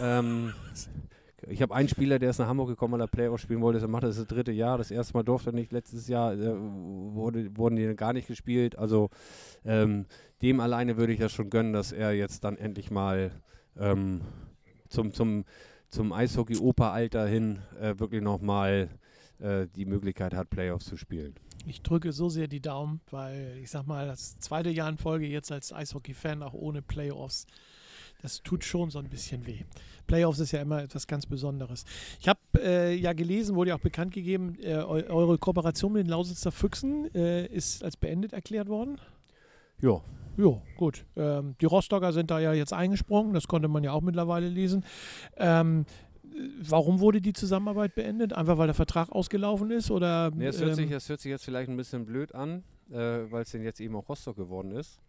ähm, 0.00 0.54
ich 1.48 1.62
habe 1.62 1.74
einen 1.74 1.88
Spieler, 1.88 2.18
der 2.18 2.30
ist 2.30 2.38
nach 2.38 2.46
Hamburg 2.46 2.68
gekommen, 2.68 2.94
weil 2.94 3.00
er 3.00 3.06
Playoffs 3.06 3.42
spielen 3.42 3.60
wollte. 3.60 3.78
Der 3.78 3.88
macht 3.88 4.04
das 4.04 4.16
das 4.16 4.26
dritte 4.26 4.52
Jahr. 4.52 4.78
Das 4.78 4.90
erste 4.90 5.14
Mal 5.14 5.22
durfte 5.22 5.50
er 5.50 5.54
nicht. 5.54 5.72
Letztes 5.72 6.08
Jahr 6.08 6.34
äh, 6.34 6.54
wurde, 6.54 7.56
wurden 7.56 7.76
die 7.76 7.94
gar 7.94 8.12
nicht 8.12 8.28
gespielt. 8.28 8.76
Also 8.76 9.10
ähm, 9.64 10.06
dem 10.42 10.60
alleine 10.60 10.96
würde 10.96 11.12
ich 11.12 11.18
das 11.18 11.32
schon 11.32 11.50
gönnen, 11.50 11.72
dass 11.72 11.92
er 11.92 12.12
jetzt 12.12 12.44
dann 12.44 12.56
endlich 12.56 12.90
mal 12.90 13.30
ähm, 13.78 14.22
zum, 14.88 15.12
zum, 15.12 15.44
zum 15.88 16.12
Eishockey-Oper-Alter 16.12 17.26
hin 17.26 17.60
äh, 17.80 17.98
wirklich 17.98 18.22
nochmal 18.22 18.88
äh, 19.38 19.66
die 19.74 19.86
Möglichkeit 19.86 20.34
hat, 20.34 20.50
Playoffs 20.50 20.86
zu 20.86 20.96
spielen. 20.96 21.34
Ich 21.66 21.82
drücke 21.82 22.12
so 22.12 22.28
sehr 22.28 22.48
die 22.48 22.60
Daumen, 22.60 23.00
weil 23.10 23.58
ich 23.62 23.70
sag 23.70 23.86
mal, 23.86 24.06
das 24.06 24.38
zweite 24.38 24.70
Jahr 24.70 24.88
in 24.88 24.96
Folge 24.96 25.26
jetzt 25.26 25.52
als 25.52 25.72
Eishockey-Fan, 25.72 26.42
auch 26.42 26.54
ohne 26.54 26.82
Playoffs, 26.82 27.46
das 28.22 28.42
tut 28.42 28.64
schon 28.64 28.90
so 28.90 28.98
ein 28.98 29.08
bisschen 29.08 29.46
weh. 29.46 29.64
Playoffs 30.06 30.40
ist 30.40 30.52
ja 30.52 30.60
immer 30.60 30.82
etwas 30.82 31.06
ganz 31.06 31.26
Besonderes. 31.26 31.84
Ich 32.20 32.28
habe 32.28 32.40
äh, 32.58 32.94
ja 32.94 33.12
gelesen, 33.12 33.54
wurde 33.54 33.70
ja 33.70 33.76
auch 33.76 33.80
bekannt 33.80 34.12
gegeben, 34.12 34.56
äh, 34.60 34.74
eu 34.74 35.02
eure 35.08 35.38
Kooperation 35.38 35.92
mit 35.92 36.06
den 36.06 36.10
Lausitzer 36.10 36.52
Füchsen 36.52 37.14
äh, 37.14 37.46
ist 37.46 37.84
als 37.84 37.96
beendet 37.96 38.32
erklärt 38.32 38.68
worden. 38.68 38.98
Ja, 39.80 40.00
Ja, 40.36 40.60
gut. 40.76 41.04
Ähm, 41.16 41.54
die 41.60 41.66
Rostocker 41.66 42.12
sind 42.12 42.30
da 42.30 42.40
ja 42.40 42.52
jetzt 42.52 42.72
eingesprungen, 42.72 43.34
das 43.34 43.48
konnte 43.48 43.68
man 43.68 43.84
ja 43.84 43.92
auch 43.92 44.02
mittlerweile 44.02 44.48
lesen. 44.48 44.84
Ähm, 45.36 45.84
äh, 46.24 46.48
warum 46.68 47.00
wurde 47.00 47.20
die 47.20 47.32
Zusammenarbeit 47.32 47.94
beendet? 47.94 48.32
Einfach 48.32 48.58
weil 48.58 48.66
der 48.66 48.74
Vertrag 48.74 49.10
ausgelaufen 49.10 49.70
ist? 49.70 49.90
Oder, 49.90 50.30
Nee, 50.34 50.46
es, 50.46 50.60
hört 50.60 50.76
sich, 50.76 50.90
ähm, 50.90 50.96
es 50.96 51.08
hört 51.08 51.20
sich 51.20 51.30
jetzt 51.30 51.44
vielleicht 51.44 51.70
ein 51.70 51.76
bisschen 51.76 52.04
blöd 52.04 52.34
an, 52.34 52.64
äh, 52.90 52.96
weil 53.30 53.42
es 53.42 53.50
denn 53.50 53.62
jetzt 53.62 53.80
eben 53.80 53.96
auch 53.96 54.08
Rostock 54.08 54.36
geworden 54.36 54.72
ist. 54.72 55.00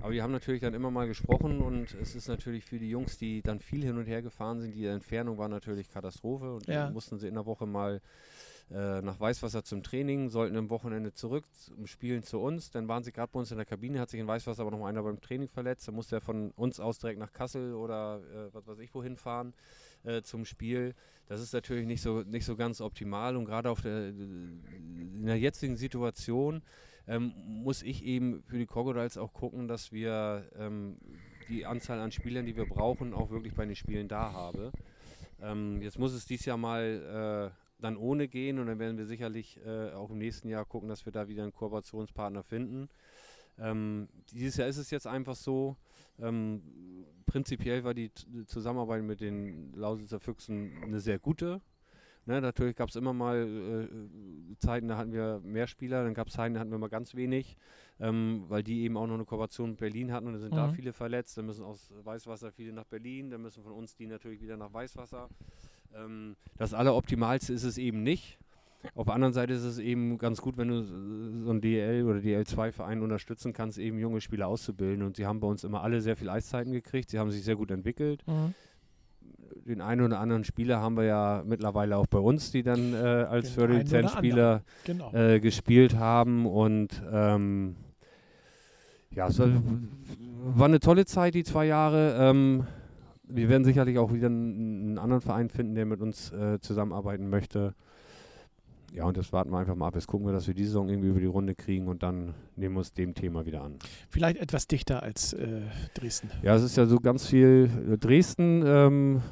Aber 0.00 0.12
wir 0.12 0.22
haben 0.22 0.32
natürlich 0.32 0.60
dann 0.60 0.74
immer 0.74 0.90
mal 0.90 1.08
gesprochen 1.08 1.60
und 1.60 1.92
es 1.94 2.14
ist 2.14 2.28
natürlich 2.28 2.64
für 2.64 2.78
die 2.78 2.88
Jungs, 2.88 3.18
die 3.18 3.42
dann 3.42 3.58
viel 3.58 3.82
hin 3.82 3.96
und 3.98 4.06
her 4.06 4.22
gefahren 4.22 4.60
sind, 4.60 4.74
die 4.74 4.86
Entfernung 4.86 5.38
war 5.38 5.48
natürlich 5.48 5.90
Katastrophe 5.90 6.54
und 6.54 6.66
Ja. 6.68 6.84
dann 6.84 6.92
mussten 6.92 7.18
sie 7.18 7.26
in 7.26 7.34
der 7.34 7.46
Woche 7.46 7.66
mal 7.66 8.00
äh, 8.70 9.00
nach 9.00 9.18
Weißwasser 9.18 9.64
zum 9.64 9.82
Training, 9.82 10.28
sollten 10.28 10.56
am 10.56 10.68
Wochenende 10.70 11.12
zurück 11.14 11.46
zum 11.54 11.86
Spielen 11.86 12.22
zu 12.22 12.38
uns. 12.38 12.70
Dann 12.70 12.86
waren 12.86 13.02
sie 13.02 13.12
gerade 13.12 13.30
bei 13.32 13.40
uns 13.40 13.50
in 13.50 13.56
der 13.56 13.64
Kabine, 13.66 13.98
hat 13.98 14.10
sich 14.10 14.20
in 14.20 14.26
Weißwasser 14.26 14.60
aber 14.60 14.70
noch 14.70 14.84
einer 14.84 15.02
beim 15.02 15.20
Training 15.20 15.48
verletzt. 15.48 15.88
Dann 15.88 15.94
musste 15.94 16.16
er 16.16 16.20
von 16.20 16.50
uns 16.52 16.78
aus 16.78 16.98
direkt 16.98 17.18
nach 17.18 17.32
Kassel 17.32 17.72
oder 17.74 18.20
äh, 18.20 18.54
was 18.54 18.66
weiß 18.66 18.78
ich 18.80 18.94
wohin 18.94 19.16
fahren 19.16 19.54
äh, 20.04 20.20
zum 20.22 20.44
Spiel. 20.44 20.94
Das 21.26 21.40
ist 21.40 21.54
natürlich 21.54 21.86
nicht 21.86 22.02
so, 22.02 22.22
nicht 22.22 22.44
so 22.44 22.56
ganz 22.56 22.80
optimal 22.82 23.36
und 23.36 23.46
gerade 23.46 23.70
auf 23.70 23.80
der, 23.80 24.08
in 24.08 25.24
der 25.26 25.38
jetzigen 25.38 25.76
Situation 25.76 26.62
ähm, 27.08 27.32
muss 27.46 27.82
ich 27.82 28.04
eben 28.04 28.42
für 28.42 28.58
die 28.58 28.66
Crocodiles 28.66 29.16
auch 29.16 29.32
gucken, 29.32 29.66
dass 29.66 29.92
wir 29.92 30.48
ähm, 30.56 30.96
die 31.48 31.64
Anzahl 31.64 31.98
an 32.00 32.12
Spielern, 32.12 32.46
die 32.46 32.56
wir 32.56 32.66
brauchen, 32.66 33.14
auch 33.14 33.30
wirklich 33.30 33.54
bei 33.54 33.64
den 33.64 33.74
Spielen 33.74 34.08
da 34.08 34.32
habe. 34.32 34.70
Ähm, 35.40 35.80
jetzt 35.82 35.98
muss 35.98 36.12
es 36.12 36.26
dieses 36.26 36.46
Jahr 36.46 36.58
mal 36.58 37.52
äh, 37.52 37.80
dann 37.80 37.96
ohne 37.96 38.28
gehen 38.28 38.58
und 38.58 38.66
dann 38.66 38.78
werden 38.78 38.98
wir 38.98 39.06
sicherlich 39.06 39.58
äh, 39.64 39.92
auch 39.92 40.10
im 40.10 40.18
nächsten 40.18 40.48
Jahr 40.48 40.64
gucken, 40.64 40.88
dass 40.88 41.06
wir 41.06 41.12
da 41.12 41.28
wieder 41.28 41.44
einen 41.44 41.52
Kooperationspartner 41.52 42.42
finden. 42.42 42.88
Ähm, 43.58 44.08
dieses 44.32 44.56
Jahr 44.56 44.68
ist 44.68 44.76
es 44.76 44.90
jetzt 44.90 45.06
einfach 45.06 45.36
so, 45.36 45.76
ähm, 46.20 46.62
prinzipiell 47.26 47.84
war 47.84 47.94
die 47.94 48.10
Zusammenarbeit 48.46 49.02
mit 49.02 49.20
den 49.20 49.72
Lausitzer 49.74 50.20
Füchsen 50.20 50.72
eine 50.82 51.00
sehr 51.00 51.18
gute. 51.18 51.60
Ne, 52.28 52.42
natürlich 52.42 52.76
gab 52.76 52.90
es 52.90 52.96
immer 52.96 53.14
mal 53.14 53.88
äh, 53.90 54.56
Zeiten, 54.58 54.86
da 54.86 54.98
hatten 54.98 55.14
wir 55.14 55.40
mehr 55.42 55.66
Spieler, 55.66 56.04
dann 56.04 56.12
gab 56.12 56.28
es 56.28 56.34
Zeiten, 56.34 56.52
da 56.52 56.60
hatten 56.60 56.70
wir 56.70 56.76
mal 56.76 56.90
ganz 56.90 57.14
wenig, 57.14 57.56
ähm, 58.00 58.44
weil 58.48 58.62
die 58.62 58.82
eben 58.82 58.98
auch 58.98 59.06
noch 59.06 59.14
eine 59.14 59.24
Kooperation 59.24 59.70
mit 59.70 59.78
Berlin 59.78 60.12
hatten 60.12 60.26
und 60.26 60.34
dann 60.34 60.42
sind 60.42 60.54
da 60.54 60.66
Mhm. 60.66 60.72
viele 60.72 60.92
verletzt, 60.92 61.38
dann 61.38 61.46
müssen 61.46 61.64
aus 61.64 61.90
Weißwasser 62.04 62.52
viele 62.52 62.74
nach 62.74 62.84
Berlin, 62.84 63.30
dann 63.30 63.40
müssen 63.40 63.62
von 63.62 63.72
uns 63.72 63.96
die 63.96 64.06
natürlich 64.06 64.42
wieder 64.42 64.58
nach 64.58 64.74
Weißwasser. 64.74 65.30
Ähm, 65.94 66.36
das 66.58 66.74
Alleroptimalste 66.74 67.54
ist 67.54 67.64
es 67.64 67.78
eben 67.78 68.02
nicht. 68.02 68.38
Auf 68.94 69.06
der 69.06 69.14
anderen 69.14 69.32
Seite 69.32 69.54
ist 69.54 69.64
es 69.64 69.78
eben 69.78 70.18
ganz 70.18 70.42
gut, 70.42 70.58
wenn 70.58 70.68
du 70.68 70.82
so 70.84 71.50
einen 71.50 71.62
DL 71.62 72.04
oder 72.04 72.18
DL2-Verein 72.18 73.00
unterstützen 73.00 73.54
kannst, 73.54 73.78
eben 73.78 73.98
junge 73.98 74.20
Spieler 74.20 74.48
auszubilden. 74.48 75.02
Und 75.02 75.16
sie 75.16 75.24
haben 75.24 75.40
bei 75.40 75.48
uns 75.48 75.64
immer 75.64 75.82
alle 75.82 76.02
sehr 76.02 76.14
viel 76.14 76.28
Eiszeiten 76.28 76.72
gekriegt. 76.72 77.08
Sie 77.08 77.18
haben 77.18 77.30
sich 77.30 77.42
sehr 77.42 77.56
gut 77.56 77.70
entwickelt. 77.70 78.22
Mhm. 78.26 78.54
Den 79.66 79.80
einen 79.80 80.02
oder 80.02 80.18
anderen 80.20 80.44
Spieler 80.44 80.80
haben 80.80 80.96
wir 80.96 81.04
ja 81.04 81.42
mittlerweile 81.46 81.96
auch 81.96 82.06
bei 82.06 82.18
uns, 82.18 82.50
die 82.50 82.62
dann 82.62 82.94
äh, 82.94 82.96
als 82.96 83.50
Förderlizenzspieler 83.50 84.62
Genau. 84.84 85.12
äh, 85.12 85.40
gespielt 85.40 85.96
haben. 85.96 86.46
Und 86.46 87.02
ähm, 87.12 87.76
ja, 89.10 89.28
es 89.28 89.38
war, 89.38 89.48
war 90.54 90.66
eine 90.66 90.80
tolle 90.80 91.04
Zeit, 91.06 91.34
die 91.34 91.44
zwei 91.44 91.66
Jahre. 91.66 92.16
Ähm, 92.18 92.66
wir 93.24 93.48
werden 93.48 93.64
sicherlich 93.64 93.98
auch 93.98 94.12
wieder 94.12 94.28
einen, 94.28 94.88
einen 94.88 94.98
anderen 94.98 95.20
Verein 95.20 95.50
finden, 95.50 95.74
der 95.74 95.84
mit 95.86 96.00
uns 96.00 96.32
äh, 96.32 96.58
zusammenarbeiten 96.60 97.28
möchte. 97.28 97.74
Ja, 98.94 99.04
und 99.04 99.16
das 99.16 99.32
warten 99.32 99.50
wir 99.50 99.58
einfach 99.58 99.74
mal 99.74 99.88
ab. 99.88 99.94
Jetzt 99.94 100.06
gucken 100.06 100.26
wir, 100.26 100.32
dass 100.32 100.46
wir 100.46 100.54
die 100.54 100.64
Saison 100.64 100.88
irgendwie 100.88 101.08
über 101.08 101.20
die 101.20 101.26
Runde 101.26 101.54
kriegen 101.54 101.88
und 101.88 102.02
dann 102.02 102.34
nehmen 102.56 102.74
wir 102.74 102.78
uns 102.80 102.92
dem 102.92 103.14
Thema 103.14 103.44
wieder 103.46 103.62
an. 103.62 103.76
Vielleicht 104.08 104.38
etwas 104.38 104.66
dichter 104.66 105.02
als 105.02 105.32
äh, 105.34 105.60
Dresden. 105.94 106.30
Ja, 106.42 106.54
es 106.56 106.62
ist 106.62 106.76
ja 106.76 106.86
so 106.86 106.98
ganz 106.98 107.26
viel. 107.26 107.70
äh, 107.92 107.98
Dresden 107.98 108.62
ähm, 108.66 109.22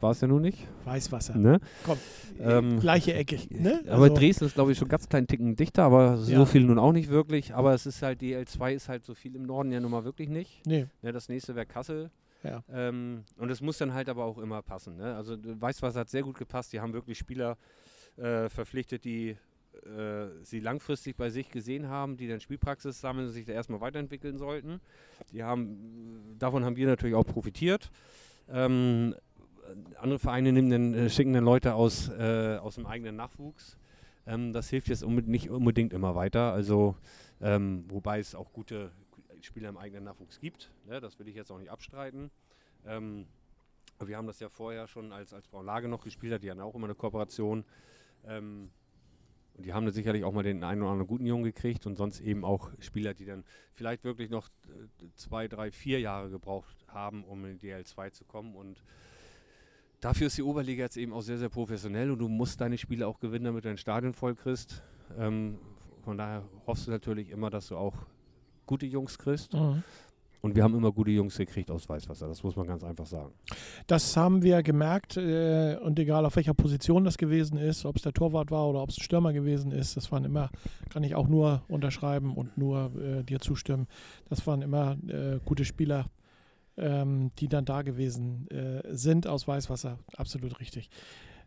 war 0.00 0.12
es 0.12 0.20
ja 0.20 0.28
nun 0.28 0.42
nicht. 0.42 0.66
Weißwasser. 0.84 1.36
Ne? 1.36 1.58
Komm, 1.84 1.98
Ähm, 2.40 2.80
gleiche 2.80 3.14
Ecke. 3.14 3.38
Ne? 3.50 3.80
Aber 3.88 4.04
Also, 4.04 4.14
Dresden 4.14 4.44
ist, 4.46 4.54
glaube 4.54 4.72
ich, 4.72 4.78
schon 4.78 4.88
ganz 4.88 5.08
kleinen 5.08 5.26
Ticken 5.26 5.56
dichter, 5.56 5.82
aber 5.84 6.16
so 6.16 6.32
Ja. 6.32 6.44
viel 6.46 6.62
nun 6.64 6.78
auch 6.78 6.92
nicht 6.92 7.10
wirklich. 7.10 7.54
Aber 7.54 7.74
es 7.74 7.86
ist 7.86 8.00
halt, 8.00 8.20
DL2 8.22 8.72
ist 8.74 8.88
halt 8.88 9.04
so 9.04 9.14
viel 9.14 9.34
im 9.36 9.42
Norden 9.42 9.72
ja 9.72 9.80
nun 9.80 9.90
mal 9.90 10.04
wirklich 10.04 10.28
nicht. 10.28 10.64
Nee, 10.66 10.86
Ne, 11.02 11.12
das 11.12 11.28
nächste 11.28 11.54
wäre 11.54 11.66
Kassel. 11.66 12.10
Ja. 12.44 12.62
Ähm, 12.72 13.24
und 13.38 13.50
es 13.50 13.60
muss 13.60 13.78
dann 13.78 13.92
halt 13.94 14.08
aber 14.08 14.24
auch 14.24 14.38
immer 14.38 14.60
passen. 14.62 14.96
Ne? 14.98 15.14
Also 15.16 15.36
was 15.60 15.80
hat 15.96 16.08
sehr 16.10 16.22
gut 16.22 16.36
gepasst. 16.38 16.72
Die 16.72 16.80
haben 16.80 16.92
wirklich 16.92 17.16
Spieler 17.18 17.56
äh, 18.16 18.48
verpflichtet, 18.48 19.04
die 19.04 19.36
äh, 19.84 20.26
sie 20.42 20.60
langfristig 20.60 21.16
bei 21.16 21.30
sich 21.30 21.50
gesehen 21.50 21.88
haben, 21.88 22.16
die 22.16 22.28
dann 22.28 22.40
Spielpraxis 22.40 23.00
sammeln 23.00 23.26
und 23.26 23.32
sich 23.32 23.44
da 23.44 23.52
erstmal 23.52 23.80
weiterentwickeln 23.80 24.38
sollten. 24.38 24.80
Die 25.32 25.42
haben, 25.42 26.36
davon 26.38 26.64
haben 26.64 26.76
wir 26.76 26.86
natürlich 26.86 27.16
auch 27.16 27.26
profitiert. 27.26 27.90
Ähm, 28.48 29.14
andere 29.98 30.18
Vereine 30.18 30.52
dann, 30.52 30.94
äh, 30.94 31.10
schicken 31.10 31.32
dann 31.32 31.44
Leute 31.44 31.74
aus, 31.74 32.10
aus 32.10 32.74
dem 32.74 32.86
eigenen 32.86 33.16
Nachwuchs. 33.16 33.78
Ähm, 34.26 34.52
das 34.52 34.68
hilft 34.68 34.88
jetzt 34.88 35.02
unbe 35.02 35.22
nicht 35.22 35.50
unbedingt 35.50 35.92
immer 35.92 36.14
weiter. 36.14 36.52
Also, 36.52 36.96
ähm, 37.40 37.84
wobei 37.88 38.18
es 38.18 38.34
auch 38.34 38.52
gute 38.52 38.90
Spieler 39.40 39.68
im 39.68 39.76
eigenen 39.76 40.04
Nachwuchs 40.04 40.40
gibt. 40.40 40.70
Ne? 40.86 41.00
Das 41.00 41.18
will 41.18 41.28
ich 41.28 41.34
jetzt 41.34 41.50
auch 41.50 41.58
nicht 41.58 41.70
abstreiten. 41.70 42.30
Ähm, 42.86 43.26
wir 44.00 44.16
haben 44.16 44.26
das 44.26 44.40
ja 44.40 44.48
vorher 44.48 44.86
schon, 44.86 45.12
als, 45.12 45.32
als 45.32 45.48
Braun 45.48 45.66
Lage 45.66 45.88
noch 45.88 46.02
gespielt 46.02 46.42
die 46.42 46.50
hatten 46.50 46.60
auch 46.60 46.74
immer 46.74 46.86
eine 46.86 46.94
Kooperation. 46.94 47.64
Ähm, 48.26 48.70
und 49.56 49.64
die 49.66 49.72
haben 49.72 49.84
dann 49.84 49.94
sicherlich 49.94 50.24
auch 50.24 50.32
mal 50.32 50.42
den 50.42 50.64
einen 50.64 50.82
oder 50.82 50.90
anderen 50.90 51.06
guten 51.06 51.26
Jungen 51.26 51.44
gekriegt 51.44 51.86
und 51.86 51.96
sonst 51.96 52.20
eben 52.20 52.44
auch 52.44 52.70
Spieler, 52.80 53.14
die 53.14 53.24
dann 53.24 53.44
vielleicht 53.72 54.02
wirklich 54.02 54.28
noch 54.28 54.48
äh, 54.48 55.06
zwei, 55.14 55.46
drei, 55.46 55.70
vier 55.70 56.00
Jahre 56.00 56.28
gebraucht 56.28 56.84
haben, 56.88 57.24
um 57.24 57.44
in 57.44 57.58
die 57.58 57.72
DL2 57.72 58.10
zu 58.10 58.24
kommen. 58.24 58.56
Und 58.56 58.82
dafür 60.00 60.26
ist 60.26 60.36
die 60.36 60.42
Oberliga 60.42 60.82
jetzt 60.82 60.96
eben 60.96 61.12
auch 61.12 61.20
sehr, 61.20 61.38
sehr 61.38 61.50
professionell 61.50 62.10
und 62.10 62.18
du 62.18 62.28
musst 62.28 62.60
deine 62.60 62.78
Spiele 62.78 63.06
auch 63.06 63.20
gewinnen, 63.20 63.44
damit 63.44 63.64
du 63.64 63.68
ein 63.68 63.78
Stadion 63.78 64.12
voll 64.12 64.34
kriegst. 64.34 64.82
Ähm, 65.16 65.58
von 66.02 66.18
daher 66.18 66.42
hoffst 66.66 66.88
du 66.88 66.90
natürlich 66.90 67.30
immer, 67.30 67.48
dass 67.48 67.68
du 67.68 67.76
auch 67.76 67.94
gute 68.66 68.86
Jungs 68.86 69.18
kriegst. 69.18 69.52
Mhm. 69.52 69.84
Und 70.44 70.54
wir 70.54 70.62
haben 70.62 70.74
immer 70.74 70.92
gute 70.92 71.10
Jungs 71.10 71.38
gekriegt 71.38 71.70
aus 71.70 71.88
Weißwasser, 71.88 72.28
das 72.28 72.42
muss 72.42 72.54
man 72.54 72.66
ganz 72.66 72.84
einfach 72.84 73.06
sagen. 73.06 73.32
Das 73.86 74.14
haben 74.14 74.42
wir 74.42 74.62
gemerkt 74.62 75.16
äh, 75.16 75.78
und 75.82 75.98
egal 75.98 76.26
auf 76.26 76.36
welcher 76.36 76.52
Position 76.52 77.02
das 77.02 77.16
gewesen 77.16 77.56
ist, 77.56 77.86
ob 77.86 77.96
es 77.96 78.02
der 78.02 78.12
Torwart 78.12 78.50
war 78.50 78.68
oder 78.68 78.82
ob 78.82 78.90
es 78.90 78.98
ein 78.98 79.04
Stürmer 79.04 79.32
gewesen 79.32 79.72
ist, 79.72 79.96
das 79.96 80.12
waren 80.12 80.22
immer, 80.22 80.50
kann 80.90 81.02
ich 81.02 81.14
auch 81.14 81.28
nur 81.28 81.62
unterschreiben 81.66 82.34
und 82.34 82.58
nur 82.58 82.92
äh, 82.94 83.24
dir 83.24 83.40
zustimmen, 83.40 83.86
das 84.28 84.46
waren 84.46 84.60
immer 84.60 84.98
äh, 85.08 85.38
gute 85.46 85.64
Spieler, 85.64 86.10
ähm, 86.76 87.30
die 87.38 87.48
dann 87.48 87.64
da 87.64 87.80
gewesen 87.80 88.46
äh, 88.50 88.82
sind 88.94 89.26
aus 89.26 89.48
Weißwasser, 89.48 89.98
absolut 90.14 90.60
richtig. 90.60 90.90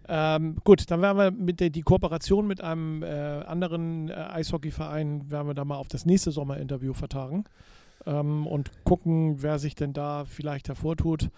Ähm, 0.08 0.56
gut, 0.64 0.90
dann 0.90 1.04
werden 1.04 1.18
wir 1.20 1.30
mit 1.30 1.60
der 1.60 1.70
die 1.70 1.84
Kooperation 1.84 2.48
mit 2.48 2.62
einem 2.62 3.04
äh, 3.04 3.06
anderen 3.06 4.10
äh, 4.10 4.14
Eishockeyverein, 4.14 5.30
werden 5.30 5.48
wir 5.48 5.54
da 5.54 5.66
mal 5.66 5.76
auf 5.76 5.88
das 5.88 6.08
nächste 6.08 6.32
Sommerinterview 6.32 6.94
vertagen 6.94 7.44
ähm, 8.08 8.48
und 8.48 8.72
gucken, 8.84 9.44
wer 9.44 9.60
sich 9.60 9.76
denn 9.76 9.94
da 9.94 10.26
vielleicht 10.26 10.70
hervortut. 10.70 11.30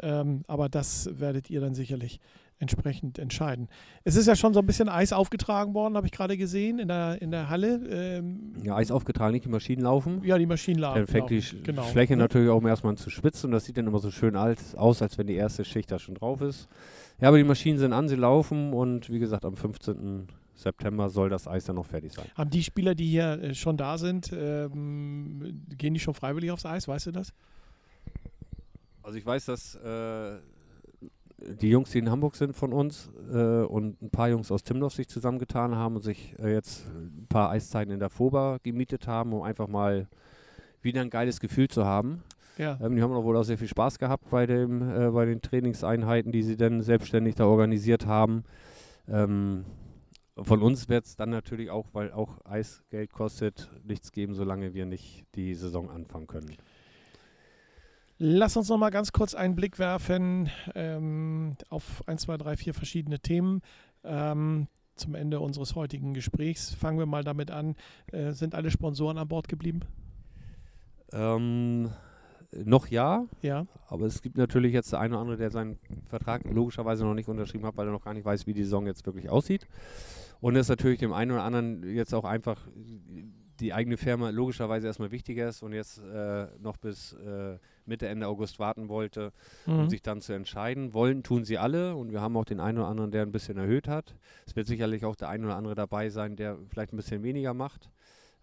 Ähm, 0.00 0.44
aber 0.46 0.68
das 0.68 1.18
werdet 1.18 1.50
ihr 1.50 1.60
dann 1.60 1.74
sicherlich 1.74 2.20
entsprechend 2.60 3.18
entscheiden. 3.18 3.68
Es 4.04 4.16
ist 4.16 4.26
ja 4.26 4.34
schon 4.36 4.52
so 4.54 4.60
ein 4.60 4.66
bisschen 4.66 4.88
Eis 4.88 5.12
aufgetragen 5.12 5.74
worden, 5.74 5.96
habe 5.96 6.06
ich 6.06 6.12
gerade 6.12 6.36
gesehen, 6.36 6.78
in 6.78 6.88
der, 6.88 7.20
in 7.22 7.30
der 7.30 7.48
Halle. 7.48 7.80
Ähm, 7.88 8.54
Ja, 8.62 8.76
Eis 8.76 8.90
aufgetragen, 8.90 9.32
nicht 9.32 9.44
die 9.44 9.48
Maschinen 9.50 9.82
laufen. 9.82 10.22
ja, 10.24 10.38
die 10.38 10.46
Maschinen 10.46 10.80
Dann 10.80 11.06
fängt 11.06 11.30
die 11.30 11.36
laufen, 11.40 11.62
genau. 11.62 11.82
Fläche 11.84 12.16
natürlich 12.16 12.50
auch 12.50 12.62
erstmal 12.64 12.92
an 12.92 12.96
zu 12.96 13.10
schwitzen 13.10 13.46
und 13.46 13.52
das 13.52 13.64
sieht 13.64 13.76
dann 13.76 13.86
immer 13.86 14.00
so 14.00 14.10
schön 14.10 14.36
als, 14.36 14.74
aus, 14.74 15.02
als 15.02 15.18
wenn 15.18 15.26
die 15.26 15.34
erste 15.34 15.64
Schicht 15.64 15.90
da 15.90 15.98
schon 15.98 16.16
drauf 16.16 16.40
ist. 16.40 16.68
Ja, 17.20 17.28
aber 17.28 17.38
die 17.38 17.44
Maschinen 17.44 17.78
sind 17.78 17.92
an, 17.92 18.08
sie 18.08 18.16
laufen 18.16 18.72
und 18.72 19.10
wie 19.10 19.18
gesagt, 19.18 19.44
am 19.44 19.56
15. 19.56 20.26
September 20.54 21.08
soll 21.08 21.28
das 21.30 21.46
Eis 21.46 21.64
dann 21.66 21.76
noch 21.76 21.86
fertig 21.86 22.12
sein. 22.12 22.26
Haben 22.34 22.50
die 22.50 22.64
Spieler, 22.64 22.96
die 22.96 23.06
hier 23.06 23.40
äh, 23.40 23.54
schon 23.54 23.76
da 23.76 23.96
sind, 23.98 24.32
ähm, 24.32 25.62
gehen 25.76 25.94
die 25.94 26.00
schon 26.00 26.14
freiwillig 26.14 26.50
aufs 26.50 26.66
Eis, 26.66 26.88
weißt 26.88 27.06
du 27.06 27.12
das? 27.12 27.32
Also 29.02 29.16
ich 29.16 29.24
weiß, 29.24 29.46
dass 29.46 29.76
äh, 29.76 30.38
die 31.38 31.70
Jungs, 31.70 31.90
die 31.90 31.98
in 31.98 32.10
Hamburg 32.10 32.36
sind 32.36 32.54
von 32.54 32.72
uns 32.72 33.10
äh, 33.32 33.62
und 33.62 34.02
ein 34.02 34.10
paar 34.10 34.28
Jungs 34.28 34.50
aus 34.50 34.64
Timdorf 34.64 34.94
sich 34.94 35.08
zusammengetan 35.08 35.76
haben 35.76 35.96
und 35.96 36.02
sich 36.02 36.34
äh, 36.38 36.52
jetzt 36.52 36.86
ein 36.88 37.26
paar 37.28 37.50
Eiszeiten 37.50 37.92
in 37.92 38.00
der 38.00 38.10
FOBA 38.10 38.58
gemietet 38.62 39.06
haben, 39.06 39.32
um 39.32 39.42
einfach 39.42 39.68
mal 39.68 40.08
wieder 40.82 41.00
ein 41.00 41.10
geiles 41.10 41.40
Gefühl 41.40 41.68
zu 41.68 41.84
haben. 41.84 42.22
Ja. 42.56 42.78
Ähm, 42.82 42.96
die 42.96 43.02
haben 43.02 43.12
auch 43.12 43.24
wohl 43.24 43.36
auch 43.36 43.44
sehr 43.44 43.58
viel 43.58 43.68
Spaß 43.68 43.98
gehabt 43.98 44.28
bei, 44.30 44.46
dem, 44.46 44.82
äh, 44.82 45.10
bei 45.10 45.26
den 45.26 45.40
Trainingseinheiten, 45.40 46.32
die 46.32 46.42
sie 46.42 46.56
dann 46.56 46.82
selbstständig 46.82 47.36
da 47.36 47.46
organisiert 47.46 48.06
haben. 48.06 48.44
Ähm, 49.08 49.64
von 50.36 50.62
uns 50.62 50.88
wird 50.88 51.04
es 51.04 51.16
dann 51.16 51.30
natürlich 51.30 51.70
auch, 51.70 51.86
weil 51.92 52.12
auch 52.12 52.44
Eis 52.44 52.84
Geld 52.90 53.12
kostet, 53.12 53.70
nichts 53.84 54.12
geben, 54.12 54.34
solange 54.34 54.74
wir 54.74 54.86
nicht 54.86 55.24
die 55.34 55.54
Saison 55.54 55.90
anfangen 55.90 56.26
können. 56.26 56.56
Lass 58.18 58.56
uns 58.56 58.68
noch 58.68 58.78
mal 58.78 58.90
ganz 58.90 59.12
kurz 59.12 59.34
einen 59.34 59.54
Blick 59.54 59.78
werfen 59.78 60.50
ähm, 60.74 61.56
auf 61.68 62.02
1, 62.08 62.22
2, 62.22 62.36
3, 62.36 62.56
4 62.56 62.74
verschiedene 62.74 63.20
Themen. 63.20 63.62
Ähm, 64.02 64.66
zum 64.96 65.14
Ende 65.14 65.38
unseres 65.38 65.76
heutigen 65.76 66.14
Gesprächs 66.14 66.74
fangen 66.74 66.98
wir 66.98 67.06
mal 67.06 67.22
damit 67.22 67.52
an. 67.52 67.76
Äh, 68.10 68.32
sind 68.32 68.56
alle 68.56 68.72
Sponsoren 68.72 69.18
an 69.18 69.28
Bord 69.28 69.46
geblieben? 69.46 69.82
Ähm, 71.12 71.92
noch 72.52 72.88
ja, 72.88 73.26
Ja. 73.40 73.66
aber 73.86 74.06
es 74.06 74.20
gibt 74.20 74.36
natürlich 74.36 74.72
jetzt 74.72 74.92
der 74.92 74.98
eine 74.98 75.14
oder 75.14 75.20
andere, 75.20 75.36
der 75.36 75.50
seinen 75.50 75.78
Vertrag 76.08 76.42
logischerweise 76.44 77.04
noch 77.04 77.14
nicht 77.14 77.28
unterschrieben 77.28 77.66
hat, 77.66 77.76
weil 77.76 77.86
er 77.86 77.92
noch 77.92 78.04
gar 78.04 78.14
nicht 78.14 78.24
weiß, 78.24 78.48
wie 78.48 78.52
die 78.54 78.64
Saison 78.64 78.86
jetzt 78.86 79.06
wirklich 79.06 79.30
aussieht. 79.30 79.68
Und 80.40 80.56
es 80.56 80.62
ist 80.62 80.68
natürlich 80.70 80.98
dem 80.98 81.12
einen 81.12 81.30
oder 81.30 81.44
anderen 81.44 81.84
jetzt 81.94 82.14
auch 82.14 82.24
einfach 82.24 82.66
die 83.60 83.72
eigene 83.72 83.96
Firma 83.96 84.30
logischerweise 84.30 84.86
erstmal 84.88 85.10
wichtiger 85.10 85.48
ist 85.48 85.62
und 85.62 85.72
jetzt 85.72 85.98
äh, 85.98 86.46
noch 86.60 86.76
bis 86.76 87.12
äh, 87.12 87.58
Mitte, 87.88 88.06
Ende 88.08 88.28
August 88.28 88.58
warten 88.58 88.88
wollte, 88.88 89.32
mhm. 89.66 89.80
um 89.80 89.90
sich 89.90 90.02
dann 90.02 90.20
zu 90.20 90.32
entscheiden. 90.32 90.94
Wollen 90.94 91.22
tun 91.22 91.44
sie 91.44 91.58
alle 91.58 91.96
und 91.96 92.12
wir 92.12 92.20
haben 92.20 92.36
auch 92.36 92.44
den 92.44 92.60
einen 92.60 92.78
oder 92.78 92.88
anderen, 92.88 93.10
der 93.10 93.22
ein 93.22 93.32
bisschen 93.32 93.58
erhöht 93.58 93.88
hat. 93.88 94.14
Es 94.46 94.54
wird 94.54 94.66
sicherlich 94.66 95.04
auch 95.04 95.16
der 95.16 95.28
ein 95.28 95.44
oder 95.44 95.56
andere 95.56 95.74
dabei 95.74 96.10
sein, 96.10 96.36
der 96.36 96.58
vielleicht 96.68 96.92
ein 96.92 96.96
bisschen 96.96 97.22
weniger 97.22 97.54
macht. 97.54 97.90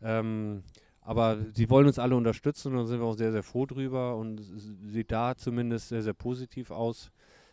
Ähm, 0.01 0.63
aber 1.01 1.37
sie 1.53 1.69
wollen 1.69 1.85
uns 1.85 1.99
alle 1.99 2.15
unterstützen 2.15 2.73
und 2.73 2.79
da 2.79 2.85
sind 2.85 2.99
wir 2.99 3.05
auch 3.05 3.17
sehr, 3.17 3.31
sehr 3.31 3.43
froh 3.43 3.65
drüber 3.65 4.17
und 4.17 4.41
sieht 4.41 5.11
da 5.11 5.35
zumindest 5.37 5.89
sehr, 5.89 6.01
sehr 6.01 6.13
positiv 6.13 6.71
aus. 6.71 7.11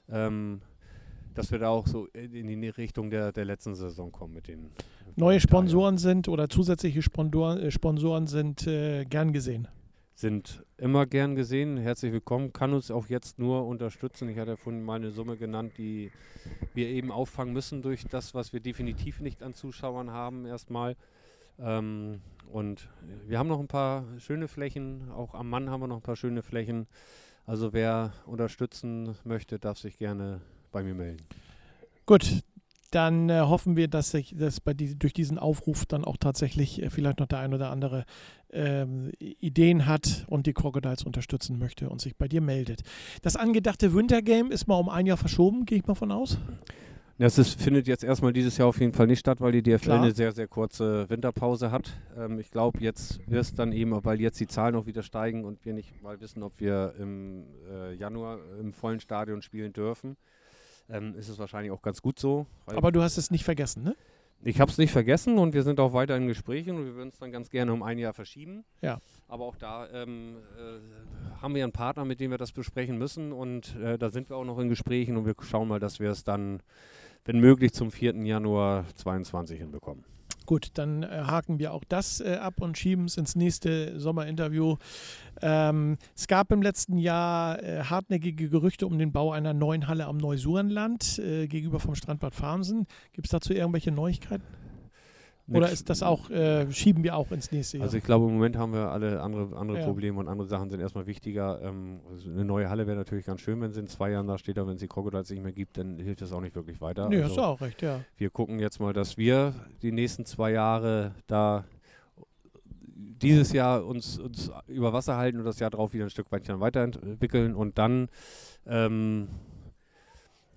Ähm, 0.09 0.62
dass 1.34 1.51
wir 1.51 1.59
da 1.59 1.68
auch 1.68 1.86
so 1.86 2.07
in 2.12 2.61
die 2.61 2.68
Richtung 2.68 3.11
der, 3.11 3.32
der 3.32 3.45
letzten 3.45 3.74
Saison 3.74 4.12
kommen 4.12 4.34
mit 4.34 4.49
den. 4.49 4.70
Neue 5.16 5.40
Sponsoren 5.40 5.99
sind 5.99 6.28
oder 6.28 6.49
zusätzliche 6.49 7.03
Sponsoren, 7.03 7.59
äh, 7.59 7.70
Sponsoren 7.70 8.26
sind 8.26 8.66
äh, 8.66 9.05
gern 9.05 9.32
gesehen. 9.32 9.68
Sind 10.14 10.64
immer 10.76 11.06
gern 11.06 11.34
gesehen. 11.34 11.78
Herzlich 11.78 12.12
willkommen. 12.12 12.52
Kann 12.52 12.74
uns 12.74 12.90
auch 12.90 13.06
jetzt 13.08 13.38
nur 13.38 13.66
unterstützen. 13.66 14.28
Ich 14.28 14.38
hatte 14.38 14.56
vorhin 14.56 14.84
mal 14.84 14.96
eine 14.96 15.10
Summe 15.10 15.36
genannt, 15.36 15.72
die 15.78 16.12
wir 16.74 16.88
eben 16.88 17.10
auffangen 17.10 17.52
müssen 17.52 17.82
durch 17.82 18.04
das, 18.04 18.34
was 18.34 18.52
wir 18.52 18.60
definitiv 18.60 19.20
nicht 19.20 19.42
an 19.42 19.54
Zuschauern 19.54 20.10
haben, 20.10 20.44
erstmal. 20.46 20.96
Ähm, 21.58 22.20
und 22.52 22.88
wir 23.26 23.38
haben 23.38 23.48
noch 23.48 23.58
ein 23.58 23.68
paar 23.68 24.04
schöne 24.18 24.48
Flächen. 24.48 25.10
Auch 25.10 25.34
am 25.34 25.48
Mann 25.48 25.70
haben 25.70 25.80
wir 25.80 25.88
noch 25.88 25.96
ein 25.96 26.02
paar 26.02 26.16
schöne 26.16 26.42
Flächen. 26.42 26.86
Also 27.46 27.72
wer 27.72 28.12
unterstützen 28.26 29.16
möchte, 29.24 29.58
darf 29.58 29.78
sich 29.78 29.96
gerne 29.96 30.40
bei 30.70 30.82
mir 30.82 30.94
melden. 30.94 31.24
Gut, 32.06 32.42
dann 32.95 33.28
äh, 33.28 33.40
hoffen 33.40 33.76
wir, 33.76 33.88
dass 33.88 34.11
sich 34.11 34.34
das 34.36 34.61
bei 34.61 34.74
die, 34.74 34.99
durch 34.99 35.12
diesen 35.12 35.38
Aufruf 35.38 35.86
dann 35.86 36.05
auch 36.05 36.16
tatsächlich 36.16 36.82
äh, 36.82 36.90
vielleicht 36.90 37.18
noch 37.18 37.26
der 37.26 37.40
ein 37.40 37.55
oder 37.55 37.70
andere 37.70 38.05
ähm, 38.53 39.11
Ideen 39.18 39.86
hat 39.86 40.24
und 40.28 40.47
die 40.47 40.53
Crocodiles 40.53 41.03
unterstützen 41.03 41.59
möchte 41.59 41.88
und 41.88 42.01
sich 42.01 42.16
bei 42.16 42.28
dir 42.28 42.40
meldet. 42.40 42.82
Das 43.22 43.36
angedachte 43.36 43.95
Wintergame 43.95 44.51
ist 44.53 44.66
mal 44.66 44.76
um 44.76 44.88
ein 44.88 45.07
Jahr 45.07 45.16
verschoben, 45.16 45.64
gehe 45.64 45.78
ich 45.78 45.86
mal 45.86 45.95
von 45.95 46.12
aus. 46.12 46.38
Das 47.18 47.38
ist, 47.38 47.61
findet 47.61 47.86
jetzt 47.86 48.05
erstmal 48.05 48.32
dieses 48.32 48.57
Jahr 48.59 48.68
auf 48.68 48.80
jeden 48.80 48.93
Fall 48.93 49.07
nicht 49.07 49.20
statt, 49.20 49.40
weil 49.40 49.53
die 49.53 49.62
DFL 49.62 49.78
Klar. 49.78 50.03
eine 50.03 50.12
sehr, 50.12 50.32
sehr 50.32 50.49
kurze 50.49 51.09
Winterpause 51.09 51.70
hat. 51.70 51.93
Ähm, 52.16 52.38
ich 52.38 52.51
glaube, 52.51 52.80
jetzt 52.80 53.20
wird 53.28 53.43
es 53.43 53.55
dann 53.55 53.72
eben, 53.72 54.05
weil 54.05 54.20
jetzt 54.20 54.40
die 54.40 54.47
Zahlen 54.47 54.74
auch 54.74 54.86
wieder 54.86 55.03
steigen 55.03 55.45
und 55.45 55.64
wir 55.64 55.72
nicht 55.72 56.03
mal 56.03 56.20
wissen, 56.20 56.43
ob 56.43 56.59
wir 56.59 56.95
im 56.99 57.45
äh, 57.70 57.95
Januar 57.95 58.38
im 58.61 58.72
vollen 58.72 59.01
Stadion 59.01 59.40
spielen 59.40 59.72
dürfen 59.72 60.16
ähm, 60.93 61.14
ist 61.16 61.28
es 61.28 61.38
wahrscheinlich 61.38 61.72
auch 61.72 61.82
ganz 61.82 62.03
gut 62.03 62.18
so. 62.18 62.47
Aber 62.66 62.93
du 62.93 63.03
hast 63.03 63.16
es 63.16 63.30
nicht 63.30 63.45
vergessen, 63.45 63.82
ne? 63.82 63.97
Ich 64.45 64.61
habe 64.61 64.70
es 64.72 64.78
nicht 64.78 64.90
vergessen 64.90 65.38
und 65.38 65.55
wir 65.55 65.62
sind 65.62 65.78
auch 65.78 65.93
weiter 65.93 66.16
in 66.16 66.26
Gesprächen 66.26 66.76
und 66.76 66.84
wir 66.84 66.97
würden 66.97 67.11
es 67.11 67.18
dann 67.18 67.30
ganz 67.30 67.49
gerne 67.49 67.72
um 67.72 67.84
ein 67.84 67.97
Jahr 67.99 68.12
verschieben. 68.12 68.64
Ja. 68.80 68.99
Aber 69.28 69.45
auch 69.45 69.55
da 69.55 69.88
ähm, 69.93 70.38
äh, 70.59 71.40
haben 71.40 71.55
wir 71.55 71.62
einen 71.62 71.72
Partner, 71.72 72.05
mit 72.05 72.18
dem 72.18 72.32
wir 72.32 72.38
das 72.38 72.51
besprechen 72.51 72.99
müssen 72.99 73.32
und 73.32 73.76
äh, 73.76 73.99
da 73.99 74.11
sind 74.11 74.30
wir 74.30 74.36
auch 74.36 74.45
noch 74.45 74.59
in 74.59 74.68
Gesprächen 74.68 75.16
und 75.16 75.26
wir 75.26 75.34
schauen 75.43 75.68
mal, 75.68 75.78
dass 75.78 76.01
wir 76.01 76.11
es 76.11 76.24
dann, 76.24 76.61
wenn 77.24 77.38
möglich, 77.38 77.72
zum 77.72 77.93
4. 77.93 78.16
Januar 78.16 78.84
2022 78.97 79.61
hinbekommen. 79.61 80.05
Gut, 80.47 80.70
dann 80.74 81.03
äh, 81.03 81.07
haken 81.26 81.59
wir 81.59 81.72
auch 81.72 81.84
das 81.84 82.20
äh, 82.20 82.36
ab 82.36 82.61
und 82.61 82.76
schieben 82.78 83.07
es 83.07 83.16
ins 83.16 83.36
nächste 83.36 83.99
Sommerinterview. 83.99 84.76
Ähm, 85.40 85.99
es 86.16 86.26
gab 86.26 86.53
im 86.53 86.62
letzten 86.62 86.99
Jahr 86.99 87.62
äh, 87.62 87.84
hartnäckige 87.84 88.49
Gerüchte 88.49 88.86
um 88.86 88.99
den 88.99 89.12
Bau 89.12 89.32
einer 89.32 89.55
neuen 89.55 89.88
Halle 89.88 90.07
am 90.07 90.16
Neusurenland 90.16 91.18
äh, 91.18 91.47
gegenüber 91.47 91.80
vom 91.80 91.95
Strandbad 91.95 92.34
Farmsen. 92.34 92.86
Gibt 93.12 93.26
es 93.26 93.30
dazu 93.30 93.53
irgendwelche 93.53 93.93
Neuigkeiten? 93.93 94.61
Oder 95.49 95.70
ist 95.70 95.90
das 95.90 96.03
auch, 96.03 96.30
äh, 96.30 96.70
schieben 96.72 97.03
wir 97.03 97.16
auch 97.16 97.30
ins 97.32 97.51
nächste 97.51 97.78
Jahr? 97.78 97.84
Also 97.84 97.97
ich 97.97 98.05
glaube, 98.05 98.26
im 98.26 98.34
Moment 98.34 98.57
haben 98.57 98.72
wir 98.72 98.90
alle 98.90 99.20
andere, 99.20 99.57
andere 99.57 99.80
ja. 99.80 99.84
Probleme 99.84 100.18
und 100.18 100.28
andere 100.28 100.47
Sachen 100.47 100.70
sind 100.70 100.80
erstmal 100.80 101.07
wichtiger. 101.07 101.61
Ähm, 101.62 102.01
also 102.11 102.30
eine 102.30 102.45
neue 102.45 102.70
Halle 102.70 102.86
wäre 102.86 102.97
natürlich 102.97 103.26
ganz 103.26 103.40
schön, 103.40 103.61
wenn 103.61 103.72
sie 103.72 103.80
in 103.80 103.88
zwei 103.88 104.11
Jahren 104.11 104.28
da 104.28 104.38
steht, 104.38 104.57
aber 104.59 104.68
wenn 104.68 104.76
es 104.76 104.80
die 104.80 104.88
Crocodiles 104.88 105.30
nicht 105.30 105.43
mehr 105.43 105.53
gibt, 105.53 105.78
dann 105.78 105.99
hilft 105.99 106.22
das 106.22 106.32
auch 106.32 106.40
nicht 106.40 106.55
wirklich 106.55 106.80
weiter. 106.80 107.09
Nee, 107.09 107.16
also 107.16 107.28
hast 107.28 107.36
du 107.36 107.43
auch 107.43 107.61
recht, 107.61 107.82
ja. 107.82 108.01
Wir 108.16 108.30
gucken 108.30 108.61
jetzt 108.61 108.80
mal, 108.80 108.93
dass 108.93 109.18
wir 109.18 109.55
die 109.82 109.93
nächsten 109.93 110.24
zwei 110.24 110.53
Jahre 110.53 111.14
da 111.26 111.64
dieses 112.95 113.53
Jahr 113.53 113.84
uns, 113.84 114.18
uns 114.18 114.51
über 114.68 114.93
Wasser 114.93 115.16
halten 115.16 115.38
und 115.38 115.45
das 115.45 115.59
Jahr 115.59 115.70
darauf 115.70 115.93
wieder 115.93 116.05
ein 116.05 116.11
Stück 116.11 116.30
weit 116.32 116.49
weiterentwickeln 116.49 117.55
und 117.55 117.78
dann 117.78 118.09
ähm, 118.66 119.28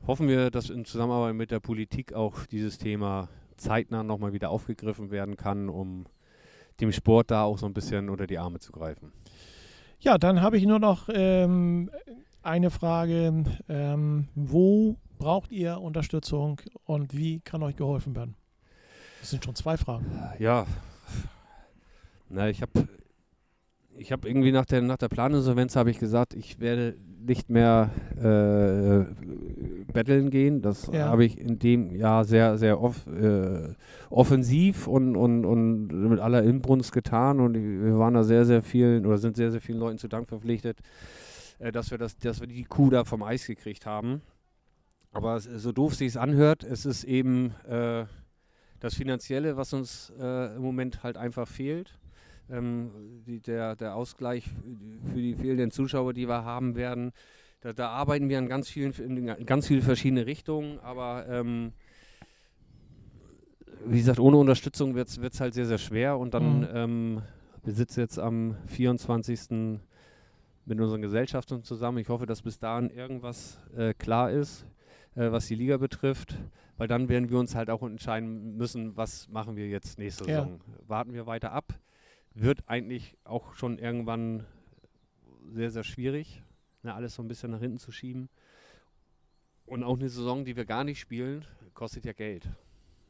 hoffen 0.08 0.28
wir, 0.28 0.52
dass 0.52 0.70
in 0.70 0.86
Zusammenarbeit 0.86 1.36
mit 1.36 1.52
der 1.52 1.60
Politik 1.60 2.14
auch 2.14 2.46
dieses 2.46 2.78
Thema 2.78 3.30
zeitnah 3.58 4.04
nochmal 4.04 4.34
wieder 4.34 4.50
aufgegriffen 4.50 5.12
werden 5.12 5.38
kann, 5.38 5.70
um 5.70 6.06
dem 6.82 6.92
Sport 6.92 7.32
da 7.32 7.44
auch 7.44 7.58
so 7.58 7.66
ein 7.66 7.74
bisschen 7.74 8.10
unter 8.10 8.28
die 8.28 8.38
Arme 8.38 8.60
zu 8.60 8.72
greifen. 8.72 9.12
Ja, 10.00 10.18
dann 10.18 10.42
habe 10.42 10.58
ich 10.58 10.66
nur 10.66 10.80
noch 10.80 11.10
ähm, 11.12 11.90
eine 12.44 12.70
Frage. 12.70 13.46
Ähm, 13.70 14.28
wo 14.36 14.98
braucht 15.18 15.52
ihr 15.52 15.80
Unterstützung 15.80 16.62
und 16.84 17.16
wie 17.16 17.40
kann 17.40 17.64
euch 17.64 17.76
geholfen 17.76 18.16
werden? 18.16 18.36
Das 19.22 19.32
sind 19.32 19.44
schon 19.44 19.56
zwei 19.56 19.78
Fragen. 19.78 20.06
Ja, 20.38 20.68
na, 22.30 22.50
ich 22.50 22.62
habe 22.62 22.88
ich 23.98 24.12
habe 24.12 24.28
irgendwie 24.28 24.52
nach 24.52 24.66
der, 24.66 24.82
nach 24.82 24.98
der 24.98 25.08
Planinsolvenz 25.08 25.76
habe 25.76 25.90
ich 25.90 26.00
gesagt, 26.00 26.34
ich 26.34 26.60
werde 26.60 26.98
nicht 27.26 27.50
mehr 27.50 27.90
äh, 28.18 29.92
betteln 29.92 30.30
gehen. 30.30 30.62
Das 30.62 30.88
ja. 30.92 31.08
habe 31.08 31.26
ich 31.26 31.40
in 31.40 31.60
dem 31.60 31.96
Jahr 31.96 32.26
sehr, 32.26 32.58
sehr 32.58 32.82
off, 32.82 33.08
äh, 33.08 33.74
offensiv 34.10 34.88
und, 34.88 35.16
und, 35.16 35.46
und 35.46 35.88
mit 36.10 36.20
aller 36.20 36.44
Inbrunst 36.44 36.92
getan. 36.92 37.40
Und 37.40 37.56
wir 37.56 37.98
waren 37.98 38.14
da 38.14 38.24
sehr, 38.24 38.46
sehr 38.46 38.62
vielen 38.62 39.06
oder 39.06 39.18
sind 39.18 39.36
sehr, 39.36 39.52
sehr 39.52 39.62
vielen 39.62 39.80
Leuten 39.80 39.98
zu 39.98 40.08
Dank 40.08 40.28
verpflichtet, 40.28 40.80
äh, 41.60 41.72
dass, 41.72 41.92
wir 41.92 41.98
das, 41.98 42.18
dass 42.18 42.40
wir 42.40 42.48
die 42.48 42.64
Kuh 42.64 42.90
da 42.90 43.04
vom 43.04 43.24
Eis 43.24 43.48
gekriegt 43.48 43.86
haben. 43.86 44.22
Aber 45.12 45.40
so 45.40 45.72
doof 45.72 45.96
sich 45.96 46.10
es 46.10 46.18
anhört, 46.18 46.64
es 46.64 46.86
ist 46.86 47.06
eben 47.06 47.52
äh, 47.70 48.06
das 48.82 48.96
Finanzielle, 48.96 49.56
was 49.56 49.72
uns 49.72 50.12
äh, 50.20 50.56
im 50.56 50.62
Moment 50.62 51.04
halt 51.04 51.16
einfach 51.16 51.48
fehlt 51.48 51.98
ähm, 52.50 52.92
die, 53.26 53.40
der, 53.40 53.76
der 53.76 53.96
Ausgleich 53.96 54.46
für 55.12 55.20
die 55.20 55.36
fehlenden 55.36 55.72
Zuschauer, 55.72 56.14
die 56.14 56.28
wir 56.28 56.44
haben 56.44 56.76
werden. 56.76 57.12
Da, 57.62 57.74
da 57.74 57.90
arbeiten 57.90 58.30
wir 58.30 58.38
an 58.38 58.48
ganz 58.48 58.70
vielen, 58.70 58.92
in 58.94 59.46
ganz 59.46 59.68
viele 59.68 59.82
verschiedene 59.82 60.26
Richtungen, 60.26 60.80
aber 60.80 61.26
ähm, 61.28 61.74
wie 63.88 63.98
gesagt, 63.98 64.20
ohne 64.20 64.38
Unterstützung 64.38 64.96
wird 64.96 65.10
es 65.10 65.40
halt 65.40 65.54
sehr, 65.54 65.66
sehr 65.66 65.78
schwer. 65.78 66.18
Und 66.18 66.34
dann, 66.34 66.60
mhm. 66.60 66.68
ähm, 66.74 67.22
wir 67.64 67.74
sitzen 67.74 68.00
jetzt 68.00 68.20
am 68.20 68.56
24. 68.68 69.80
mit 70.66 70.80
unseren 70.80 71.02
Gesellschaften 71.02 71.64
zusammen. 71.64 72.00
Ich 72.00 72.10
hoffe, 72.10 72.26
dass 72.26 72.42
bis 72.42 72.60
dahin 72.60 72.90
irgendwas 72.90 73.60
äh, 73.76 73.94
klar 73.94 74.32
ist, 74.32 74.66
äh, 75.16 75.32
was 75.32 75.48
die 75.48 75.56
Liga 75.56 75.78
betrifft. 75.78 76.36
Weil 76.78 76.88
dann 76.88 77.10
werden 77.10 77.30
wir 77.30 77.40
uns 77.40 77.56
halt 77.56 77.70
auch 77.70 77.84
entscheiden 77.84 78.58
müssen, 78.58 78.98
was 78.98 79.30
machen 79.30 79.56
wir 79.56 79.68
jetzt 79.68 79.98
nächste 79.98 80.26
ja. 80.30 80.44
Saison. 80.44 80.60
Warten 80.88 81.14
wir 81.14 81.26
weiter 81.26 81.52
ab 81.52 81.74
wird 82.36 82.68
eigentlich 82.68 83.18
auch 83.24 83.54
schon 83.56 83.80
irgendwann 83.80 84.46
sehr, 85.54 85.72
sehr 85.72 85.84
schwierig, 85.84 86.44
ne, 86.84 86.94
alles 86.94 87.16
so 87.16 87.24
ein 87.24 87.28
bisschen 87.28 87.52
nach 87.52 87.60
hinten 87.60 87.80
zu 87.80 87.92
schieben. 87.92 88.30
Und 89.66 89.84
auch 89.84 89.98
eine 89.98 90.10
Saison, 90.10 90.46
die 90.46 90.56
wir 90.56 90.66
gar 90.66 90.84
nicht 90.84 91.00
spielen, 91.00 91.46
kostet 91.74 92.06
ja 92.06 92.14
Geld. 92.14 92.48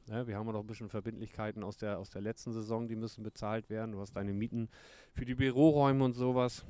Ne, 0.07 0.27
wir 0.27 0.37
haben 0.37 0.45
ja 0.45 0.53
noch 0.53 0.61
ein 0.61 0.67
bisschen 0.67 0.89
Verbindlichkeiten 0.89 1.63
aus 1.63 1.77
der, 1.77 1.97
aus 1.97 2.11
der 2.11 2.21
letzten 2.21 2.53
Saison, 2.53 2.87
die 2.87 2.95
müssen 2.95 3.23
bezahlt 3.23 3.69
werden. 3.69 3.93
Du 3.93 3.99
hast 3.99 4.15
deine 4.15 4.31
Mieten 4.31 4.69
für 5.13 5.25
die 5.25 5.35
Büroräume 5.35 6.05
und 6.05 6.13
sowas. 6.13 6.63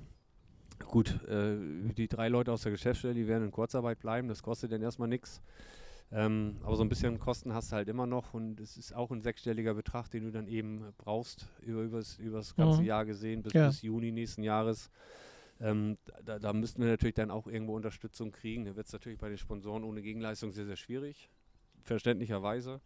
Gut, 0.87 1.23
äh, 1.27 1.57
die 1.93 2.07
drei 2.07 2.29
Leute 2.29 2.51
aus 2.51 2.63
der 2.63 2.71
Geschäftsstelle, 2.71 3.13
die 3.13 3.27
werden 3.27 3.45
in 3.45 3.51
Kurzarbeit 3.51 3.99
bleiben, 3.99 4.27
das 4.27 4.41
kostet 4.41 4.71
dann 4.71 4.81
erstmal 4.81 5.07
nichts. 5.07 5.41
Ähm, 6.11 6.57
aber 6.63 6.75
so 6.75 6.83
ein 6.83 6.89
bisschen 6.89 7.19
Kosten 7.19 7.53
hast 7.53 7.71
du 7.71 7.77
halt 7.77 7.89
immer 7.89 8.05
noch 8.05 8.33
und 8.33 8.59
es 8.59 8.77
ist 8.77 8.93
auch 8.93 9.11
ein 9.11 9.21
sechsstelliger 9.21 9.73
Betrag, 9.73 10.09
den 10.09 10.23
du 10.23 10.31
dann 10.31 10.47
eben 10.47 10.85
brauchst, 10.97 11.47
über, 11.61 11.81
übers, 11.81 12.17
übers 12.19 12.55
ganze 12.55 12.81
mhm. 12.81 12.87
Jahr 12.87 13.05
gesehen, 13.05 13.41
bis, 13.41 13.53
ja. 13.53 13.67
bis 13.67 13.81
Juni 13.81 14.11
nächsten 14.11 14.43
Jahres. 14.43 14.91
Ähm, 15.59 15.97
da, 16.23 16.37
da 16.37 16.53
müssten 16.53 16.81
wir 16.81 16.89
natürlich 16.89 17.15
dann 17.15 17.31
auch 17.31 17.47
irgendwo 17.47 17.75
Unterstützung 17.75 18.31
kriegen. 18.31 18.65
Da 18.65 18.75
wird 18.75 18.87
es 18.87 18.93
natürlich 18.93 19.17
bei 19.17 19.29
den 19.29 19.37
Sponsoren 19.37 19.83
ohne 19.83 20.01
Gegenleistung 20.01 20.51
sehr, 20.51 20.65
sehr 20.65 20.75
schwierig, 20.75 21.29
verständlicherweise. 21.83 22.81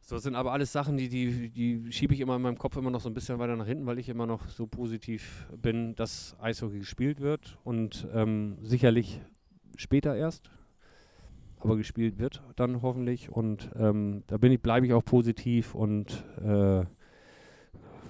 So 0.00 0.18
sind 0.18 0.34
aber 0.34 0.52
alles 0.52 0.70
Sachen, 0.70 0.98
die, 0.98 1.08
die, 1.08 1.48
die 1.48 1.90
schiebe 1.92 2.12
ich 2.12 2.20
immer 2.20 2.36
in 2.36 2.42
meinem 2.42 2.58
Kopf 2.58 2.76
immer 2.76 2.90
noch 2.90 3.00
so 3.00 3.08
ein 3.08 3.14
bisschen 3.14 3.38
weiter 3.38 3.56
nach 3.56 3.66
hinten, 3.66 3.86
weil 3.86 3.98
ich 3.98 4.10
immer 4.10 4.26
noch 4.26 4.48
so 4.48 4.66
positiv 4.66 5.46
bin, 5.56 5.94
dass 5.94 6.36
Eishockey 6.40 6.78
gespielt 6.78 7.20
wird 7.20 7.58
und 7.64 8.06
ähm, 8.12 8.58
sicherlich 8.62 9.22
später 9.76 10.14
erst 10.14 10.50
aber 11.64 11.76
gespielt 11.76 12.18
wird 12.18 12.42
dann 12.56 12.82
hoffentlich. 12.82 13.30
Und 13.30 13.70
ähm, 13.76 14.22
da 14.26 14.36
bin 14.36 14.52
ich, 14.52 14.60
bleibe 14.60 14.86
ich 14.86 14.92
auch 14.92 15.04
positiv 15.04 15.74
und 15.74 16.24
äh, 16.42 16.84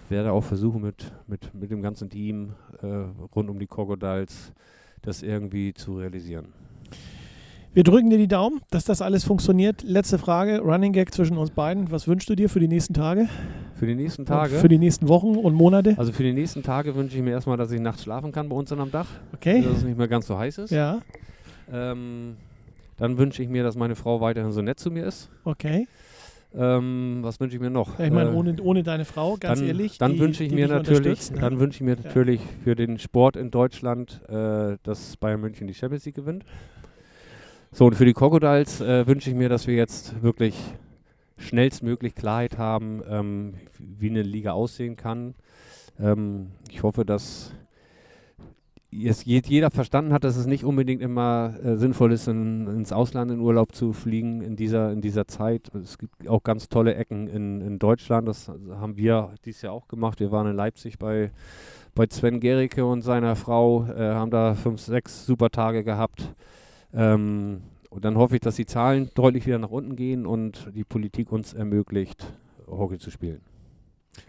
werde 0.09 0.33
auch 0.33 0.45
versuchen 0.45 0.83
mit, 0.83 1.13
mit, 1.27 1.55
mit 1.55 1.71
dem 1.71 1.81
ganzen 1.81 2.11
Team 2.11 2.55
äh, 2.83 2.87
rund 3.35 3.49
um 3.49 3.59
die 3.59 3.67
Crocodiles 3.67 4.53
das 5.03 5.23
irgendwie 5.23 5.75
zu 5.75 5.99
realisieren. 5.99 6.53
Wir 7.75 7.83
drücken 7.83 8.09
dir 8.09 8.19
die 8.19 8.29
Daumen, 8.29 8.61
dass 8.71 8.85
das 8.85 9.03
alles 9.03 9.25
funktioniert. 9.25 9.83
Letzte 9.83 10.19
Frage, 10.19 10.61
Running 10.61 10.93
Gag 10.93 11.13
zwischen 11.13 11.37
uns 11.37 11.51
beiden. 11.51 11.91
Was 11.91 12.07
wünschst 12.07 12.31
du 12.31 12.37
dir 12.37 12.49
für 12.49 12.61
die 12.61 12.69
nächsten 12.69 12.95
Tage? 12.95 13.29
Für 13.75 13.87
die 13.87 13.97
nächsten 13.97 14.25
Tage? 14.25 14.55
Für 14.55 14.69
die 14.69 14.79
nächsten 14.79 15.09
Wochen 15.09 15.35
und 15.35 15.55
Monate? 15.55 15.95
Also 15.99 16.13
für 16.13 16.23
die 16.23 16.33
nächsten 16.33 16.63
Tage 16.63 16.95
wünsche 16.95 17.17
ich 17.17 17.23
mir 17.23 17.33
erstmal, 17.33 17.57
dass 17.57 17.73
ich 17.73 17.81
nachts 17.81 18.05
schlafen 18.05 18.31
kann 18.31 18.49
bei 18.49 18.55
uns 18.55 18.71
am 18.71 18.91
Dach. 18.93 19.09
Okay. 19.33 19.63
Dass 19.63 19.79
es 19.79 19.85
nicht 19.85 19.99
mehr 19.99 20.07
ganz 20.07 20.29
so 20.29 20.39
heiß 20.39 20.59
ist. 20.59 20.71
Ja. 20.71 21.01
Ähm, 21.73 22.37
dann 22.97 23.19
wünsche 23.19 23.43
ich 23.43 23.49
mir, 23.49 23.63
dass 23.63 23.77
meine 23.77 23.97
Frau 23.97 24.21
weiterhin 24.21 24.53
so 24.53 24.63
nett 24.63 24.79
zu 24.79 24.91
mir 24.91 25.07
ist. 25.07 25.31
Okay. 25.45 25.87
Ähm, 26.57 27.19
was 27.23 27.41
wünsche 27.41 27.57
ich 27.57 27.61
mir 27.61 27.71
noch? 27.71 27.99
Ja, 27.99 28.05
ich 28.05 28.13
meine, 28.13 28.31
Äh, 28.31 28.35
ohne, 28.35 28.57
ohne 28.63 28.83
deine 28.85 29.05
Frau, 29.05 29.37
ganz 29.39 29.59
dann, 29.59 29.69
ehrlich. 29.69 29.99
Dann 29.99 30.19
wünsche 30.21 30.45
ich 30.45 30.53
mir 30.53 30.69
natürlich, 30.69 31.33
ne? 31.33 31.41
dann 31.41 31.59
wünsche 31.59 31.79
ich 31.79 31.81
mir 31.83 31.97
natürlich 31.97 32.41
für 32.63 32.77
den 32.77 32.99
Sport 32.99 33.37
in 33.37 33.51
Deutschland, 33.51 34.21
äh, 34.29 34.77
dass 34.85 35.17
Bayern 35.17 35.41
München 35.41 35.67
die 35.67 35.75
Champions 35.75 36.05
League 36.05 36.15
gewinnt. 36.15 36.45
So, 37.73 37.87
und 37.87 37.97
für 37.97 38.05
die 38.05 38.13
Crocodiles 38.13 38.81
äh, 38.81 39.05
wünsche 39.09 39.31
ich 39.31 39.37
mir, 39.37 39.49
dass 39.49 39.67
wir 39.67 39.75
jetzt 39.75 40.23
wirklich 40.23 40.55
schnellstmöglich 41.39 42.15
Klarheit 42.15 42.57
haben, 42.57 43.03
ähm, 43.09 43.55
wie 43.81 44.11
eine 44.11 44.23
Liga 44.23 44.53
aussehen 44.53 44.95
kann. 44.95 45.35
Ähm, 45.99 46.53
ich 46.71 46.85
hoffe, 46.85 47.05
dass 47.05 47.53
jetzt 49.03 49.27
je- 49.27 49.43
jeder 49.45 49.71
verstanden 49.71 50.13
hat, 50.13 50.25
dass 50.25 50.37
es 50.37 50.47
nicht 50.47 50.65
unbedingt 50.65 51.03
immer 51.03 51.55
äh, 51.65 51.77
sinnvoll 51.77 52.13
ist, 52.13 52.29
in, 52.29 52.67
ins 52.69 52.93
Ausland 52.93 53.31
in 53.31 53.41
Urlaub 53.41 53.75
zu 53.75 53.93
fliegen 53.93 54.41
in 54.41 54.57
dieser, 54.57 54.93
in 54.93 55.01
dieser 55.01 55.27
Zeit. 55.27 55.71
Es 55.75 55.99
gibt 55.99 56.29
auch 56.29 56.43
ganz 56.43 56.69
tolle 56.69 56.95
Ecken 56.95 57.27
in, 57.27 57.61
in 57.61 57.79
Deutschland. 57.79 58.29
Das 58.29 58.49
haben 58.49 58.97
wir 58.97 59.35
dieses 59.45 59.63
Jahr 59.63 59.73
auch 59.73 59.89
gemacht. 59.89 60.21
Wir 60.21 60.31
waren 60.31 60.47
in 60.47 60.57
Leipzig 60.57 60.99
bei, 60.99 61.31
bei 61.95 62.07
Sven 62.09 62.41
Gericke 62.41 62.85
und 62.87 63.03
seiner 63.03 63.37
Frau, 63.37 63.85
äh, 63.87 64.15
haben 64.15 64.31
da 64.31 64.55
fünf, 64.55 64.81
sechs 64.81 65.27
super 65.27 65.51
Tage 65.51 65.85
gehabt. 65.85 66.33
Ähm, 66.93 67.63
und 67.91 68.05
dann 68.05 68.17
hoffe 68.17 68.37
ich, 68.37 68.41
dass 68.41 68.57
die 68.57 68.67
Zahlen 68.67 69.11
deutlich 69.15 69.47
wieder 69.47 69.59
nach 69.59 69.71
unten 69.71 69.97
gehen 69.97 70.27
und 70.27 70.71
die 70.75 70.85
Politik 70.85 71.31
uns 71.33 71.55
ermöglicht, 71.55 72.27
Hockey 72.67 72.99
zu 72.99 73.11
spielen. 73.11 73.41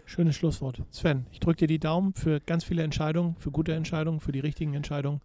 Schönes 0.04 0.36
Schlusswort. 0.36 0.82
Sven, 0.90 1.26
ich 1.32 1.40
drücke 1.40 1.58
dir 1.58 1.66
die 1.66 1.78
Daumen 1.78 2.14
für 2.14 2.40
ganz 2.40 2.64
viele 2.64 2.82
Entscheidungen, 2.82 3.36
für 3.38 3.50
gute 3.50 3.74
Entscheidungen, 3.74 4.20
für 4.20 4.32
die 4.32 4.40
richtigen 4.40 4.74
Entscheidungen. 4.74 5.20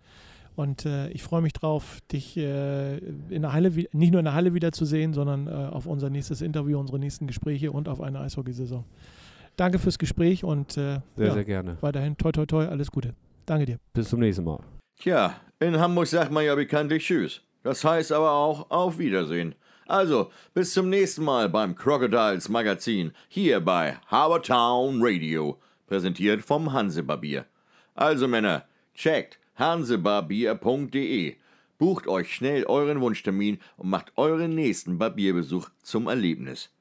Und 0.55 0.85
äh, 0.85 1.09
ich 1.09 1.23
freue 1.23 1.41
mich 1.41 1.53
drauf, 1.53 1.99
dich 2.11 2.35
äh, 2.37 2.97
in 2.97 3.41
der 3.41 3.53
Halle, 3.53 3.69
nicht 3.69 4.11
nur 4.11 4.19
in 4.19 4.25
der 4.25 4.33
Halle 4.33 4.53
wiederzusehen, 4.53 5.13
sondern 5.13 5.47
äh, 5.47 5.51
auf 5.51 5.85
unser 5.85 6.09
nächstes 6.09 6.41
Interview, 6.41 6.77
unsere 6.77 6.99
nächsten 6.99 7.25
Gespräche 7.25 7.71
und 7.71 7.87
auf 7.87 8.01
eine 8.01 8.19
Eishockeysaison. 8.19 8.83
Danke 9.55 9.79
fürs 9.79 9.97
Gespräch 9.97 10.43
und 10.43 10.77
äh, 10.77 10.99
Sehr, 11.15 11.27
ja, 11.27 11.33
sehr 11.33 11.45
gerne. 11.45 11.77
weiterhin 11.81 12.17
toi 12.17 12.31
toi 12.31 12.45
toi, 12.45 12.65
alles 12.67 12.91
Gute. 12.91 13.13
Danke 13.45 13.65
dir. 13.65 13.77
Bis 13.93 14.09
zum 14.09 14.19
nächsten 14.19 14.43
Mal. 14.43 14.59
Tja, 14.99 15.35
in 15.59 15.79
Hamburg 15.79 16.07
sagt 16.07 16.31
man 16.31 16.43
ja 16.45 16.53
bekanntlich 16.55 17.05
Tschüss. 17.05 17.41
Das 17.63 17.83
heißt 17.83 18.11
aber 18.11 18.31
auch 18.31 18.69
Auf 18.69 18.97
Wiedersehen. 18.99 19.55
Also, 19.91 20.31
bis 20.53 20.71
zum 20.71 20.87
nächsten 20.87 21.25
Mal 21.25 21.49
beim 21.49 21.75
Crocodiles 21.75 22.47
Magazin 22.47 23.11
hier 23.27 23.59
bei 23.59 23.97
Habertown 24.07 24.99
Radio, 25.01 25.59
präsentiert 25.85 26.45
vom 26.45 26.71
Hansebarbier. 26.71 27.45
Also 27.93 28.29
Männer, 28.29 28.63
checkt 28.95 29.37
hansebarbier.de, 29.57 31.35
bucht 31.77 32.07
euch 32.07 32.33
schnell 32.33 32.63
euren 32.63 33.01
Wunschtermin 33.01 33.59
und 33.75 33.89
macht 33.89 34.13
euren 34.15 34.55
nächsten 34.55 34.97
Barbierbesuch 34.97 35.67
zum 35.83 36.07
Erlebnis. 36.07 36.73